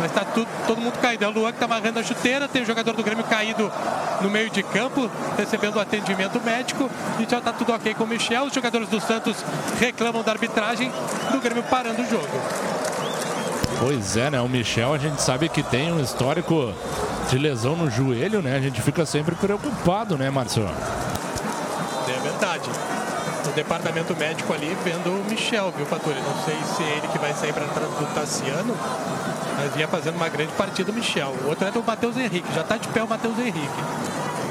[0.00, 0.24] Mas está
[0.66, 1.24] todo mundo caído.
[1.24, 2.48] É o Luan que está amarrando a chuteira.
[2.48, 3.70] Tem o jogador do Grêmio caído
[4.20, 6.90] no meio de campo, recebendo atendimento médico.
[7.18, 8.44] E já está tudo ok com o Michel.
[8.44, 9.36] Os jogadores do Santos
[9.78, 10.90] reclamam da arbitragem.
[11.30, 12.28] Do Grêmio parando o jogo.
[13.78, 14.40] Pois é, né?
[14.40, 16.72] O Michel a gente sabe que tem um histórico
[17.28, 18.56] de lesão no joelho, né?
[18.56, 20.70] A gente fica sempre preocupado, né, Marcelo?
[22.08, 22.70] É verdade.
[23.46, 26.20] O departamento médico ali vendo o Michel, viu, Faturi?
[26.20, 28.74] Não sei se é ele que vai sair para trás do Tassiano,
[29.58, 31.34] mas vinha fazendo uma grande partida o Michel.
[31.44, 33.68] O outro é do Matheus Henrique, já está de pé o Matheus Henrique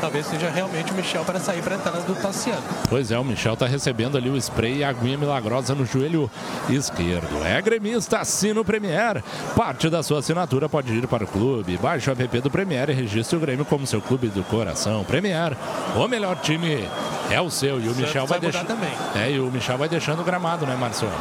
[0.03, 2.61] talvez seja realmente o Michel para sair para a entrada do Tassiano.
[2.89, 6.30] Pois é, o Michel está recebendo ali o spray e a aguinha milagrosa no joelho
[6.69, 7.41] esquerdo.
[7.45, 9.23] É gremista, assina o Premier.
[9.55, 11.77] Parte da sua assinatura pode ir para o clube.
[11.77, 15.05] Baixe o app do Premier e registre o Grêmio como seu clube do coração.
[15.05, 15.55] Premier,
[15.95, 16.85] o melhor time
[17.31, 17.80] é o seu.
[17.80, 18.91] E o Michel vai, também.
[19.15, 21.13] É, e o Michel vai deixando o gramado, né, Marcelo?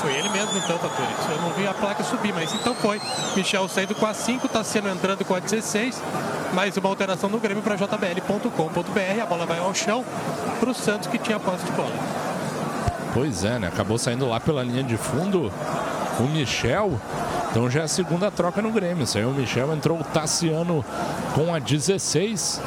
[0.00, 1.08] Foi ele mesmo então, Faturi.
[1.30, 3.00] Eu não vi a placa subir, mas então foi.
[3.34, 6.02] Michel saindo com a 5, Tassiano entrando com a 16.
[6.52, 9.22] Mais uma alteração no Grêmio para jbl.com.br.
[9.22, 10.04] A bola vai ao chão
[10.60, 11.94] para o Santos que tinha posse de bola.
[13.14, 13.68] Pois é, né?
[13.68, 15.50] Acabou saindo lá pela linha de fundo
[16.20, 17.00] o Michel.
[17.50, 19.06] Então já é a segunda troca no Grêmio.
[19.06, 20.84] Saiu o Michel, entrou o Tassiano
[21.34, 22.60] com a 16.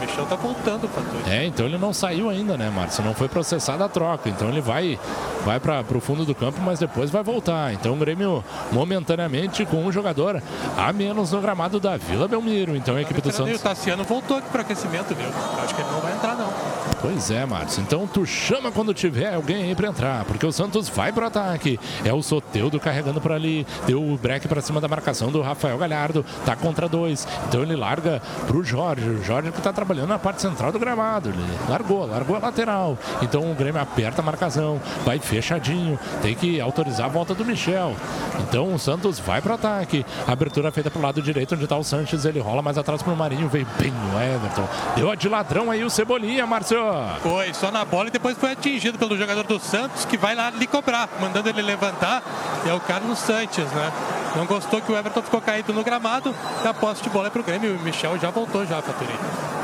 [0.00, 1.30] O Michel tá voltando, Patrick.
[1.30, 3.04] É, então ele não saiu ainda, né, Márcio?
[3.04, 4.30] Não foi processada a troca.
[4.30, 4.98] Então ele vai,
[5.44, 7.74] vai para o fundo do campo, mas depois vai voltar.
[7.74, 10.42] Então o Grêmio, momentaneamente, com um jogador
[10.76, 12.74] a menos no gramado da Vila Belmiro.
[12.74, 13.60] Então a equipe do Santos.
[13.60, 15.28] O Tassiano voltou aqui para aquecimento, viu?
[15.62, 16.39] Acho que ele não vai entrar, não.
[17.00, 17.82] Pois é, Márcio.
[17.82, 21.80] Então tu chama quando tiver alguém aí para entrar, porque o Santos vai pro ataque.
[22.04, 23.66] É o Soteudo carregando por ali.
[23.86, 26.24] Deu o break para cima da marcação do Rafael Galhardo.
[26.44, 27.26] Tá contra dois.
[27.48, 29.08] Então ele larga pro Jorge.
[29.08, 31.30] O Jorge que tá trabalhando na parte central do gramado.
[31.30, 32.98] Ele largou, largou a lateral.
[33.22, 37.94] Então o Grêmio aperta a marcação, vai fechadinho, tem que autorizar a volta do Michel.
[38.40, 40.04] Então o Santos vai para o ataque.
[40.26, 42.26] Abertura feita pro lado direito, onde está o Sanches.
[42.26, 44.68] Ele rola mais atrás pro Marinho, veio bem o Everton.
[44.96, 46.46] Deu a de ladrão aí o Cebolinha,
[47.22, 50.50] Foi, só na bola e depois foi atingido pelo jogador do Santos, que vai lá
[50.50, 52.22] lhe cobrar, mandando ele levantar.
[52.66, 53.92] É o Carlos Sanches, né?
[54.36, 56.34] Não gostou que o Everton ficou caído no gramado.
[56.64, 57.76] E a posse de bola é pro Grêmio.
[57.76, 59.14] O Michel já voltou já, Faturi.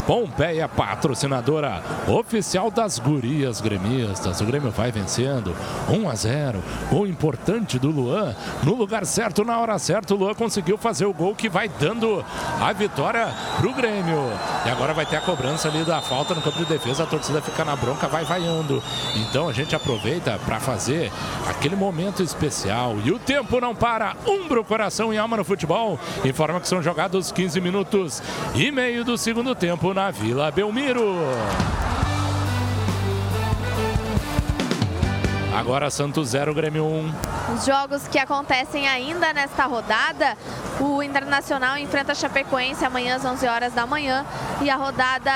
[0.07, 4.41] Pompeia, patrocinadora oficial das gurias gremistas.
[4.41, 5.55] O Grêmio vai vencendo
[5.89, 6.63] 1 a 0.
[6.93, 11.13] O importante do Luan, no lugar certo, na hora certa, o Luan conseguiu fazer o
[11.13, 12.25] gol que vai dando
[12.61, 13.29] a vitória
[13.59, 14.31] pro Grêmio.
[14.65, 17.41] E agora vai ter a cobrança ali da falta no campo de defesa, a torcida
[17.41, 18.83] fica na bronca, vai vaiando.
[19.15, 21.11] Então a gente aproveita para fazer
[21.49, 22.97] aquele momento especial.
[23.05, 24.15] E o tempo não para.
[24.27, 25.99] Umbro, coração e alma no futebol.
[26.25, 28.23] Informa que são jogados 15 minutos
[28.55, 31.17] e meio do segundo tempo na Vila Belmiro.
[35.55, 36.87] Agora Santos 0, Grêmio 1.
[36.87, 37.15] Um.
[37.55, 40.37] Os jogos que acontecem ainda nesta rodada,
[40.79, 44.27] o Internacional enfrenta a Chapecoense amanhã às 11 horas da manhã
[44.61, 45.33] e a rodada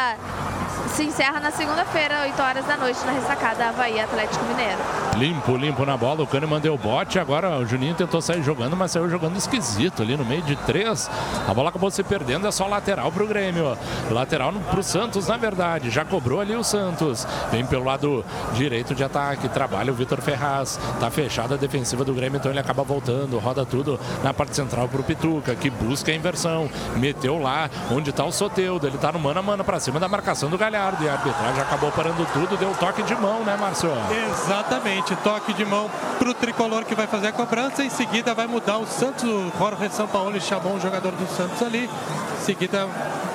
[0.91, 4.79] se encerra na segunda-feira, 8 horas da noite, na ressacada Havaí Atlético Mineiro.
[5.17, 6.23] Limpo, limpo na bola.
[6.23, 7.19] O Kahneman deu bote.
[7.19, 11.11] Agora o Juninho tentou sair jogando, mas saiu jogando esquisito ali no meio de três.
[11.49, 12.47] A bola acabou se perdendo.
[12.47, 13.77] É só lateral para o Grêmio.
[14.11, 15.91] Lateral para o Santos, na verdade.
[15.91, 17.27] Já cobrou ali o Santos.
[17.51, 19.49] Vem pelo lado direito de ataque.
[19.49, 20.79] Trabalha o Vitor Ferraz.
[20.99, 23.39] Tá fechada a defensiva do Grêmio, então ele acaba voltando.
[23.39, 26.69] Roda tudo na parte central para o Pituca, que busca a inversão.
[26.97, 28.87] Meteu lá onde está o Soteudo.
[28.87, 30.80] Ele está no mano a mano para cima da marcação do Galhardo.
[30.81, 33.90] Galhardo e a arbitragem acabou parando tudo, deu toque de mão, né, Márcio?
[34.31, 37.85] Exatamente, toque de mão para o tricolor que vai fazer a cobrança.
[37.85, 41.61] Em seguida vai mudar o Santos, o Jorge São Paulo chamou um jogador do Santos
[41.62, 41.85] ali.
[41.85, 42.89] Em seguida,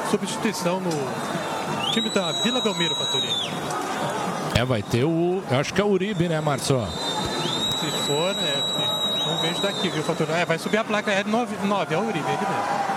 [0.09, 3.29] substituição no time da Vila Belmiro, Faturi.
[4.55, 5.43] É, vai ter o.
[5.51, 6.83] Eu acho que é o Uribe, né, Márcio?
[7.79, 8.53] Se for, né?
[9.27, 10.31] Não vejo daqui, viu, Faturi?
[10.31, 12.94] É, vai subir a placa, é 9, 9 é o Uribe, ele mesmo.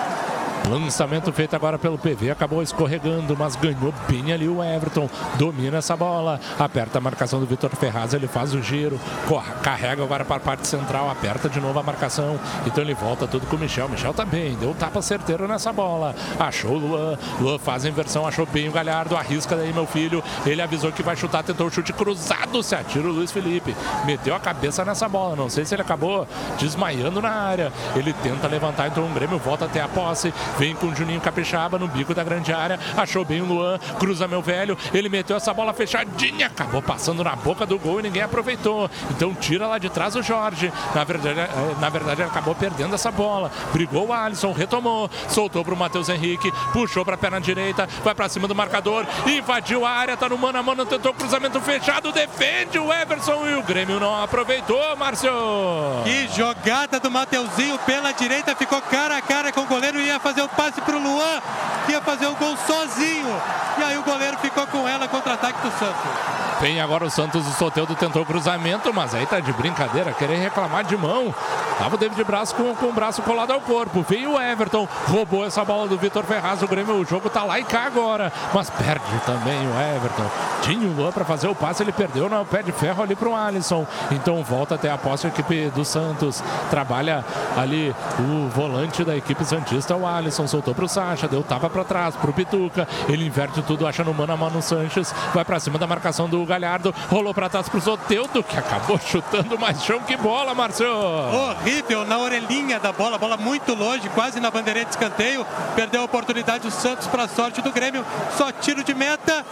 [0.68, 5.08] Lançamento feito agora pelo PV, acabou escorregando, mas ganhou bem ali o Everton.
[5.38, 9.00] Domina essa bola, aperta a marcação do Vitor Ferraz, ele faz o giro,
[9.62, 12.38] carrega agora para a parte central, aperta de novo a marcação.
[12.66, 13.88] Então ele volta tudo com o Michel.
[13.88, 16.14] Michel tá bem, deu tapa certeiro nessa bola.
[16.38, 20.22] Achou o Luan, Luan faz a inversão, achou bem o Galhardo, arrisca daí meu filho.
[20.44, 23.74] Ele avisou que vai chutar, tentou o chute cruzado, se atira o Luiz Felipe.
[24.04, 26.26] Meteu a cabeça nessa bola, não sei se ele acabou
[26.58, 27.72] desmaiando na área.
[27.96, 31.78] Ele tenta levantar, então o Grêmio volta até a posse, Vem com o Juninho Capixaba
[31.78, 32.80] no bico da grande área.
[32.96, 33.78] Achou bem o Luan.
[33.98, 34.76] Cruza meu velho.
[34.92, 36.46] Ele meteu essa bola fechadinha.
[36.46, 38.90] Acabou passando na boca do gol e ninguém aproveitou.
[39.10, 40.72] Então tira lá de trás o Jorge.
[40.94, 41.48] Na verdade, é,
[41.80, 43.50] na verdade acabou perdendo essa bola.
[43.72, 45.08] Brigou o Alisson, retomou.
[45.28, 46.52] Soltou pro Matheus Henrique.
[46.72, 47.88] Puxou pra perna direita.
[48.02, 49.06] Vai pra cima do marcador.
[49.26, 50.16] Invadiu a área.
[50.16, 50.84] Tá no mano a mano.
[50.84, 52.10] Tentou cruzamento fechado.
[52.10, 55.30] Defende o Everson e o Grêmio não aproveitou, Márcio.
[56.02, 58.56] Que jogada do Mateuzinho pela direita.
[58.56, 61.42] Ficou cara a cara com o goleiro e ia fazer fazer o passe pro Luan,
[61.84, 63.42] que ia fazer o gol sozinho.
[63.78, 66.47] E aí o goleiro ficou com ela contra-ataque do Santos.
[66.60, 70.84] Vem agora o Santos, o Soteldo tentou cruzamento, mas aí tá de brincadeira, querer reclamar
[70.84, 71.32] de mão.
[71.78, 74.04] Tava o David Braz com, com o braço colado ao corpo.
[74.08, 76.60] Veio o Everton, roubou essa bola do Vitor Ferraz.
[76.60, 78.32] O Grêmio, o jogo tá lá e cá agora.
[78.52, 80.28] Mas perde também o Everton.
[80.62, 83.32] Tinha o Luan para fazer o passe, ele perdeu no pé de ferro ali pro
[83.32, 83.86] Alisson.
[84.10, 86.42] Então volta até a posse a equipe do Santos.
[86.70, 87.24] Trabalha
[87.56, 90.48] ali o volante da equipe Santista, o Alisson.
[90.48, 92.88] Soltou pro Sacha, deu tapa para trás, pro Pituca.
[93.08, 95.14] Ele inverte tudo, acha no mano a mano Sanches.
[95.32, 96.94] Vai para cima da marcação do Galhardo.
[97.08, 100.98] Rolou para trás pro Soteudo, que acabou chutando mais chão que bola, Marcelo.
[101.32, 105.46] Horrível na orelhinha da bola, bola muito longe, quase na bandeira de escanteio.
[105.76, 108.04] Perdeu a oportunidade o Santos para sorte do Grêmio.
[108.36, 109.44] Só tiro de meta.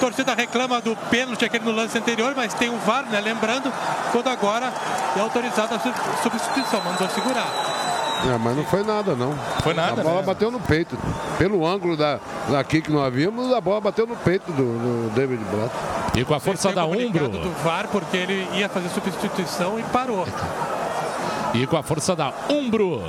[0.00, 3.20] Torcida reclama do pênalti aquele no lance anterior, mas tem o VAR, né?
[3.20, 3.72] Lembrando,
[4.12, 4.72] quando agora
[5.16, 7.83] é autorizada a substituição, mandou segurar.
[8.26, 9.32] É, mas não foi nada, não.
[9.62, 10.00] Foi nada.
[10.00, 10.26] A bola né?
[10.26, 10.96] bateu no peito.
[11.38, 12.18] Pelo ângulo da,
[12.48, 15.70] daqui que nós vimos, a bola bateu no peito do, do David Braz.
[16.14, 17.28] E com a força da Umbro.
[17.28, 20.26] do VAR porque ele ia fazer substituição e parou.
[21.52, 23.02] E com a força da Umbro.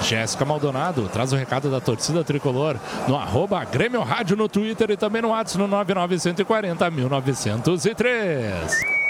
[0.00, 2.76] Jéssica Maldonado traz o recado da torcida tricolor
[3.06, 9.01] no arroba Grêmio Rádio no Twitter e também no WhatsApp no 99140 1903.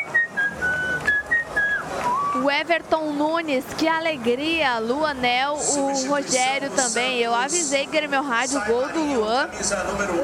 [2.43, 4.81] O Everton Nunes, que alegria.
[4.81, 7.21] Luanel, o Rogério também.
[7.21, 9.49] Eu avisei Grêmio Rádio, gol do Luan.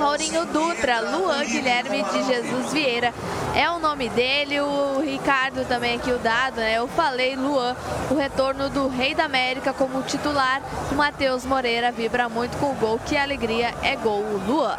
[0.00, 3.14] Maurinho Dutra, Luan Guilherme de Jesus Vieira.
[3.54, 6.78] É o nome dele, o Ricardo também aqui, o dado, né?
[6.78, 7.76] Eu falei Luan,
[8.10, 10.60] o retorno do Rei da América como titular.
[10.90, 12.98] O Matheus Moreira vibra muito com o gol.
[13.06, 14.76] Que alegria, é gol Luan.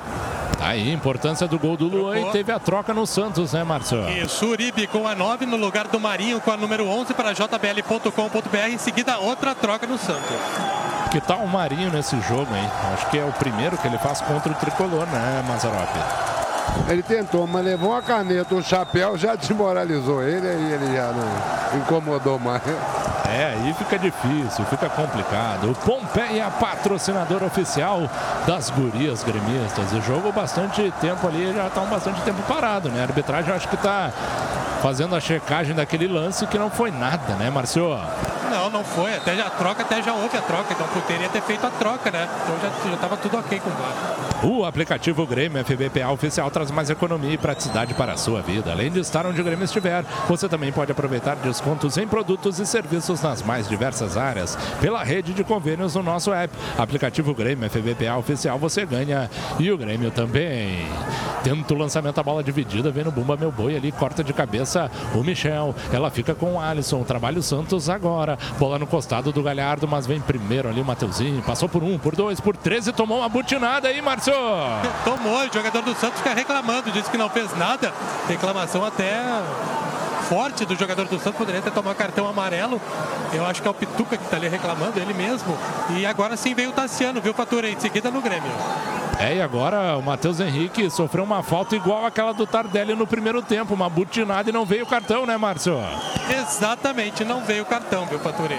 [0.60, 4.08] Tá Aí, importância do gol do Luan e teve a troca no Santos, né, Márcio?
[4.10, 8.68] Isso, Uribe com a 9 no lugar do Marinho com a número 11 para jbl.com.br.
[8.70, 10.36] Em seguida, outra troca no Santos.
[11.12, 12.70] Que tal o Marinho nesse jogo, hein?
[12.94, 16.39] Acho que é o primeiro que ele faz contra o tricolor, né, Mazarope?
[16.88, 21.80] Ele tentou, mas levou uma caneta, um chapéu, já desmoralizou ele e ele já não
[21.80, 22.62] incomodou mais.
[23.28, 25.70] É, aí fica difícil, fica complicado.
[25.70, 28.10] O Pompeia, patrocinador oficial
[28.48, 29.94] das gurias gremistas.
[29.94, 33.02] O jogo bastante tempo ali, já está um bastante tempo parado, né?
[33.02, 34.12] A arbitragem acho que está
[34.82, 37.96] fazendo a checagem daquele lance que não foi nada, né, Marcio?
[38.50, 39.16] Não, não foi.
[39.16, 40.74] Até já, a troca até já houve a troca.
[40.74, 42.28] Então poderia ter feito a troca, né?
[42.44, 44.20] Então já, já tudo ok com o VAR.
[44.44, 48.72] O aplicativo Grêmio FBPA oficial traz mais economia e praticidade para a sua vida.
[48.72, 52.66] Além de estar onde o Grêmio estiver, você também pode aproveitar descontos em produtos e
[52.66, 54.58] serviços nas mais diversas áreas.
[54.80, 56.54] Pela rede de convênios no nosso app.
[56.78, 60.88] Aplicativo Grêmio FBPA oficial, você ganha e o Grêmio também.
[61.44, 64.90] Tenta o lançamento, a bola dividida, vem no Bumba Meu Boi ali, corta de cabeça
[65.14, 65.76] o Michel.
[65.92, 68.38] Ela fica com o Alisson, trabalha o Santos agora.
[68.58, 71.42] Bola no costado do Galhardo, mas vem primeiro ali o Mateuzinho.
[71.42, 74.34] Passou por um, por dois, por três e tomou uma butinada aí, Márcio.
[75.04, 77.94] Tomou, o jogador do Santos fica reclamando, disse que não fez nada.
[78.28, 79.22] Reclamação até
[80.30, 82.80] forte do jogador do Santos, poderia ter tomado cartão amarelo.
[83.34, 85.58] Eu acho que é o Pituca que está ali reclamando, ele mesmo.
[85.98, 87.68] E agora sim veio o Tassiano, viu, Fatura?
[87.68, 88.52] Em seguida no Grêmio.
[89.18, 93.42] É, e agora o Matheus Henrique sofreu uma falta igual aquela do Tardelli no primeiro
[93.42, 95.78] tempo, uma butinada e não veio o cartão, né, Márcio?
[96.30, 98.56] Exatamente, não veio o cartão, viu, Fatura?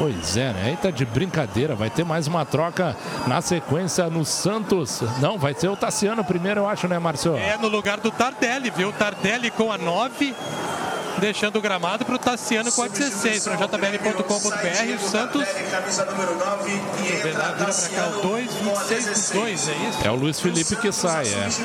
[0.00, 0.78] Pois é, né?
[0.80, 1.74] Tá de brincadeira.
[1.74, 2.96] Vai ter mais uma troca
[3.26, 5.02] na sequência no Santos.
[5.20, 7.36] Não, vai ser o Tassiano primeiro, eu acho, né, Márcio?
[7.36, 8.90] É no lugar do Tardelli, viu?
[8.94, 10.34] Tardelli com a 9,
[11.18, 13.44] deixando o gramado para o Tassiano com a 16.
[13.44, 15.44] Para jbl.com.br, o Santos.
[15.44, 19.98] Deixa eu lá, vira para cá o 2, 26 do 2, é isso?
[20.02, 21.46] É o Luiz Felipe que sai, é.
[21.46, 21.60] Deixa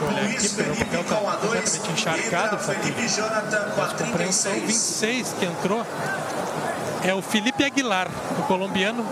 [0.00, 2.58] eu olhar aqui, porque meu papel está completamente encharcado.
[2.58, 4.52] Faço compreensão.
[4.54, 5.84] 26 que entrou
[7.04, 8.08] é o Felipe Aguilar,
[8.38, 9.04] o colombiano,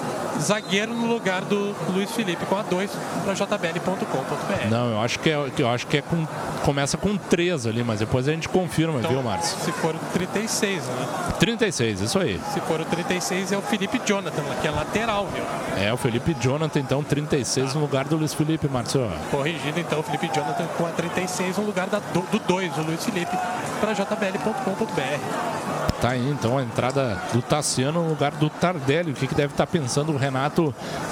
[0.42, 2.90] zagueiro no lugar do Luiz Felipe, com a 2
[3.24, 4.68] para jbl.com.br.
[4.70, 6.26] Não, eu acho que é, eu acho que é com,
[6.64, 9.58] começa com 3 ali, mas depois a gente confirma, Então, viu, Márcio?
[9.60, 11.06] Se for o 36, né?
[11.38, 12.40] 36, isso aí.
[12.52, 15.44] Se for o 36 é o Felipe Jonathan, que é lateral, viu?
[15.82, 19.10] É o Felipe Jonathan, então, 36 no lugar do Luiz Felipe, Márcio.
[19.30, 23.04] Corrigido então o Felipe Jonathan com a 36 no lugar da, do 2, o Luiz
[23.04, 23.36] Felipe,
[23.80, 25.82] para jbl.com.br.
[26.02, 29.12] Tá aí, então, a entrada do Tassiano no lugar do Tardelli.
[29.12, 30.31] O que, que deve estar pensando o Renato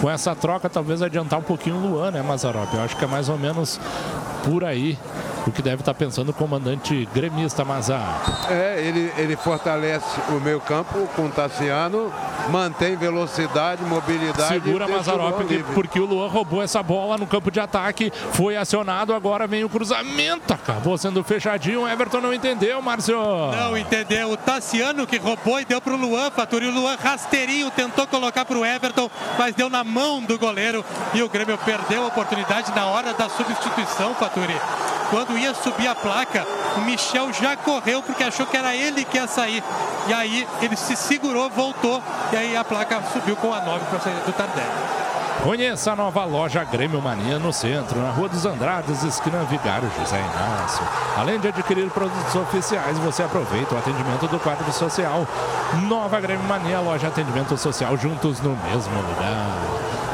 [0.01, 0.69] com essa troca?
[0.69, 2.73] Talvez adiantar um pouquinho o Luan, né, Mazarop?
[2.75, 3.79] Eu acho que é mais ou menos
[4.45, 4.99] por aí.
[5.47, 8.47] O que deve estar pensando o comandante gremista Mazar.
[8.51, 12.13] É, ele, ele fortalece o meio campo com o Tassiano,
[12.51, 14.49] mantém velocidade, mobilidade.
[14.49, 15.41] Segura Mazarop
[15.75, 19.69] porque o Luan roubou essa bola no campo de ataque, foi acionado, agora vem o
[19.69, 23.17] cruzamento, acabou sendo fechadinho, o Everton não entendeu, Márcio.
[23.17, 27.71] Não entendeu, o Tassiano que roubou e deu para o Luan, Faturi, o Luan rasteirinho
[27.71, 30.85] tentou colocar para o Everton, mas deu na mão do goleiro
[31.15, 34.57] e o Grêmio perdeu a oportunidade na hora da substituição, Faturi.
[35.11, 36.47] Quando ia subir a placa,
[36.77, 39.63] o Michel já correu porque achou que era ele que ia sair.
[40.07, 42.03] E aí ele se segurou, voltou
[42.33, 45.01] e aí a placa subiu com a 9 para saída do Tardelli.
[45.43, 50.21] Conheça a nova loja Grêmio Mania no centro, na Rua dos Andrades, esquina Vigário José
[50.21, 50.87] Inácio.
[51.17, 55.27] Além de adquirir produtos oficiais, você aproveita o atendimento do quadro social.
[55.89, 59.70] Nova Grêmio Mania, loja atendimento social juntos no mesmo lugar.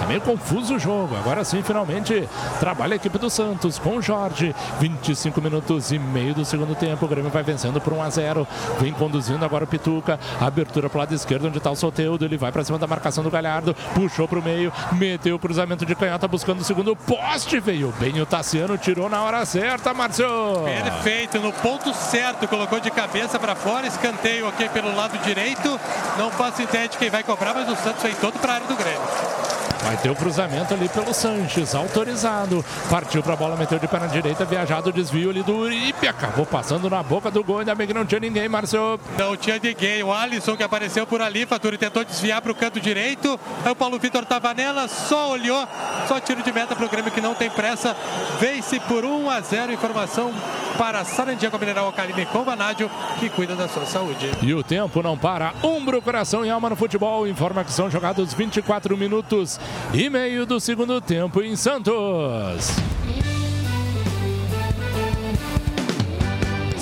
[0.09, 1.17] Meio confuso o jogo.
[1.17, 2.29] Agora sim, finalmente,
[2.61, 4.55] trabalha a equipe do Santos com o Jorge.
[4.79, 7.05] 25 minutos e meio do segundo tempo.
[7.05, 8.49] O Grêmio vai vencendo por 1 a 0.
[8.81, 10.19] Vem conduzindo agora o Pituca.
[10.41, 12.25] Abertura para o lado esquerdo, onde está o Soteudo.
[12.25, 13.75] Ele vai para cima da marcação do Galhardo.
[13.95, 14.73] Puxou para o meio.
[14.93, 17.59] Meteu o cruzamento de canhota buscando o segundo poste.
[17.59, 18.79] Veio bem o Tassiano.
[18.79, 20.27] Tirou na hora certa, Márcio.
[20.65, 22.47] Perfeito, no ponto certo.
[22.47, 23.87] Colocou de cabeça para fora.
[23.87, 25.81] Escanteio aqui pelo lado direito.
[26.17, 28.67] Não faço ideia de quem vai cobrar, mas o Santos foi todo para a área
[28.67, 29.46] do Grêmio.
[29.87, 32.65] Vai ter o cruzamento ali pelo Sanches, autorizado.
[32.91, 36.09] Partiu para a bola, meteu de perna direita, viajado, desvio ali do Uribe.
[36.09, 38.99] Acabou passando na boca do gol, ainda bem que não tinha ninguém, Márcio.
[39.17, 40.03] Não tinha ninguém.
[40.03, 43.39] O Alisson que apareceu por ali, Faturi tentou desviar para o canto direito.
[43.65, 45.69] Aí o Paulo Vitor estava nela, só olhou,
[46.09, 47.95] só tiro de meta para o Grêmio que não tem pressa.
[48.41, 49.73] Vence por 1 a 0.
[49.73, 50.35] Informação
[50.77, 52.91] para Sarandiago Mineral Alcaline com Vanádio,
[53.21, 54.33] que cuida da sua saúde.
[54.43, 55.55] E o tempo não para.
[55.63, 57.27] Umbro, coração e alma no futebol.
[57.29, 59.61] Informa que são jogados 24 minutos
[59.93, 62.71] e meio do segundo tempo em Santos.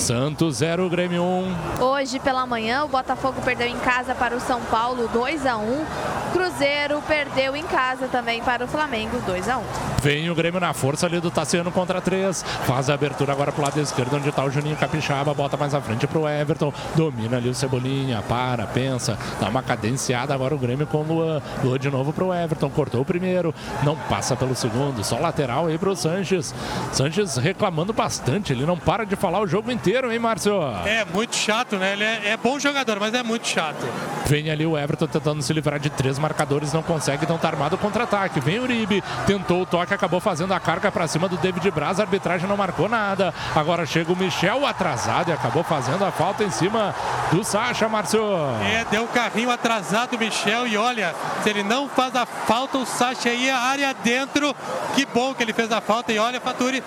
[0.04, 1.82] Santos 0, Grêmio 1.
[1.82, 5.86] Hoje pela manhã, o Botafogo perdeu em casa para o São Paulo 2 a 1.
[6.34, 9.62] Cruzeiro perdeu em casa também para o Flamengo 2 a 1.
[10.02, 12.42] Vem o Grêmio na força ali do Tassiano contra 3.
[12.42, 15.32] Faz a abertura agora pro lado esquerdo, onde está o Juninho Capixaba.
[15.32, 16.70] Bota mais à frente pro Everton.
[16.94, 18.22] Domina ali o Cebolinha.
[18.28, 19.16] Para, pensa.
[19.40, 21.40] Dá uma cadenciada agora o Grêmio com o Luan.
[21.62, 22.68] Luan de novo pro Everton.
[22.68, 23.54] Cortou o primeiro.
[23.82, 25.02] Não passa pelo segundo.
[25.02, 26.54] Só lateral aí pro Sanches.
[26.92, 28.52] Sanches reclamando bastante.
[28.52, 30.60] Ele não para de falar o jogo inteiro, hein, Márcio?
[30.84, 31.92] É muito chato, né?
[31.92, 33.86] Ele é, é bom jogador, mas é muito chato.
[34.26, 36.72] Vem ali o Everton tentando se livrar de três marcadores.
[36.72, 38.40] Não consegue, então tá armado o contra-ataque.
[38.40, 39.02] Vem o Uribe.
[39.26, 42.00] Tentou o toque acabou fazendo a carga para cima do David Braz.
[42.00, 43.32] A arbitragem não marcou nada.
[43.54, 46.94] Agora chega o Michel atrasado e acabou fazendo a falta em cima
[47.30, 48.22] do Sacha, Márcio.
[48.62, 52.78] É, deu um carrinho atrasado o Michel e olha, se ele não faz a falta,
[52.78, 54.54] o Sacha ia área dentro.
[54.94, 56.82] Que bom que ele fez a falta e olha, Faturi,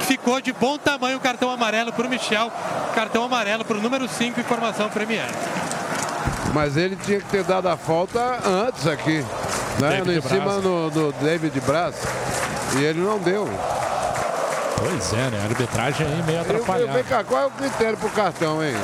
[0.00, 2.52] ficou de bom tamanho o cartão amarelo para o Michel.
[2.94, 5.26] Cartão amarelo para o número 5, informação Premier.
[6.52, 9.24] Mas ele tinha que ter dado a falta antes aqui.
[9.80, 10.02] Né?
[10.16, 11.96] em cima do, do David Braz.
[12.76, 13.48] E ele não deu.
[14.76, 15.40] Pois é, né?
[15.40, 16.92] A arbitragem aí meio atrapalhada.
[16.92, 18.74] Vem cá, qual é o critério pro cartão, hein?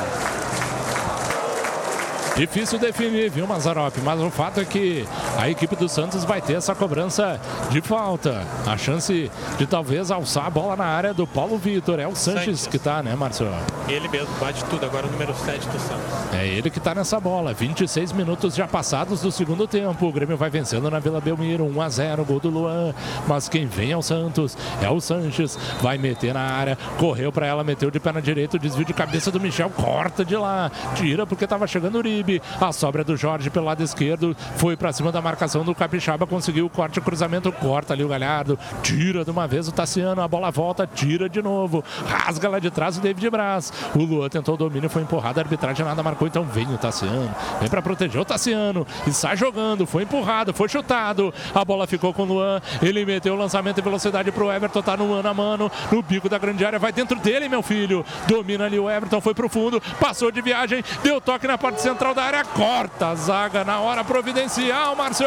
[2.37, 3.97] Difícil definir, viu, Mazarop?
[4.03, 5.07] Mas o fato é que
[5.41, 7.41] a equipe do Santos vai ter essa cobrança
[7.71, 8.47] de falta.
[8.67, 11.99] A chance de talvez alçar a bola na área do Paulo Vitor.
[11.99, 12.67] É o Sanches, Sanches.
[12.67, 13.57] que tá, né, Marcelo?
[13.89, 16.35] Ele mesmo bate tudo, agora o número 7 do Santos.
[16.35, 17.55] É ele que tá nessa bola.
[17.55, 20.07] 26 minutos já passados do segundo tempo.
[20.07, 21.65] O Grêmio vai vencendo na Vila Belmiro.
[21.65, 22.95] 1 a 0 gol do Luan.
[23.27, 24.59] Mas quem vem é o Santos.
[24.83, 25.59] É o Sanches.
[25.81, 26.77] Vai meter na área.
[26.99, 28.59] Correu para ela, meteu de perna direita.
[28.59, 29.71] Desvio de cabeça do Michel.
[29.71, 30.71] Corta de lá.
[30.97, 32.43] Tira porque tava chegando o Uribe.
[32.61, 34.37] A sobra do Jorge pelo lado esquerdo.
[34.57, 36.27] Foi para cima da marcação do Capixaba.
[36.27, 37.53] Conseguiu o corte, o cruzamento.
[37.53, 38.59] Corta ali o Galhardo.
[38.83, 40.21] Tira de uma vez o Tassiano.
[40.21, 40.87] A bola volta.
[40.87, 41.85] Tira de novo.
[42.07, 43.73] Rasga lá de trás o David Braz.
[43.95, 44.91] O Luan tentou o domínio.
[44.91, 45.39] Foi empurrado.
[45.39, 46.27] A arbitragem nada marcou.
[46.27, 47.35] Então vem o Tassiano.
[47.61, 48.87] Vem para proteger o Tassiano.
[49.07, 49.87] E sai jogando.
[49.87, 50.53] Foi empurrado.
[50.53, 51.33] Foi chutado.
[51.55, 52.61] A bola ficou com o Luan.
[52.83, 54.83] Ele meteu o lançamento em velocidade pro Everton.
[54.83, 55.71] Tá no mano a mano.
[55.93, 56.79] No bico da grande área.
[56.79, 58.05] Vai dentro dele, meu filho.
[58.27, 59.21] Domina ali o Everton.
[59.21, 59.81] Foi pro fundo.
[60.01, 60.83] Passou de viagem.
[61.03, 65.27] Deu toque na parte central da área, corta a zaga na hora providencial, Márcio.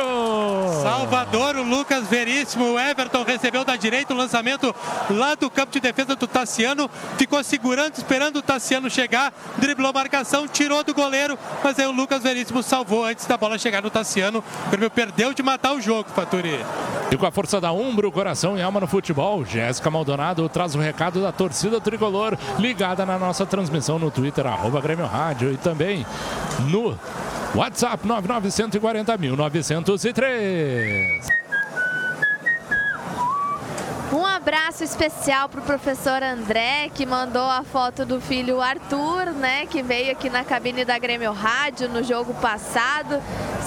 [0.82, 4.74] Salvador, o Lucas Veríssimo, o Everton recebeu da direita o lançamento
[5.10, 9.94] lá do campo de defesa do Tassiano, ficou segurando, esperando o Tassiano chegar, driblou a
[9.94, 13.90] marcação, tirou do goleiro, mas aí o Lucas Veríssimo salvou antes da bola chegar no
[13.90, 14.44] Tassiano.
[14.68, 16.60] O Grêmio perdeu de matar o jogo, Faturi.
[17.12, 20.80] E com a força da Umbro, coração e alma no futebol, Jéssica Maldonado traz o
[20.80, 26.06] recado da torcida tricolor ligada na nossa transmissão no Twitter, arroba Grêmio Rádio e também
[26.70, 26.98] no
[27.56, 28.08] WhatsApp
[29.82, 31.22] 99140.903.
[34.14, 39.66] Um abraço especial para o professor André, que mandou a foto do filho Arthur, né?
[39.66, 43.20] Que veio aqui na cabine da Grêmio Rádio no jogo passado,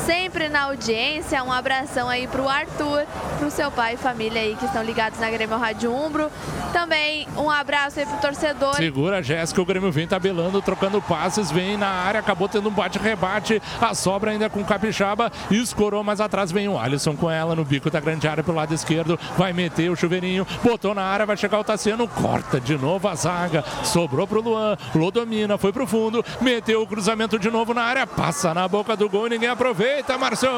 [0.05, 1.43] sempre na audiência.
[1.43, 3.05] Um abração aí para o Arthur,
[3.39, 6.31] para o seu pai e família aí que estão ligados na Grêmio Rádio Umbro.
[6.73, 8.75] Também um abraço aí para o torcedor.
[8.75, 13.61] Segura, Jéssica, o Grêmio vem tabelando, trocando passes, vem na área, acabou tendo um bate-rebate,
[13.81, 17.65] a sobra ainda com o Capixaba, escorou mais atrás, vem o Alisson com ela no
[17.65, 21.37] bico da grande área pelo lado esquerdo, vai meter o chuveirinho, botou na área, vai
[21.37, 26.25] chegar o Tassiano, corta de novo a zaga, sobrou pro Luan, Luan foi pro fundo,
[26.41, 30.17] meteu o cruzamento de novo na área, passa na boca do gol e ninguém aproveita,
[30.19, 30.49] Marcio.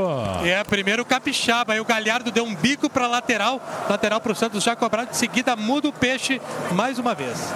[0.45, 1.73] É, primeiro Capixaba.
[1.73, 3.61] Aí o Galhardo deu um bico pra lateral.
[3.89, 5.11] Lateral pro Santos já cobrado.
[5.11, 6.41] De seguida muda o peixe
[6.73, 7.53] mais uma vez.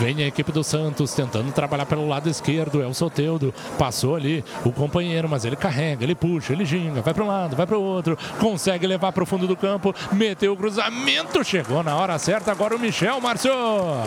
[0.00, 2.82] Vem a equipe do Santos tentando trabalhar pelo lado esquerdo.
[2.82, 3.52] É o Soteudo.
[3.78, 7.54] Passou ali o companheiro, mas ele carrega, ele puxa, ele ginga, vai para um lado,
[7.54, 8.16] vai para o outro.
[8.38, 9.94] Consegue levar para o fundo do campo.
[10.10, 11.44] Meteu o cruzamento.
[11.44, 12.50] Chegou na hora certa.
[12.50, 13.52] Agora o Michel, Márcio.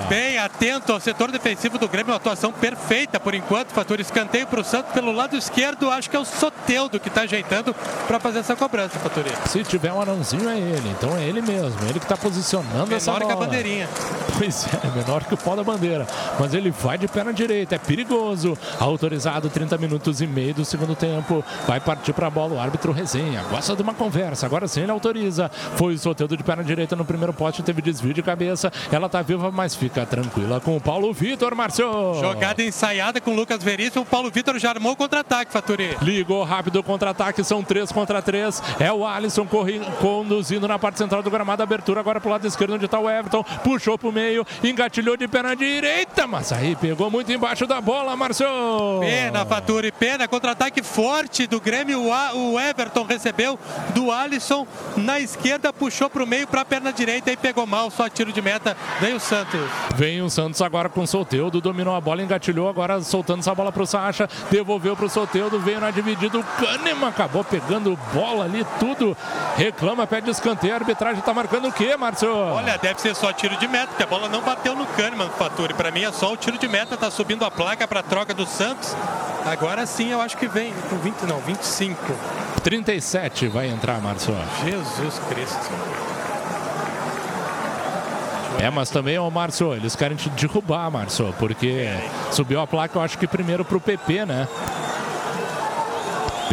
[0.09, 2.11] Bem atento ao setor defensivo do Grêmio.
[2.11, 3.69] Uma atuação perfeita por enquanto.
[3.69, 5.91] Fator escanteio para o Santos pelo lado esquerdo.
[5.91, 7.75] Acho que é o Soteudo que está ajeitando
[8.07, 9.29] para fazer essa cobrança, Fatori.
[9.47, 10.89] Se tiver um anãozinho, é ele.
[10.89, 11.79] Então é ele mesmo.
[11.83, 13.25] Ele que está posicionando menor essa bola.
[13.25, 13.89] Menor que a bandeirinha.
[14.39, 16.07] Pois é, menor que o pó da bandeira bandeira.
[16.39, 18.57] Mas ele vai de perna direita, é perigoso.
[18.79, 21.43] Autorizado 30 minutos e meio do segundo tempo.
[21.67, 23.43] Vai partir para a bola o árbitro resenha.
[23.49, 24.45] Gosta de uma conversa.
[24.45, 25.49] Agora sim ele autoriza.
[25.75, 28.71] Foi o sorteio de perna direita no primeiro poste, teve desvio de cabeça.
[28.91, 31.85] Ela tá viva, mas fica tranquila com o Paulo Vitor, Márcio.
[32.19, 34.03] Jogada ensaiada com o Lucas Veríssimo.
[34.03, 35.97] O Paulo Vitor já armou o contra-ataque, Faturi.
[36.01, 38.61] Ligou rápido o contra-ataque, são três contra três.
[38.79, 41.63] É o Alisson correndo, conduzindo na parte central do gramado.
[41.63, 43.43] Abertura agora pro lado esquerdo, onde está o Everton.
[43.63, 48.15] Puxou pro meio, engatilhou de perna direita direita, mas aí pegou muito embaixo da bola,
[48.15, 48.45] Márcio.
[48.99, 50.27] Pena, Faturi, pena.
[50.27, 52.03] Contra-ataque forte do Grêmio.
[52.35, 53.57] O Everton recebeu
[53.89, 57.89] do Alisson na esquerda, puxou para o meio para a perna direita e pegou mal.
[57.89, 58.77] Só tiro de meta.
[59.01, 59.61] Vem o Santos.
[59.95, 61.59] Vem o Santos agora com o Solteudo.
[61.59, 62.69] Dominou a bola, engatilhou.
[62.69, 64.29] Agora soltando essa bola para o Sacha.
[64.51, 65.59] Devolveu para o Solteudo.
[65.59, 66.37] Veio na dividida.
[66.37, 69.17] O Kahneman acabou pegando bola ali, tudo.
[69.57, 70.73] Reclama, pede escanteio.
[70.73, 72.29] A arbitragem está marcando o quê, Márcio?
[72.29, 75.52] Olha, deve ser só tiro de meta, porque a bola não bateu no Kahneman, Faturi.
[75.75, 78.45] Para mim é só o tiro de meta, tá subindo a placa para troca do
[78.45, 78.95] Santos.
[79.45, 81.95] Agora sim eu acho que vem com 20, não, 25.
[82.63, 84.35] 37 vai entrar, Márcio.
[84.63, 85.71] Jesus Cristo.
[88.59, 91.89] É, mas também, ô Márcio, eles querem te derrubar, Márcio, porque
[92.31, 94.47] subiu a placa, eu acho que primeiro pro PP, né?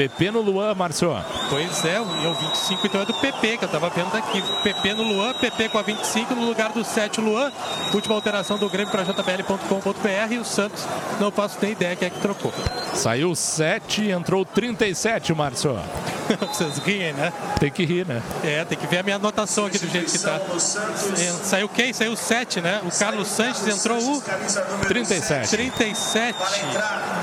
[0.01, 1.15] PP no Luan, Márcio.
[1.51, 4.43] Pois é, o 25 então é do PP, que eu estava vendo aqui.
[4.63, 7.53] PP no Luan, PP com a 25 no lugar do 7 Luan.
[7.93, 10.87] Última alteração do Grêmio para jbl.com.br e o Santos,
[11.21, 12.51] não faço nem ideia quem é que trocou.
[12.95, 15.79] Saiu 7 entrou 37, Márcio.
[16.49, 17.31] Vocês riem, né?
[17.59, 18.23] Tem que rir, né?
[18.43, 20.37] É, tem que ver a minha anotação aqui do jeito que tá.
[20.37, 21.93] É, Saiu quem?
[21.93, 22.81] Saiu 7, né?
[22.85, 24.23] O Carlos Sanches entrou o
[24.89, 25.51] 37.
[25.51, 26.39] 37.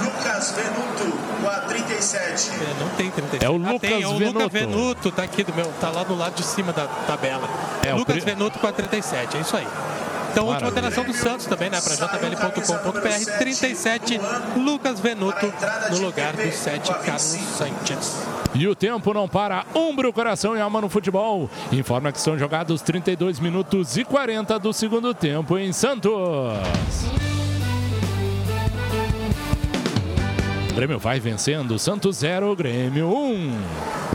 [0.04, 2.52] Lucas Venuto com a 37.
[2.80, 3.46] Não tem 37.
[3.46, 4.40] É o Ah, Lucas tem, é o Venuto.
[4.40, 7.48] Lucas Venuto, tá aqui do meu, tá lá do lado de cima da tabela.
[7.84, 9.68] É, o Lucas pri- Venuto com a 37, é isso aí.
[10.32, 10.88] Então, última Maravilha.
[10.90, 11.80] alteração do Santos também, né?
[11.82, 14.20] Para jbl.com.br, 37,
[14.56, 15.52] Lucas Venuto
[15.90, 17.22] no lugar do 7, Carlos
[17.58, 18.18] Sanches.
[18.54, 19.66] E o tempo não para.
[19.74, 21.50] Umbro, coração e alma no futebol.
[21.72, 26.12] Informa que são jogados 32 minutos e 40 do segundo tempo em Santos.
[30.78, 31.80] Grêmio vai vencendo.
[31.80, 34.07] Santos 0, Grêmio 1.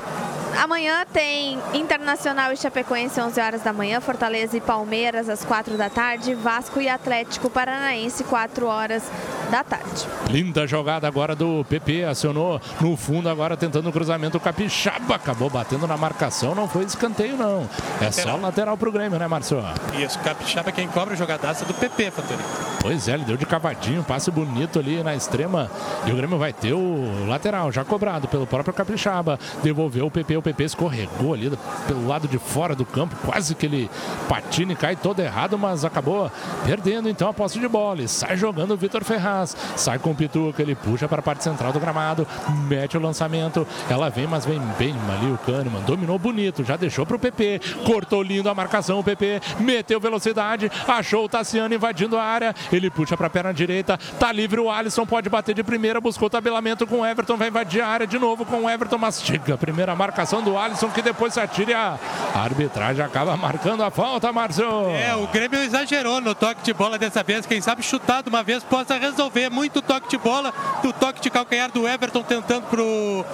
[0.61, 5.89] Amanhã tem Internacional e Chapecoense, 11 horas da manhã, Fortaleza e Palmeiras, às 4 da
[5.89, 9.03] tarde, Vasco e Atlético Paranaense, 4 horas
[9.51, 10.07] da tarde.
[10.31, 12.05] Linda jogada agora do PP.
[12.05, 14.39] Acionou no fundo agora tentando o cruzamento.
[14.39, 16.55] O Capixaba acabou batendo na marcação.
[16.55, 17.69] Não foi escanteio, não.
[18.01, 19.63] É só lateral pro Grêmio, né, Marcio?
[19.95, 22.43] Isso, Capixaba é quem cobra a jogadaça do PP, Faturi.
[22.81, 25.71] Pois é, ele deu de cavadinho, passe bonito ali na extrema.
[26.07, 29.39] E o Grêmio vai ter o lateral já cobrado pelo próprio Capixaba.
[29.63, 31.51] Devolveu o PP, o PP escorregou ali
[31.87, 33.15] pelo lado de fora do campo.
[33.25, 33.91] Quase que ele
[34.29, 36.31] patina e cai todo errado, mas acabou
[36.65, 38.03] perdendo então a posse de bola.
[38.03, 39.57] E sai jogando o Vitor Ferraz.
[39.77, 42.27] Sai com o Pituca, ele puxa para a parte central do gramado,
[42.69, 43.67] mete o lançamento.
[43.89, 45.83] Ela vem, mas vem bem ali o Kahneman.
[45.83, 47.61] Dominou bonito, já deixou para o PP.
[47.87, 52.55] Cortou lindo a marcação, o PP meteu velocidade, achou o Tassiano invadindo a área.
[52.73, 56.29] Ele puxa para a perna direita, tá livre o Alisson, pode bater de primeira, buscou
[56.29, 59.59] tabelamento com o Everton, vai invadir a área de novo com o Everton, mastiga a
[59.59, 61.73] primeira marcação do Alisson, que depois se atira.
[61.73, 61.99] e A
[62.35, 64.65] arbitragem acaba marcando a falta, Márcio.
[64.91, 67.45] É, o Grêmio exagerou no toque de bola dessa vez.
[67.45, 69.51] Quem sabe chutar de uma vez possa resolver.
[69.51, 70.53] Muito toque de bola,
[70.83, 73.25] do toque de calcanhar do Everton tentando pro,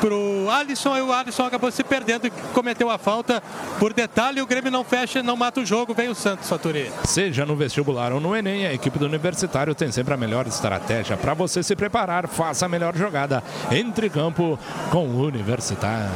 [0.00, 0.96] pro Alisson.
[0.96, 3.42] E o Alisson acabou se perdendo e cometeu a falta
[3.78, 4.42] por detalhe.
[4.42, 5.94] O Grêmio não fecha, não mata o jogo.
[5.94, 6.90] Vem o Santos, Faturi.
[7.04, 11.16] Seja no vestibular ou no Enem, a equipe do Universitário tem sempre a melhor estratégia
[11.16, 12.26] para você se preparar.
[12.26, 13.42] Faça a melhor jogada.
[13.70, 14.58] Entre campo
[14.90, 16.10] com o Universitário.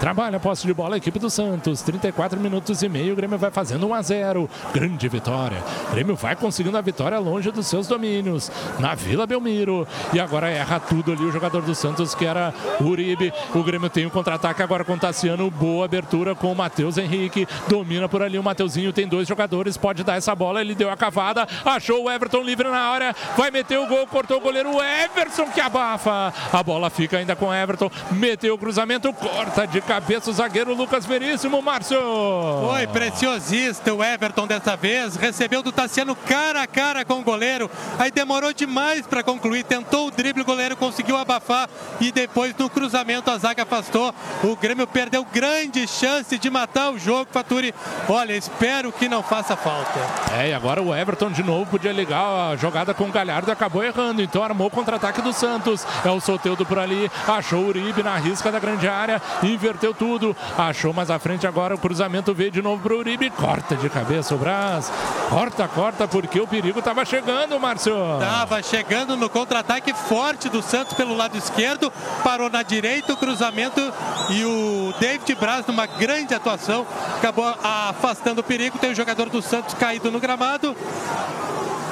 [0.00, 1.82] Trabalha a posse de bola a equipe do Santos.
[1.82, 3.12] 34 minutos e meio.
[3.12, 4.50] O Grêmio vai fazendo 1 a 0.
[4.72, 5.62] Grande vitória.
[5.88, 8.50] O Grêmio vai conseguindo a vitória longe dos seus domínios.
[8.78, 9.86] Na Vila Belmiro.
[10.12, 13.32] E agora erra tudo ali o jogador do Santos, que era o Uribe.
[13.54, 15.50] O Grêmio tem um contra-ataque agora com o Tassiano.
[15.50, 17.46] Boa abertura com o Matheus Henrique.
[17.68, 18.92] Domina por ali o Mateuzinho.
[18.92, 19.76] Tem dois jogadores.
[19.76, 20.60] Pode dar essa bola.
[20.60, 21.46] Ele deu a cavada.
[21.64, 23.14] Achou o Everton livre na área.
[23.36, 24.06] Vai meter o gol.
[24.06, 26.32] Cortou o goleiro o Everson que abafa.
[26.52, 27.90] A bola fica ainda com o Everton.
[28.12, 29.12] Meteu o cruzamento.
[29.12, 31.62] Corta de cabeça o zagueiro Lucas Veríssimo.
[31.62, 31.98] Márcio.
[32.68, 35.16] Foi preciosista o Everton dessa vez.
[35.16, 37.70] Recebeu do Tassiano cara a cara com o goleiro.
[37.98, 39.64] Aí demorou demais para concluir.
[39.64, 41.70] Tentou o drible, o goleiro conseguiu abafar.
[42.00, 44.14] E depois no cruzamento a zaga afastou.
[44.42, 47.74] O Grêmio perdeu grande chance de matar o jogo, Faturi.
[48.08, 49.98] Olha, espero que não faça falta.
[50.38, 53.52] É, e agora o Everton de novo podia ligar a jogada com o Galhardo e
[53.52, 54.20] acabou errando.
[54.20, 55.86] Então armou o contra-ataque do Santos.
[56.04, 57.10] É o Soteudo por ali.
[57.26, 59.22] Achou o Uribe na risca da grande área.
[59.46, 60.36] Inverteu tudo.
[60.56, 61.74] Achou mais à frente agora.
[61.74, 63.30] O cruzamento veio de novo pro Uribe.
[63.30, 64.92] Corta de cabeça o Brás.
[65.28, 67.94] Corta, corta, porque o perigo estava chegando, Márcio.
[68.20, 71.92] Tava chegando no contra-ataque forte do Santos pelo lado esquerdo,
[72.22, 73.80] parou na direita o cruzamento
[74.30, 76.86] e o David Braz, numa grande atuação,
[77.16, 78.78] acabou afastando o perigo.
[78.78, 80.76] Tem o jogador do Santos caído no gramado.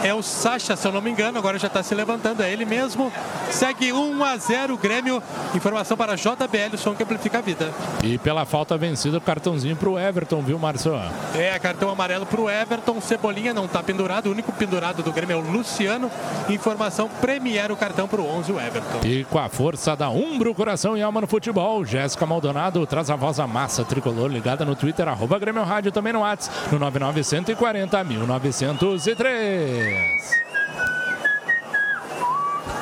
[0.05, 2.67] É o Sacha, se eu não me engano, agora já está se levantando, é ele
[2.67, 3.11] mesmo.
[3.51, 5.23] Segue 1 a 0 o Grêmio.
[5.55, 7.73] Informação para JBL, o som que amplifica a vida.
[8.03, 10.93] E pela falta vencida, o cartãozinho pro Everton, viu, Márcio?
[11.35, 13.01] É, cartão amarelo para o Everton.
[13.01, 14.27] Cebolinha não está pendurado.
[14.27, 16.11] O único pendurado do Grêmio é o Luciano.
[16.51, 19.01] Informação Premier o cartão para o 11, o Everton.
[19.05, 23.17] E com a força da Umbro, coração e alma no futebol, Jéssica Maldonado traz a
[23.17, 28.05] voz da massa tricolor ligada no Twitter, arroba Grêmio Rádio, também no WhatsApp, no 9940
[28.05, 29.94] 1903.
[29.95, 30.54] Yes.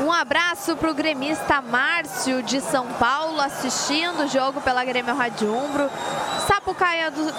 [0.02, 5.54] Um abraço para o gremista Márcio de São Paulo, assistindo o jogo pela Grêmio Rádio
[5.54, 5.88] Umbro.
[6.44, 7.32] Sapucaia do,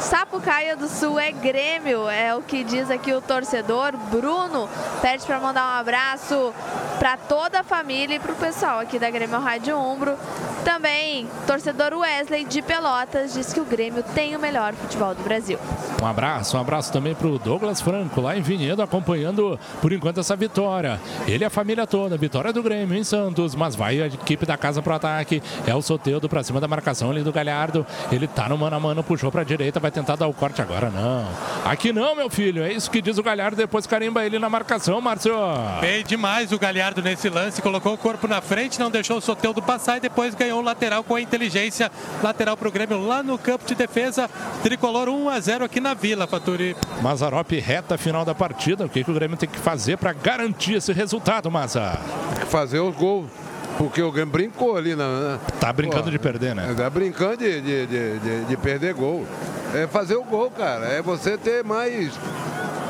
[0.00, 3.96] Sapucaia do Sul é Grêmio, é o que diz aqui o torcedor.
[4.10, 4.68] Bruno
[5.00, 6.52] pede para mandar um abraço
[6.98, 10.18] para toda a família e para o pessoal aqui da Grêmio Rádio Umbro.
[10.62, 15.58] Também, torcedor Wesley de Pelotas diz que o Grêmio tem o melhor futebol do Brasil.
[16.02, 20.20] Um abraço, um abraço também para o Douglas Franco, lá em Vinhedo, acompanhando por enquanto
[20.20, 21.00] essa vitória.
[21.26, 24.56] Ele e a família toda, vitória do Grêmio em Santos, mas vai a equipe da
[24.56, 25.40] casa pro ataque.
[25.64, 27.86] É o Soteudo para cima da marcação ali do Galhardo.
[28.10, 30.60] Ele tá no mano a mano, puxou para a direita, vai tentar dar o corte
[30.60, 31.24] agora, não.
[31.64, 35.00] Aqui não, meu filho, é isso que diz o Galhardo, depois carimba ele na marcação,
[35.00, 35.36] Márcio.
[35.80, 39.62] Bem demais o Galhardo nesse lance, colocou o corpo na frente, não deixou o Soteudo
[39.62, 41.92] passar e depois ganhou o lateral com a inteligência.
[42.24, 44.28] Lateral para o Grêmio lá no campo de defesa.
[44.64, 46.74] Tricolor 1 a 0 aqui na Vila, Faturi.
[47.00, 48.84] Mazarop reta final da partida.
[48.84, 51.48] O que, que o Grêmio tem que fazer para garantir esse resultado,
[51.84, 51.98] Maza?
[52.34, 53.30] Tem que fazer os gols.
[53.76, 54.94] Porque o Grêmio brincou ali.
[54.94, 56.72] Na, tá brincando Pô, de perder, né?
[56.76, 59.26] Tá brincando de, de, de, de, perder gol.
[59.74, 60.86] É fazer o gol, cara.
[60.86, 62.12] É você ter mais.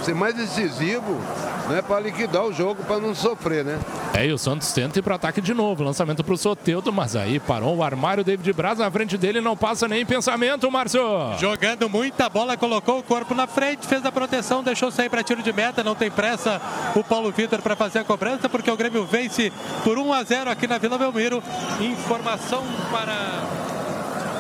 [0.02, 1.18] ser mais decisivo
[1.68, 3.78] né, para liquidar o jogo, para não sofrer, né?
[4.12, 5.82] É, e o Santos tenta ir para ataque de novo.
[5.82, 8.22] Lançamento para o Soteudo, mas aí parou o armário.
[8.22, 11.02] David Braz na frente dele, não passa nem pensamento, Márcio.
[11.38, 15.42] Jogando muita bola, colocou o corpo na frente, fez a proteção, deixou sair para tiro
[15.42, 15.82] de meta.
[15.82, 16.60] Não tem pressa
[16.94, 20.50] o Paulo Vitor para fazer a cobrança, porque o Grêmio vence por 1 a 0
[20.50, 21.42] aqui na Vila Belmiro.
[21.80, 23.42] Informação para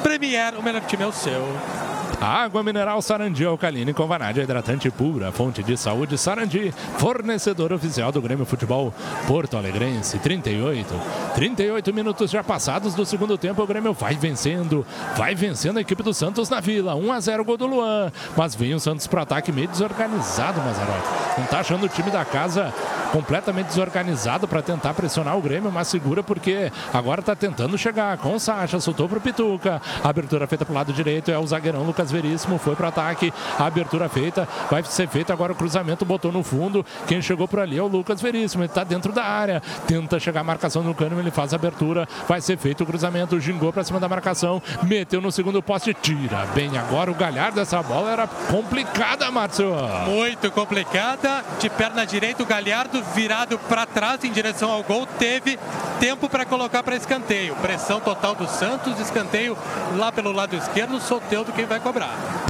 [0.02, 1.93] Premier, o melhor time é o seu.
[2.20, 8.22] Água mineral Sarandi alcalina com vanádio hidratante pura, fonte de saúde Sarandi, fornecedor oficial do
[8.22, 8.92] Grêmio Futebol
[9.26, 10.94] Porto Alegrense, 38.
[11.34, 14.86] 38 minutos já passados do segundo tempo, o Grêmio vai vencendo,
[15.16, 18.54] vai vencendo a equipe do Santos na Vila, 1 a 0 gol do Luan, mas
[18.54, 21.04] vem o Santos para ataque meio desorganizado, Mazarop.
[21.38, 22.72] Não tá achando o time da casa
[23.12, 28.34] completamente desorganizado para tentar pressionar o Grêmio, mas segura porque agora está tentando chegar com
[28.34, 31.46] o Sacha, soltou para o Pituca, a abertura feita para o lado direito é o
[31.46, 36.04] zagueirão Lucas Veríssimo, foi para ataque, a abertura feita, vai ser feita agora o cruzamento,
[36.04, 39.24] botou no fundo, quem chegou por ali é o Lucas Veríssimo, ele está dentro da
[39.24, 42.86] área, tenta chegar a marcação no cano, ele faz a abertura, vai ser feito o
[42.86, 47.60] cruzamento, gingou para cima da marcação, meteu no segundo poste, tira bem agora o Galhardo,
[47.60, 49.74] essa bola era complicada, Márcio.
[50.06, 55.58] Muito complicada, de perna direita o Galhardo virado para trás em direção ao gol, teve
[56.00, 57.54] tempo para colocar para escanteio.
[57.56, 59.56] Pressão total do Santos, escanteio
[59.96, 61.93] lá pelo lado esquerdo, Soteudo quem vai cobrar.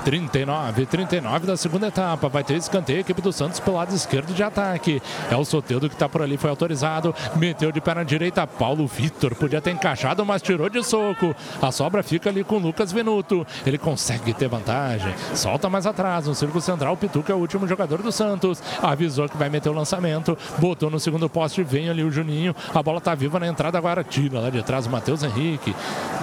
[0.04, 2.28] 39, 39 da segunda etapa.
[2.28, 5.02] Vai ter escanteio, a equipe do Santos pelo lado esquerdo de ataque.
[5.30, 7.14] É o Soteudo que está por ali, foi autorizado.
[7.36, 8.46] Meteu de perna direita.
[8.46, 11.34] Paulo Vitor podia ter encaixado, mas tirou de soco.
[11.60, 13.46] A sobra fica ali com o Lucas Venuto.
[13.66, 15.14] Ele consegue ter vantagem.
[15.34, 16.26] Solta mais atrás.
[16.26, 18.62] No círculo central, o Pituca é o último jogador do Santos.
[18.82, 22.82] Avisou que vai meter o lançamento botou no segundo poste, vem ali o Juninho, a
[22.82, 25.74] bola tá viva na entrada, agora tira lá de trás o Matheus Henrique.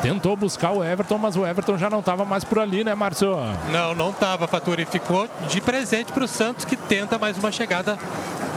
[0.01, 3.35] Tentou buscar o Everton, mas o Everton já não estava mais por ali, né, Márcio?
[3.71, 4.85] Não, não estava, Faturi.
[4.85, 7.97] Ficou de presente para o Santos, que tenta mais uma chegada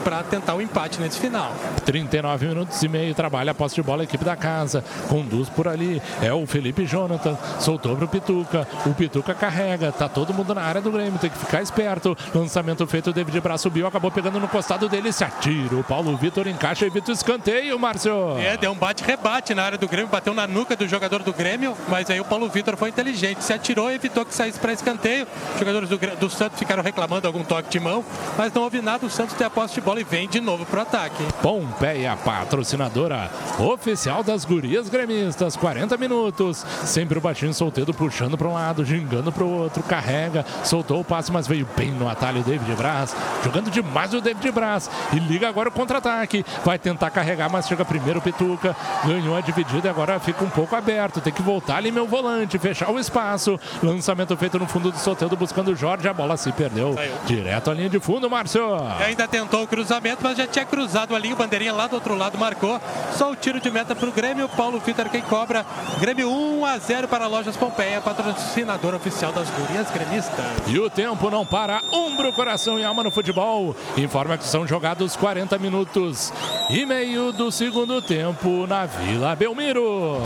[0.05, 1.51] para tentar o empate nesse final.
[1.86, 5.66] 39 minutos e meio, trabalha a posse de bola a equipe da casa, conduz por
[5.66, 10.55] ali, é o Felipe Jonathan, soltou para o Pituca, o Pituca carrega, tá todo mundo
[10.55, 14.10] na área do Grêmio, tem que ficar esperto, lançamento feito, o David Braz subiu, acabou
[14.10, 18.36] pegando no costado dele, se atira, o Paulo Vitor encaixa, evita o escanteio, Márcio.
[18.39, 21.74] É, deu um bate-rebate na área do Grêmio, bateu na nuca do jogador do Grêmio,
[21.89, 25.27] mas aí o Paulo Vitor foi inteligente, se atirou e evitou que saísse para escanteio,
[25.55, 28.05] os jogadores do, do Santos ficaram reclamando algum toque de mão,
[28.37, 30.66] mas não houve nada, o Santos tem a posse de bola e vem de novo
[30.66, 31.25] pro ataque.
[31.41, 35.57] Pompeia, patrocinadora oficial das gurias gremistas.
[35.57, 36.65] 40 minutos.
[36.85, 41.05] Sempre o baixinho solteiro puxando para um lado, gingando para o outro, carrega, soltou o
[41.05, 43.16] passe, mas veio bem no atalho o David Braz.
[43.43, 44.91] Jogando demais o David Braz.
[45.12, 46.45] E liga agora o contra-ataque.
[46.65, 48.77] Vai tentar carregar, mas chega primeiro o Pituca.
[49.05, 51.21] Ganhou a dividida e agora fica um pouco aberto.
[51.21, 53.59] Tem que voltar ali, meu volante, fechar o espaço.
[53.83, 56.09] Lançamento feito no fundo do Soteldo buscando o Jorge.
[56.09, 56.94] A bola se perdeu.
[56.94, 57.12] Saiu.
[57.27, 58.62] Direto à linha de fundo, Márcio.
[59.01, 61.32] E ainda tentou o cruzamento, mas já tinha cruzado ali.
[61.32, 62.81] O bandeirinha lá do outro lado marcou.
[63.12, 64.48] Só o tiro de meta para o Grêmio.
[64.48, 65.65] Paulo Vitor quem cobra.
[66.01, 70.44] Grêmio 1 a 0 para a Lojas Pompeia, patrocinador oficial das gurias gremistas.
[70.66, 71.81] E o tempo não para.
[71.93, 73.74] Umbro, coração e alma no futebol.
[73.97, 76.32] Informa que são jogados 40 minutos
[76.70, 80.23] e meio do segundo tempo na Vila Belmiro.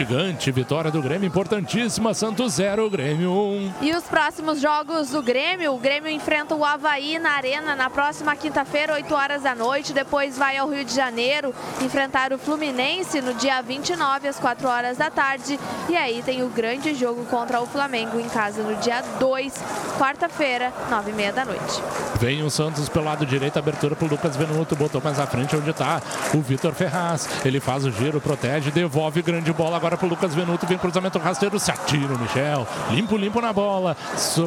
[0.00, 0.50] Gigante.
[0.50, 2.14] Vitória do Grêmio importantíssima.
[2.14, 3.72] Santos 0, Grêmio 1.
[3.82, 5.74] E os próximos jogos do Grêmio?
[5.74, 9.92] O Grêmio enfrenta o Havaí na Arena na próxima quinta-feira, 8 horas da noite.
[9.92, 14.96] Depois vai ao Rio de Janeiro enfrentar o Fluminense no dia 29, às 4 horas
[14.96, 15.60] da tarde.
[15.88, 19.52] E aí tem o grande jogo contra o Flamengo em casa no dia 2,
[19.98, 21.82] quarta-feira, 9 e meia da noite.
[22.18, 25.54] Vem o Santos pelo lado direito, abertura para o Lucas Venuto, botou mais à frente
[25.56, 26.00] onde está
[26.34, 27.28] o Vitor Ferraz.
[27.44, 31.18] Ele faz o giro, protege, devolve grande bola agora para o Lucas Venuto, vem cruzamento
[31.18, 33.96] rasteiro, se atira o Michel, limpo, limpo na bola,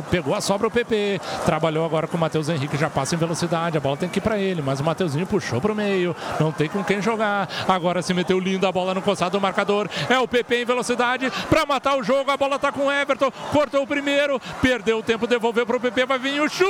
[0.09, 3.77] pegou a sobra o PP, trabalhou agora com o Matheus Henrique, já passa em velocidade,
[3.77, 6.51] a bola tem que ir para ele, mas o Mateuzinho puxou para o meio, não
[6.51, 10.19] tem com quem jogar, agora se meteu lindo a bola no costado do marcador, é
[10.19, 13.83] o PP em velocidade para matar o jogo, a bola está com o Everton, cortou
[13.83, 16.65] o primeiro, perdeu o tempo, devolveu para o PP, vai vir o chute,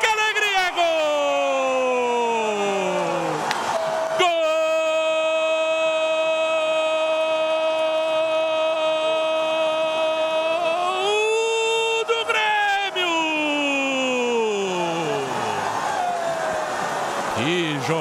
[0.00, 1.13] que alegria, gol!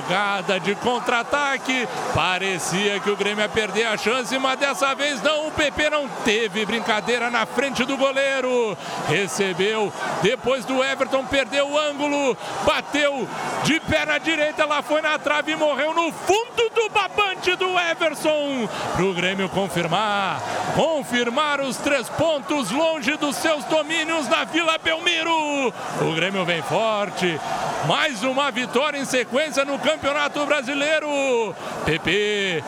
[0.04, 1.88] Jogada de contra-ataque.
[2.14, 5.48] Parecia que o Grêmio ia perder a chance, mas dessa vez não.
[5.48, 8.78] O PP não teve brincadeira na frente do goleiro.
[9.08, 12.38] Recebeu depois do Everton, perdeu o ângulo.
[12.66, 13.28] Bateu
[13.64, 18.68] de perna direita, lá foi na trave e morreu no fundo do babante do Everson.
[18.96, 20.42] Para o Grêmio confirmar.
[20.76, 25.74] Confirmar os três pontos longe dos seus domínios na Vila Belmiro.
[26.02, 27.40] O Grêmio vem forte.
[27.88, 31.54] Mais uma vitória em sequência no Campeonato Brasileiro.
[31.86, 32.64] PP.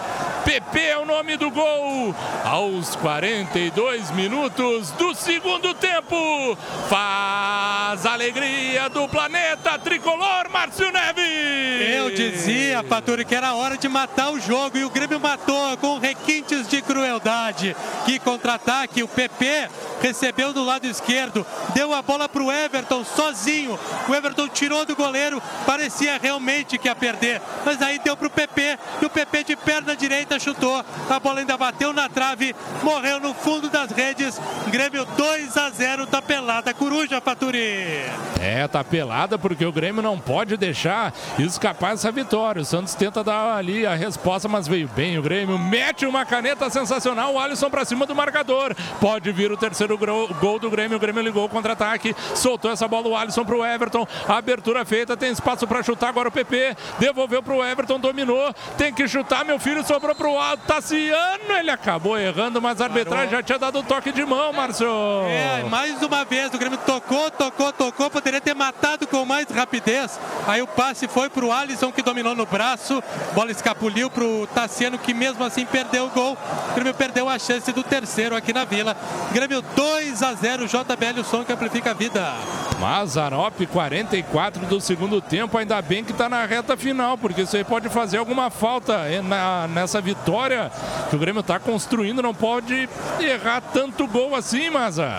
[0.45, 2.13] PP é o nome do gol.
[2.45, 6.55] Aos 42 minutos do segundo tempo.
[6.87, 11.95] Faz alegria do planeta tricolor, Márcio Neves.
[11.95, 15.97] Eu dizia, Faturi, que era hora de matar o jogo e o Grêmio matou com
[15.97, 17.75] requintes de crueldade.
[18.05, 19.67] Que contra-ataque, o PP
[19.99, 21.43] recebeu do lado esquerdo,
[21.73, 23.79] deu a bola para o Everton sozinho.
[24.07, 28.29] O Everton tirou do goleiro, parecia realmente que ia perder, mas aí deu para o
[28.29, 30.83] PP e o PP de perna direita chutou.
[31.09, 34.39] A bola ainda bateu na trave, morreu no fundo das redes.
[34.67, 38.03] Grêmio 2 a 0 tá pelada coruja, Faturi.
[38.41, 42.61] É, tá pelada porque o Grêmio não pode deixar escapar essa vitória.
[42.61, 45.57] O Santos tenta dar ali a resposta, mas veio bem o Grêmio.
[45.57, 48.75] Mete uma caneta sensacional, o Alisson para cima do marcador.
[48.99, 50.97] Pode vir o terceiro gol do Grêmio.
[50.97, 54.07] O Grêmio ligou o contra-ataque, soltou essa bola o Alisson pro Everton.
[54.27, 56.75] Abertura feita, tem espaço para chutar agora o PP.
[56.99, 58.53] Devolveu pro Everton, dominou.
[58.77, 60.24] Tem que chutar, meu filho, sobrou pro
[60.67, 61.53] Tassiano.
[61.59, 64.87] Ele acabou errando, mas a arbitragem já tinha dado toque de mão, Márcio.
[65.27, 68.09] É, mais uma vez o Grêmio tocou, tocou, tocou.
[68.09, 70.19] Poderia ter matado com mais rapidez.
[70.47, 73.01] Aí o passe foi pro Alisson, que dominou no braço.
[73.33, 76.37] Bola escapuliu pro Tassiano, que mesmo assim perdeu o gol.
[76.71, 78.95] O Grêmio perdeu a chance do terceiro aqui na Vila.
[79.31, 82.33] Grêmio 2 a 0 JBL, o som que amplifica a vida.
[82.79, 85.57] Mazarop, 44 do segundo tempo.
[85.57, 89.67] Ainda bem que está na reta final, porque isso aí pode fazer alguma falta na,
[89.67, 90.71] nessa vitória
[91.09, 92.21] que o Grêmio está construindo.
[92.21, 92.87] Não pode
[93.19, 95.09] errar tanto gol assim, Maza.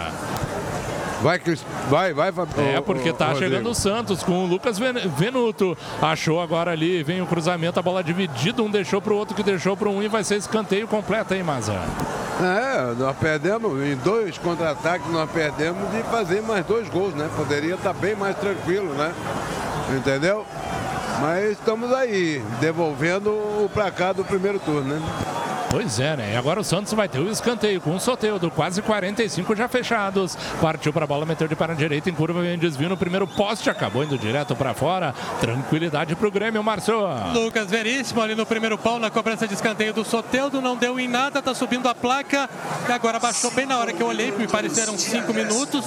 [1.21, 1.41] Vai,
[1.89, 5.77] vai, vai, É, porque tá chegando o Santos com o Lucas Venuto.
[6.01, 9.77] Achou agora ali, vem o cruzamento, a bola dividida, um deixou pro outro que deixou
[9.77, 11.75] pro um e vai ser escanteio completo, hein, Maza?
[12.41, 17.29] É, nós perdemos em dois contra-ataques, nós perdemos de fazer mais dois gols, né?
[17.35, 19.13] Poderia estar tá bem mais tranquilo, né?
[19.97, 20.45] Entendeu?
[21.21, 25.03] Mas estamos aí, devolvendo o placar do primeiro turno, né?
[25.71, 26.33] Pois é, né?
[26.33, 30.37] E agora o Santos vai ter o escanteio com o Soteudo, quase 45 já fechados.
[30.61, 33.69] Partiu para a bola, meteu de perna direita em curva, vem desvio no primeiro poste,
[33.69, 35.15] acabou indo direto para fora.
[35.41, 36.97] Tranquilidade para o Grêmio, Márcio.
[37.35, 41.09] Lucas Veríssimo ali no primeiro pau na cobrança de escanteio do Soteudo, não deu em
[41.09, 42.49] nada, tá subindo a placa
[42.89, 45.85] e agora baixou bem na hora que eu olhei, me pareceram 5 minutos,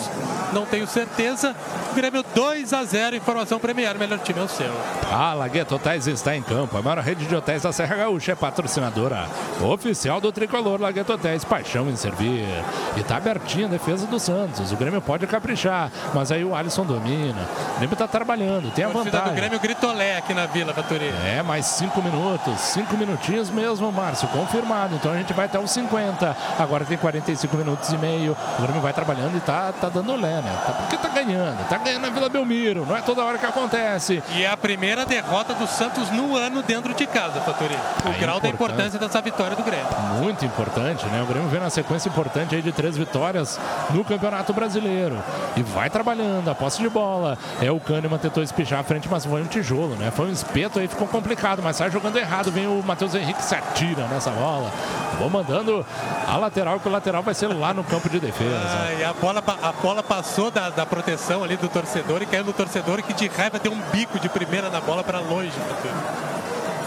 [0.54, 1.56] não tenho certeza.
[1.96, 4.72] Grêmio 2 a 0, informação Premier, melhor time é o seu.
[5.20, 8.36] A Lagueto Hotéis está em campo, a maior rede de hotéis da Serra Gaúcha é
[8.36, 9.28] patrocinadora
[9.62, 12.48] oficial do Tricolor Lagueto Hotéis, paixão em servir.
[12.96, 16.86] E tá abertinha a defesa do Santos, o Grêmio pode caprichar, mas aí o Alisson
[16.86, 17.50] domina.
[17.76, 19.28] O Grêmio tá trabalhando, tem a, a vantagem.
[19.28, 21.14] do Grêmio Gritolé aqui na Vila, Faturi.
[21.26, 24.96] É, mais cinco minutos, cinco minutinhos mesmo, Márcio, confirmado.
[24.96, 26.38] Então a gente vai até os 50.
[26.58, 28.38] Agora tem 45 minutos e meio.
[28.58, 30.58] O Grêmio vai trabalhando e tá, tá dando lé, né?
[30.66, 34.24] Tá, porque tá ganhando, tá ganhando na Vila Belmiro, não é toda hora que acontece.
[34.34, 37.76] E é a primeira derrota do Santos no ano dentro de casa, Faturi.
[38.06, 39.88] O aí grau da importância dessa vitória do Grêmio.
[40.22, 41.22] Muito importante, né?
[41.22, 43.60] O Grêmio vem na sequência importante aí de três vitórias
[43.90, 45.18] no Campeonato Brasileiro.
[45.58, 47.38] E vai trabalhando, a posse de bola.
[47.60, 50.12] É o Kahneman tentou espichar a frente, mas foi um tijolo, né?
[50.12, 52.52] Foi um espeto aí, ficou complicado, mas sai jogando errado.
[52.52, 54.72] Vem o Matheus Henrique se atira nessa bola.
[55.18, 55.86] Vou mandando
[56.28, 58.56] a lateral, que o lateral vai ser lá no campo de defesa.
[58.56, 62.46] Ah, e a bola, a bola passou da, da proteção ali do torcedor e caiu
[62.46, 65.52] no torcedor que de raiva deu um bico de primeira na bola para longe.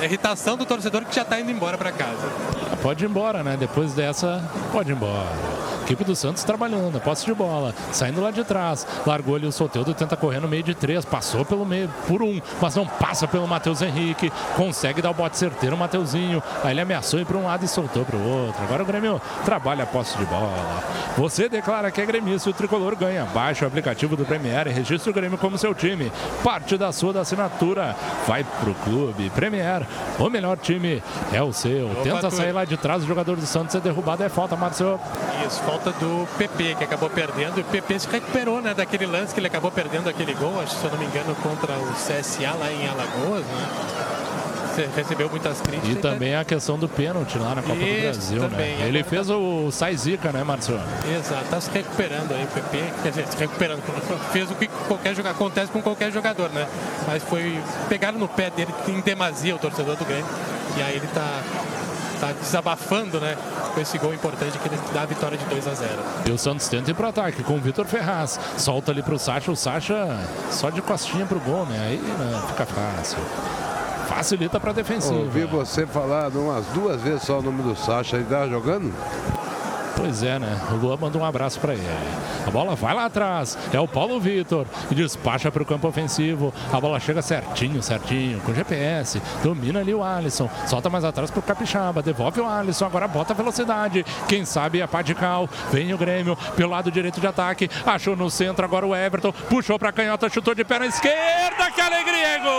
[0.03, 2.62] Irritação do torcedor que já está indo embora para casa.
[2.81, 3.57] Pode ir embora, né?
[3.59, 4.43] Depois dessa,
[4.73, 5.63] pode ir embora.
[5.83, 8.87] Equipe do Santos trabalhando, posse de bola, saindo lá de trás.
[9.05, 12.41] Largou ali o Soteudo, tenta correr no meio de três, passou pelo meio por um,
[12.61, 14.33] mas não passa pelo Matheus Henrique.
[14.57, 16.43] Consegue dar o bote certeiro, o Mateuzinho.
[16.63, 18.63] Aí ele ameaçou ir para um lado e soltou para o outro.
[18.63, 20.83] Agora o Grêmio trabalha a posse de bola.
[21.17, 23.25] Você declara que é gremista e o tricolor ganha.
[23.27, 26.13] Baixa o aplicativo do Premier e registre o Grêmio como seu time.
[26.45, 27.95] Parte da sua da assinatura
[28.27, 29.31] vai pro clube.
[29.31, 29.87] Premier,
[30.19, 31.91] o melhor time é o seu.
[32.03, 35.01] Tenta sair lá de trás, o jogador do Santos é derrubado, é falta, Marcelo.
[35.47, 37.59] Isso, falta do PP, que acabou perdendo.
[37.59, 40.75] E o PP se recuperou né, daquele lance que ele acabou perdendo aquele gol, acho,
[40.77, 43.45] se eu não me engano, contra o CSA lá em Alagoas.
[43.45, 44.13] Né?
[44.95, 45.91] recebeu muitas críticas.
[45.91, 48.77] E também a questão do pênalti lá na Copa Isso, do Brasil, também.
[48.77, 48.89] né?
[48.89, 50.81] Ele fez o sai zica, né, Marcelo?
[51.07, 53.83] Exato, tá se recuperando aí, o PP, quer dizer, se recuperando,
[54.33, 56.67] fez o que qualquer jogador, acontece com qualquer jogador, né?
[57.07, 60.27] Mas foi, pegaram no pé dele em demasia o torcedor do Grêmio,
[60.77, 61.43] e aí ele tá,
[62.23, 63.37] tá desabafando, né,
[63.75, 65.91] com esse gol importante que ele dá a vitória de 2 a 0.
[66.25, 68.39] E o Santos tenta ir pro ataque com o Vitor Ferraz.
[68.57, 71.79] Solta ali pro Sacha, o Sacha só de costinha pro gol, né?
[71.85, 73.19] Aí né, fica fácil.
[74.09, 75.19] Facilita pra defensiva.
[75.19, 78.17] Ouvi você falar umas duas vezes só o nome do Sacha.
[78.17, 78.95] Ele tá jogando?
[79.97, 80.61] Pois é, né?
[80.71, 81.83] O Luan manda um abraço para ele.
[82.47, 83.57] A bola vai lá atrás.
[83.73, 84.67] É o Paulo Vitor.
[84.91, 86.53] E despacha para o campo ofensivo.
[86.73, 89.21] A bola chega certinho, certinho, com GPS.
[89.43, 90.49] Domina ali o Alisson.
[90.67, 92.03] Solta mais atrás para o Capixaba.
[92.03, 92.87] Devolve o Alisson.
[92.87, 94.05] Agora bota a velocidade.
[94.29, 95.49] Quem sabe a pá de cal.
[95.71, 97.71] Vem o Grêmio pelo lado direito de ataque.
[97.87, 99.33] Achou no centro agora o Everton.
[99.33, 101.71] Puxou para a canhota, chutou de perna esquerda.
[101.75, 102.39] Que alegria!
[102.43, 102.53] Gol!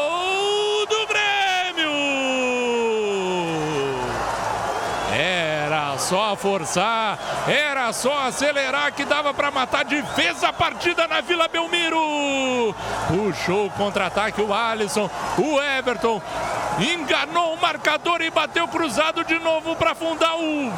[0.00, 1.90] Gol do Grêmio!
[5.12, 7.16] Era só forçar,
[7.46, 12.74] era só acelerar que dava para matar de vez a partida na Vila Belmiro.
[13.06, 15.08] Puxou o contra-ataque o Alisson,
[15.38, 16.20] o Everton
[16.80, 20.72] enganou o marcador e bateu cruzado de novo para fundar o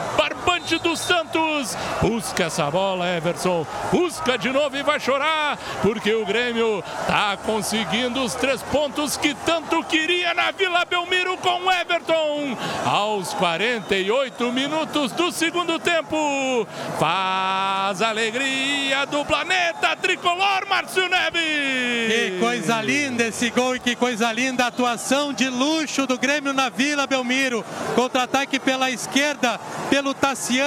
[0.79, 1.77] do Santos.
[2.01, 3.67] Busca essa bola, Everson.
[3.91, 9.35] Busca de novo e vai chorar, porque o Grêmio tá conseguindo os três pontos que
[9.35, 12.57] tanto queria na Vila Belmiro com Everton.
[12.85, 16.67] Aos 48 minutos do segundo tempo,
[16.99, 21.43] faz alegria do planeta tricolor, Márcio Neves.
[21.43, 26.53] Que coisa linda esse gol e que coisa linda a atuação de luxo do Grêmio
[26.53, 27.65] na Vila Belmiro.
[27.95, 30.62] Contra-ataque pela esquerda, pelo Tassiano.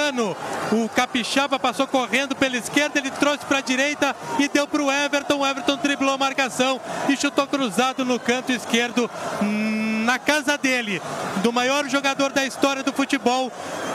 [0.72, 4.90] O Capixaba passou correndo pela esquerda, ele trouxe para a direita e deu para o
[4.90, 5.38] Everton.
[5.38, 9.08] O Everton driblou a marcação e chutou cruzado no canto esquerdo
[10.04, 11.02] na casa dele,
[11.42, 13.50] do maior jogador da história do futebol,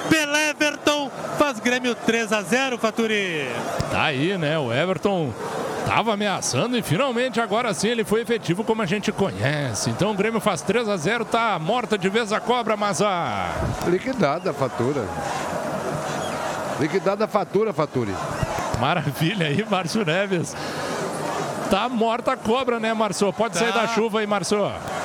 [0.10, 1.10] Pelé Everton,
[1.40, 3.48] faz Grêmio 3 a 0, Faturi.
[3.90, 4.60] Tá aí, né?
[4.60, 5.34] O Everton
[5.86, 9.90] Tava ameaçando e finalmente agora sim ele foi efetivo como a gente conhece.
[9.90, 13.50] Então o Grêmio faz 3 a 0, tá morta de vez a cobra, mas a
[13.88, 15.04] liquidada a fatura.
[16.80, 18.14] Liquidada a fatura, Faturi.
[18.80, 20.56] Maravilha aí, Márcio Neves.
[21.72, 23.32] Tá morta a cobra, né, Março?
[23.32, 23.62] Pode tá.
[23.62, 24.58] sair da chuva aí, Março.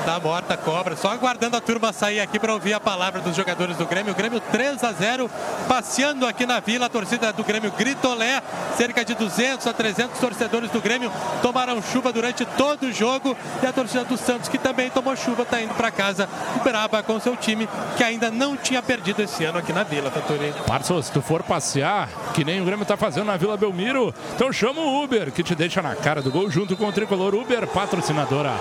[0.04, 0.96] Tá morta a cobra.
[0.96, 4.12] Só aguardando a turma sair aqui para ouvir a palavra dos jogadores do Grêmio.
[4.12, 5.30] O Grêmio 3 a 0,
[5.68, 6.86] passeando aqui na vila.
[6.86, 8.42] A torcida do Grêmio gritolé.
[8.76, 13.36] Cerca de 200 a 300 torcedores do Grêmio tomaram chuva durante todo o jogo.
[13.62, 16.28] E a torcida do Santos, que também tomou chuva, está indo para casa
[16.64, 20.52] braba com seu time, que ainda não tinha perdido esse ano aqui na vila, Faturi.
[20.68, 24.52] Março, se tu for passear, que nem o Grêmio está fazendo na Vila Belmiro, então
[24.52, 27.66] chama o Uber, que te deixa na cara do gol junto com o Tricolor Uber,
[27.66, 28.58] patrocinadora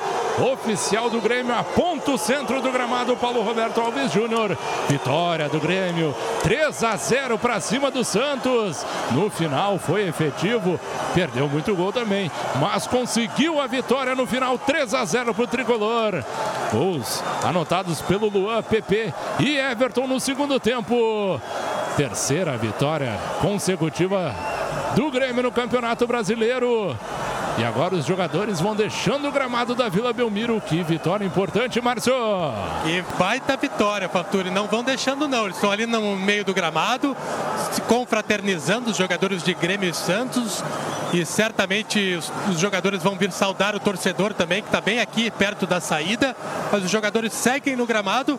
[0.52, 4.58] oficial do Grêmio, a ponto centro do gramado, Paulo Roberto Alves Júnior.
[4.90, 6.14] Vitória do Grêmio,
[6.44, 8.86] 3 a 0 para cima do Santos.
[9.12, 10.78] No final foi efetivo,
[11.14, 15.48] perdeu muito gol também, mas conseguiu a vitória no final, 3 a 0 para o
[15.48, 16.22] Tricolor.
[16.74, 21.40] Gols anotados pelo Luan, PP e Everton no segundo tempo.
[21.96, 24.36] Terceira vitória consecutiva
[24.98, 26.94] do Grêmio no Campeonato Brasileiro.
[27.58, 30.60] E agora os jogadores vão deixando o gramado da Vila Belmiro.
[30.60, 32.14] Que vitória importante, Márcio!
[32.86, 34.50] E baita vitória, Faturi.
[34.50, 35.46] Não vão deixando, não.
[35.46, 37.16] Eles estão ali no meio do gramado,
[37.72, 40.62] se confraternizando os jogadores de Grêmio e Santos.
[41.14, 45.32] E certamente os, os jogadores vão vir saudar o torcedor também, que está bem aqui
[45.32, 46.36] perto da saída.
[46.74, 48.38] Mas os jogadores seguem no gramado,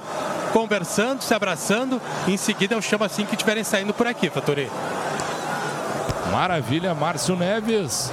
[0.53, 2.03] conversando, se abraçando.
[2.29, 4.71] Em seguida eu chamo assim que estiverem saindo por aqui, Faturi.
[6.31, 8.13] Maravilha, Márcio Neves.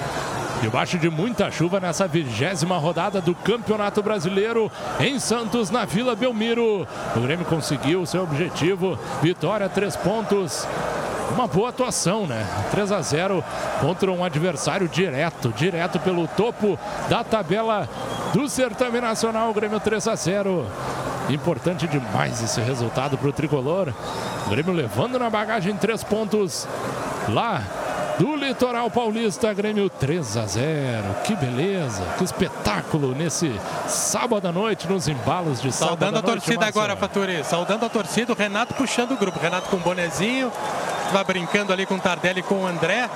[0.64, 6.88] Debaixo de muita chuva nessa vigésima rodada do Campeonato Brasileiro em Santos, na Vila Belmiro.
[7.18, 8.98] O Grêmio conseguiu seu objetivo.
[9.22, 10.66] Vitória, três pontos.
[11.34, 12.48] Uma boa atuação, né?
[12.72, 13.44] 3 a 0
[13.82, 16.80] contra um adversário direto, direto pelo topo
[17.10, 17.90] da tabela
[18.34, 19.50] do Certame Nacional.
[19.50, 20.66] O Grêmio 3 a 0.
[21.30, 23.94] Importante demais esse resultado para o tricolor.
[24.48, 26.66] O Grêmio levando na bagagem três pontos
[27.28, 27.62] lá
[28.20, 31.04] do Litoral Paulista, Grêmio 3 a 0.
[31.24, 33.52] Que beleza, que espetáculo nesse
[33.88, 37.44] sábado à noite, nos embalos de sábado Saudando a noite, torcida agora, Faturi.
[37.44, 39.40] Saudando a torcida, o Renato puxando o grupo.
[39.40, 40.52] Renato com o bonezinho,
[41.12, 43.10] vai brincando ali com o Tardelli e com o André.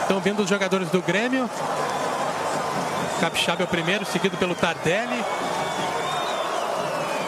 [0.00, 1.48] Estão vindo os jogadores do Grêmio.
[3.20, 5.24] Capixaba é o primeiro, seguido pelo Tardelli.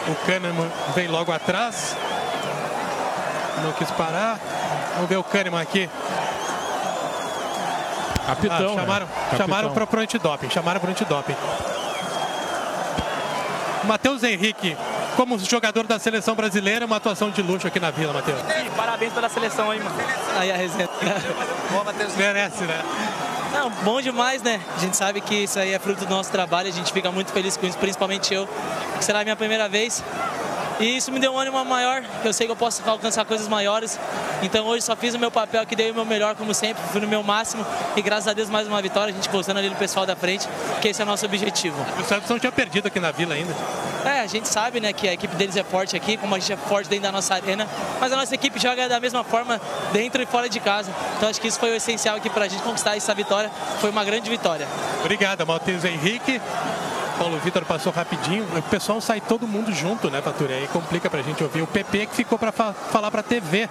[0.07, 1.95] O Kahneman vem logo atrás.
[3.63, 4.37] Não quis parar.
[4.95, 5.89] Vamos ver o Kahneman aqui
[8.25, 9.37] Capitão, Ah, chamaram né?
[9.37, 10.49] chamaram para o antidoping.
[10.49, 11.35] Chamaram para o antidoping.
[13.83, 14.75] Matheus Henrique,
[15.15, 18.39] como jogador da seleção brasileira, uma atuação de luxo aqui na Vila, Matheus.
[18.75, 19.95] Parabéns pela seleção aí, mano.
[20.37, 20.89] Aí a resenha.
[21.71, 22.15] Boa, Matheus.
[22.15, 22.81] Merece, né?
[23.53, 24.59] Não, bom demais, né?
[24.75, 27.31] A gente sabe que isso aí é fruto do nosso trabalho, a gente fica muito
[27.31, 28.49] feliz com isso, principalmente eu,
[28.97, 30.03] que será a minha primeira vez.
[30.79, 33.47] E isso me deu um ânimo maior, que eu sei que eu posso alcançar coisas
[33.47, 33.97] maiores.
[34.43, 36.99] Então hoje só fiz o meu papel aqui, dei o meu melhor, como sempre, fui
[36.99, 37.65] no meu máximo.
[37.95, 40.47] E graças a Deus mais uma vitória, a gente postando ali no pessoal da frente,
[40.81, 41.77] que esse é o nosso objetivo.
[41.99, 43.53] O Santos não tinha perdido aqui na Vila ainda.
[44.03, 46.53] É, a gente sabe, né, que a equipe deles é forte aqui, como a gente
[46.53, 47.67] é forte dentro da nossa arena,
[47.99, 49.59] mas a nossa equipe joga da mesma forma
[49.91, 50.91] dentro e fora de casa.
[51.17, 53.49] Então acho que isso foi o essencial aqui pra gente conquistar essa vitória.
[53.79, 54.67] Foi uma grande vitória.
[54.99, 56.39] Obrigado, Matheus Henrique.
[57.17, 58.45] Paulo Vitor passou rapidinho.
[58.57, 60.53] O pessoal sai todo mundo junto, né, Faturi?
[60.53, 61.61] Aí complica pra gente ouvir.
[61.61, 63.69] O PP que ficou pra fa falar pra TV.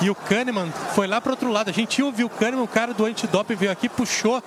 [0.00, 1.70] E o Kahneman foi lá pro outro lado.
[1.70, 4.40] A gente ia ouvir o Kahneman, o cara do antidoping veio aqui, puxou,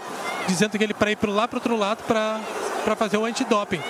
[0.47, 2.39] dizendo que ele para ir pro lá pro outro lado pra
[2.95, 3.81] fazer o antidoping.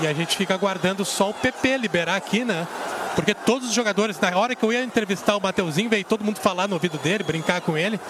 [0.00, 2.68] E a gente fica aguardando só o PP liberar aqui, né?
[3.16, 6.38] Porque todos os jogadores, na hora que eu ia entrevistar o Mateuzinho, veio todo mundo
[6.40, 8.00] falar no ouvido dele, brincar com ele,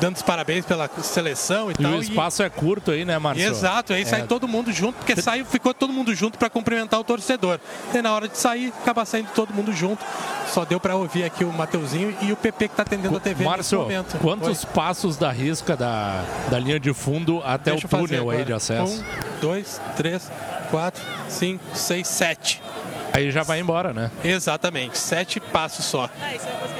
[0.00, 1.92] dando os parabéns pela seleção e, E tal.
[1.92, 3.50] o espaço é curto aí, né, Marcelo?
[3.50, 4.24] Exato, aí sai É.
[4.24, 7.58] todo mundo junto, porque saiu, ficou todo mundo junto para cumprimentar o torcedor.
[7.94, 10.04] E na hora de sair, acaba saindo todo mundo junto.
[10.48, 13.44] Só deu para ouvir aqui o Mateuzinho e o PP que tá atendendo a TV
[13.44, 14.18] Márcio, nesse momento.
[14.18, 14.70] quantos Oi.
[14.74, 19.00] passos da risca da, da linha de fundo até Deixa o túnel aí de acesso?
[19.00, 20.30] Um, dois, três,
[20.70, 22.60] quatro, cinco, seis, sete.
[23.12, 24.10] Aí já vai embora, né?
[24.24, 26.08] Exatamente, sete passos só.
[26.22, 26.79] É, isso é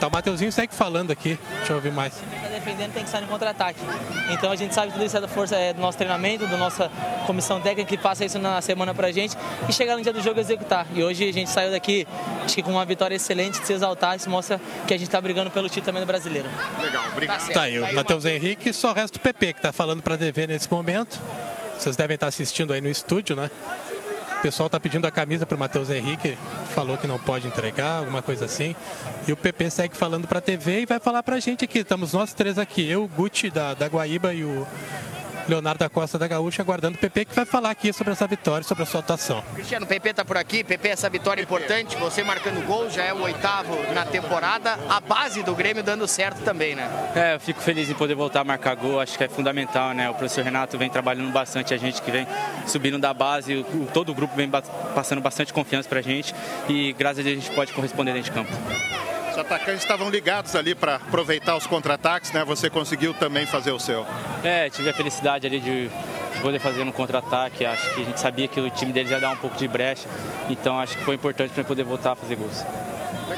[0.00, 1.38] Tá, o Mateuzinho segue falando aqui.
[1.58, 2.14] Deixa eu ouvir mais.
[2.30, 3.78] Quem tá defendendo tem que sair no contra-ataque.
[4.30, 6.56] Então a gente sabe que tudo isso é da força é do nosso treinamento, da
[6.56, 6.90] nossa
[7.26, 9.36] comissão técnica que passa isso na semana pra gente
[9.68, 10.86] e chegar no dia do jogo e executar.
[10.94, 12.08] E hoje a gente saiu daqui,
[12.42, 15.20] acho que com uma vitória excelente, de se exaltar, isso mostra que a gente tá
[15.20, 16.48] brigando pelo título também do brasileiro.
[16.80, 17.52] Legal, obrigado.
[17.52, 20.70] Tá aí, o Matheus Henrique, só resta o PP que tá falando pra TV nesse
[20.72, 21.20] momento.
[21.78, 23.50] Vocês devem estar assistindo aí no estúdio, né?
[24.40, 26.34] O pessoal tá pedindo a camisa pro Matheus Henrique,
[26.74, 28.74] falou que não pode entregar, alguma coisa assim.
[29.28, 31.80] E o PP segue falando pra TV e vai falar pra gente aqui.
[31.80, 34.66] Estamos nós três aqui, eu, o Guti da, da Guaíba e o
[35.50, 38.62] Leonardo da Costa da Gaúcha, aguardando o PP que vai falar aqui sobre essa vitória,
[38.62, 39.42] sobre a sua atuação.
[39.54, 43.12] Cristiano, o PP tá por aqui, PP essa vitória importante, você marcando gol, já é
[43.12, 46.88] o oitavo na temporada, a base do Grêmio dando certo também, né?
[47.14, 50.08] É, eu fico feliz em poder voltar a marcar gol, acho que é fundamental, né?
[50.08, 52.26] O professor Renato vem trabalhando bastante, a gente que vem
[52.66, 54.48] subindo da base, o- todo o grupo vem
[54.94, 56.34] passando bastante confiança pra gente
[56.68, 58.50] e graças a Deus a gente pode corresponder dentro de campo.
[59.30, 62.44] Os atacantes estavam ligados ali para aproveitar os contra-ataques, né?
[62.44, 64.04] Você conseguiu também fazer o seu.
[64.42, 65.90] É, tive a felicidade ali de
[66.42, 69.30] poder fazer um contra-ataque, acho que a gente sabia que o time deles ia dar
[69.30, 70.08] um pouco de brecha,
[70.48, 72.64] então acho que foi importante para poder voltar a fazer gols.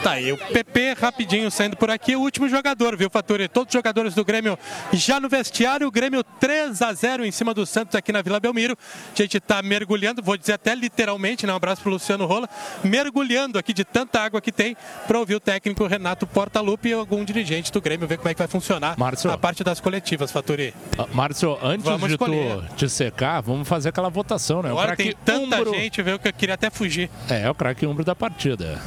[0.03, 3.47] Tá aí, o PP rapidinho saindo por aqui, o último jogador, viu, Faturi?
[3.47, 4.59] Todos os jogadores do Grêmio
[4.93, 8.41] já no vestiário, o Grêmio 3 a 0 em cima do Santos aqui na Vila
[8.41, 8.77] Belmiro.
[9.13, 11.53] A gente tá mergulhando, vou dizer até literalmente, né?
[11.53, 12.49] Um abraço pro Luciano Rola,
[12.83, 14.77] mergulhando aqui de tanta água que tem
[15.07, 18.39] para ouvir o técnico Renato Portaluppi e algum dirigente do Grêmio ver como é que
[18.39, 18.97] vai funcionar
[19.31, 20.75] a parte das coletivas, Faturi.
[20.99, 22.57] Ah, Márcio, antes Vamos de escolher.
[22.71, 24.71] tu te secar, vamos fazer aquela votação, né?
[24.71, 27.09] Agora tem tanta Umbro- gente, viu, que eu queria até fugir.
[27.31, 28.81] É, é o craque umbro da partida.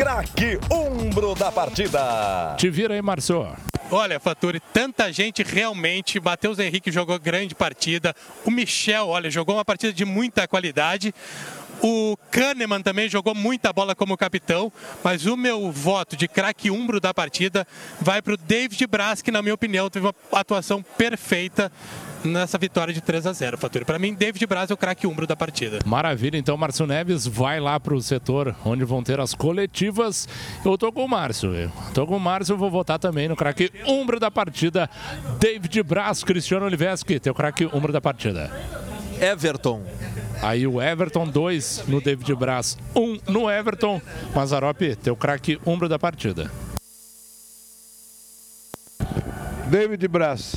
[0.00, 2.56] Craque Umbro da partida.
[2.56, 3.46] Te vira aí, Márcio.
[3.90, 6.18] Olha, Faturi, tanta gente realmente.
[6.18, 8.16] Matheus Henrique jogou grande partida.
[8.46, 11.14] O Michel, olha, jogou uma partida de muita qualidade.
[11.82, 14.70] O Kahneman também jogou muita bola como capitão,
[15.02, 17.66] mas o meu voto de craque umbro da partida
[18.00, 21.72] vai para o David Braz, que, na minha opinião, teve uma atuação perfeita
[22.22, 23.84] nessa vitória de 3 a 0 Faturi.
[23.84, 25.78] Para mim, David Braz é o craque umbro da partida.
[25.86, 30.28] Maravilha, então Márcio Neves vai lá pro setor onde vão ter as coletivas.
[30.64, 31.54] Eu tô com o Márcio.
[31.54, 34.88] Eu tô com o Márcio, eu vou votar também no craque umbro da partida.
[35.38, 38.50] David Braz, Cristiano Oliveski, teu craque umbro da partida.
[39.20, 39.82] Everton.
[40.42, 44.00] Aí o Everton, 2 no David Braz, 1 um no Everton.
[44.34, 46.50] Mazarope, teu craque umbro da partida.
[49.70, 50.54] David Braz.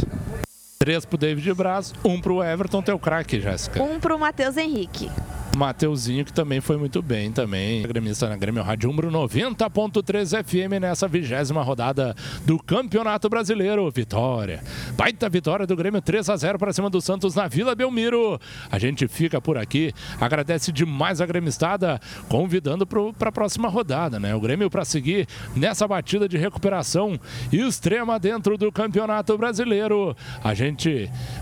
[0.83, 3.81] 3 pro David Braz, 1 um pro Everton, teu craque, Jéssica.
[3.81, 5.09] Um pro Matheus Henrique.
[5.55, 7.83] Mateuzinho, que também foi muito bem também.
[7.83, 13.89] Gremista na Grêmio Rádio Umbro 90.3 FM nessa vigésima rodada do Campeonato Brasileiro.
[13.91, 14.63] Vitória.
[14.97, 18.39] Baita vitória do Grêmio 3 a 0 para cima do Santos na Vila Belmiro.
[18.71, 19.93] A gente fica por aqui.
[20.19, 24.33] Agradece demais a gremistada, convidando para a próxima rodada, né?
[24.33, 27.19] O Grêmio para seguir nessa batida de recuperação
[27.51, 30.15] extrema dentro do Campeonato Brasileiro.
[30.43, 30.72] A gente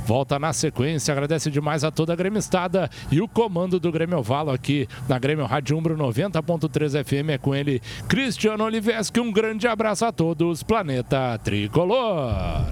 [0.05, 1.11] volta na sequência.
[1.11, 5.45] Agradece demais a toda a gremistada e o comando do Grêmio Ovalo aqui na Grêmio
[5.45, 9.19] Rádio Umbro 90.3 FM é com ele, Cristiano Oliveski.
[9.19, 12.71] Um grande abraço a todos, Planeta Tricolor.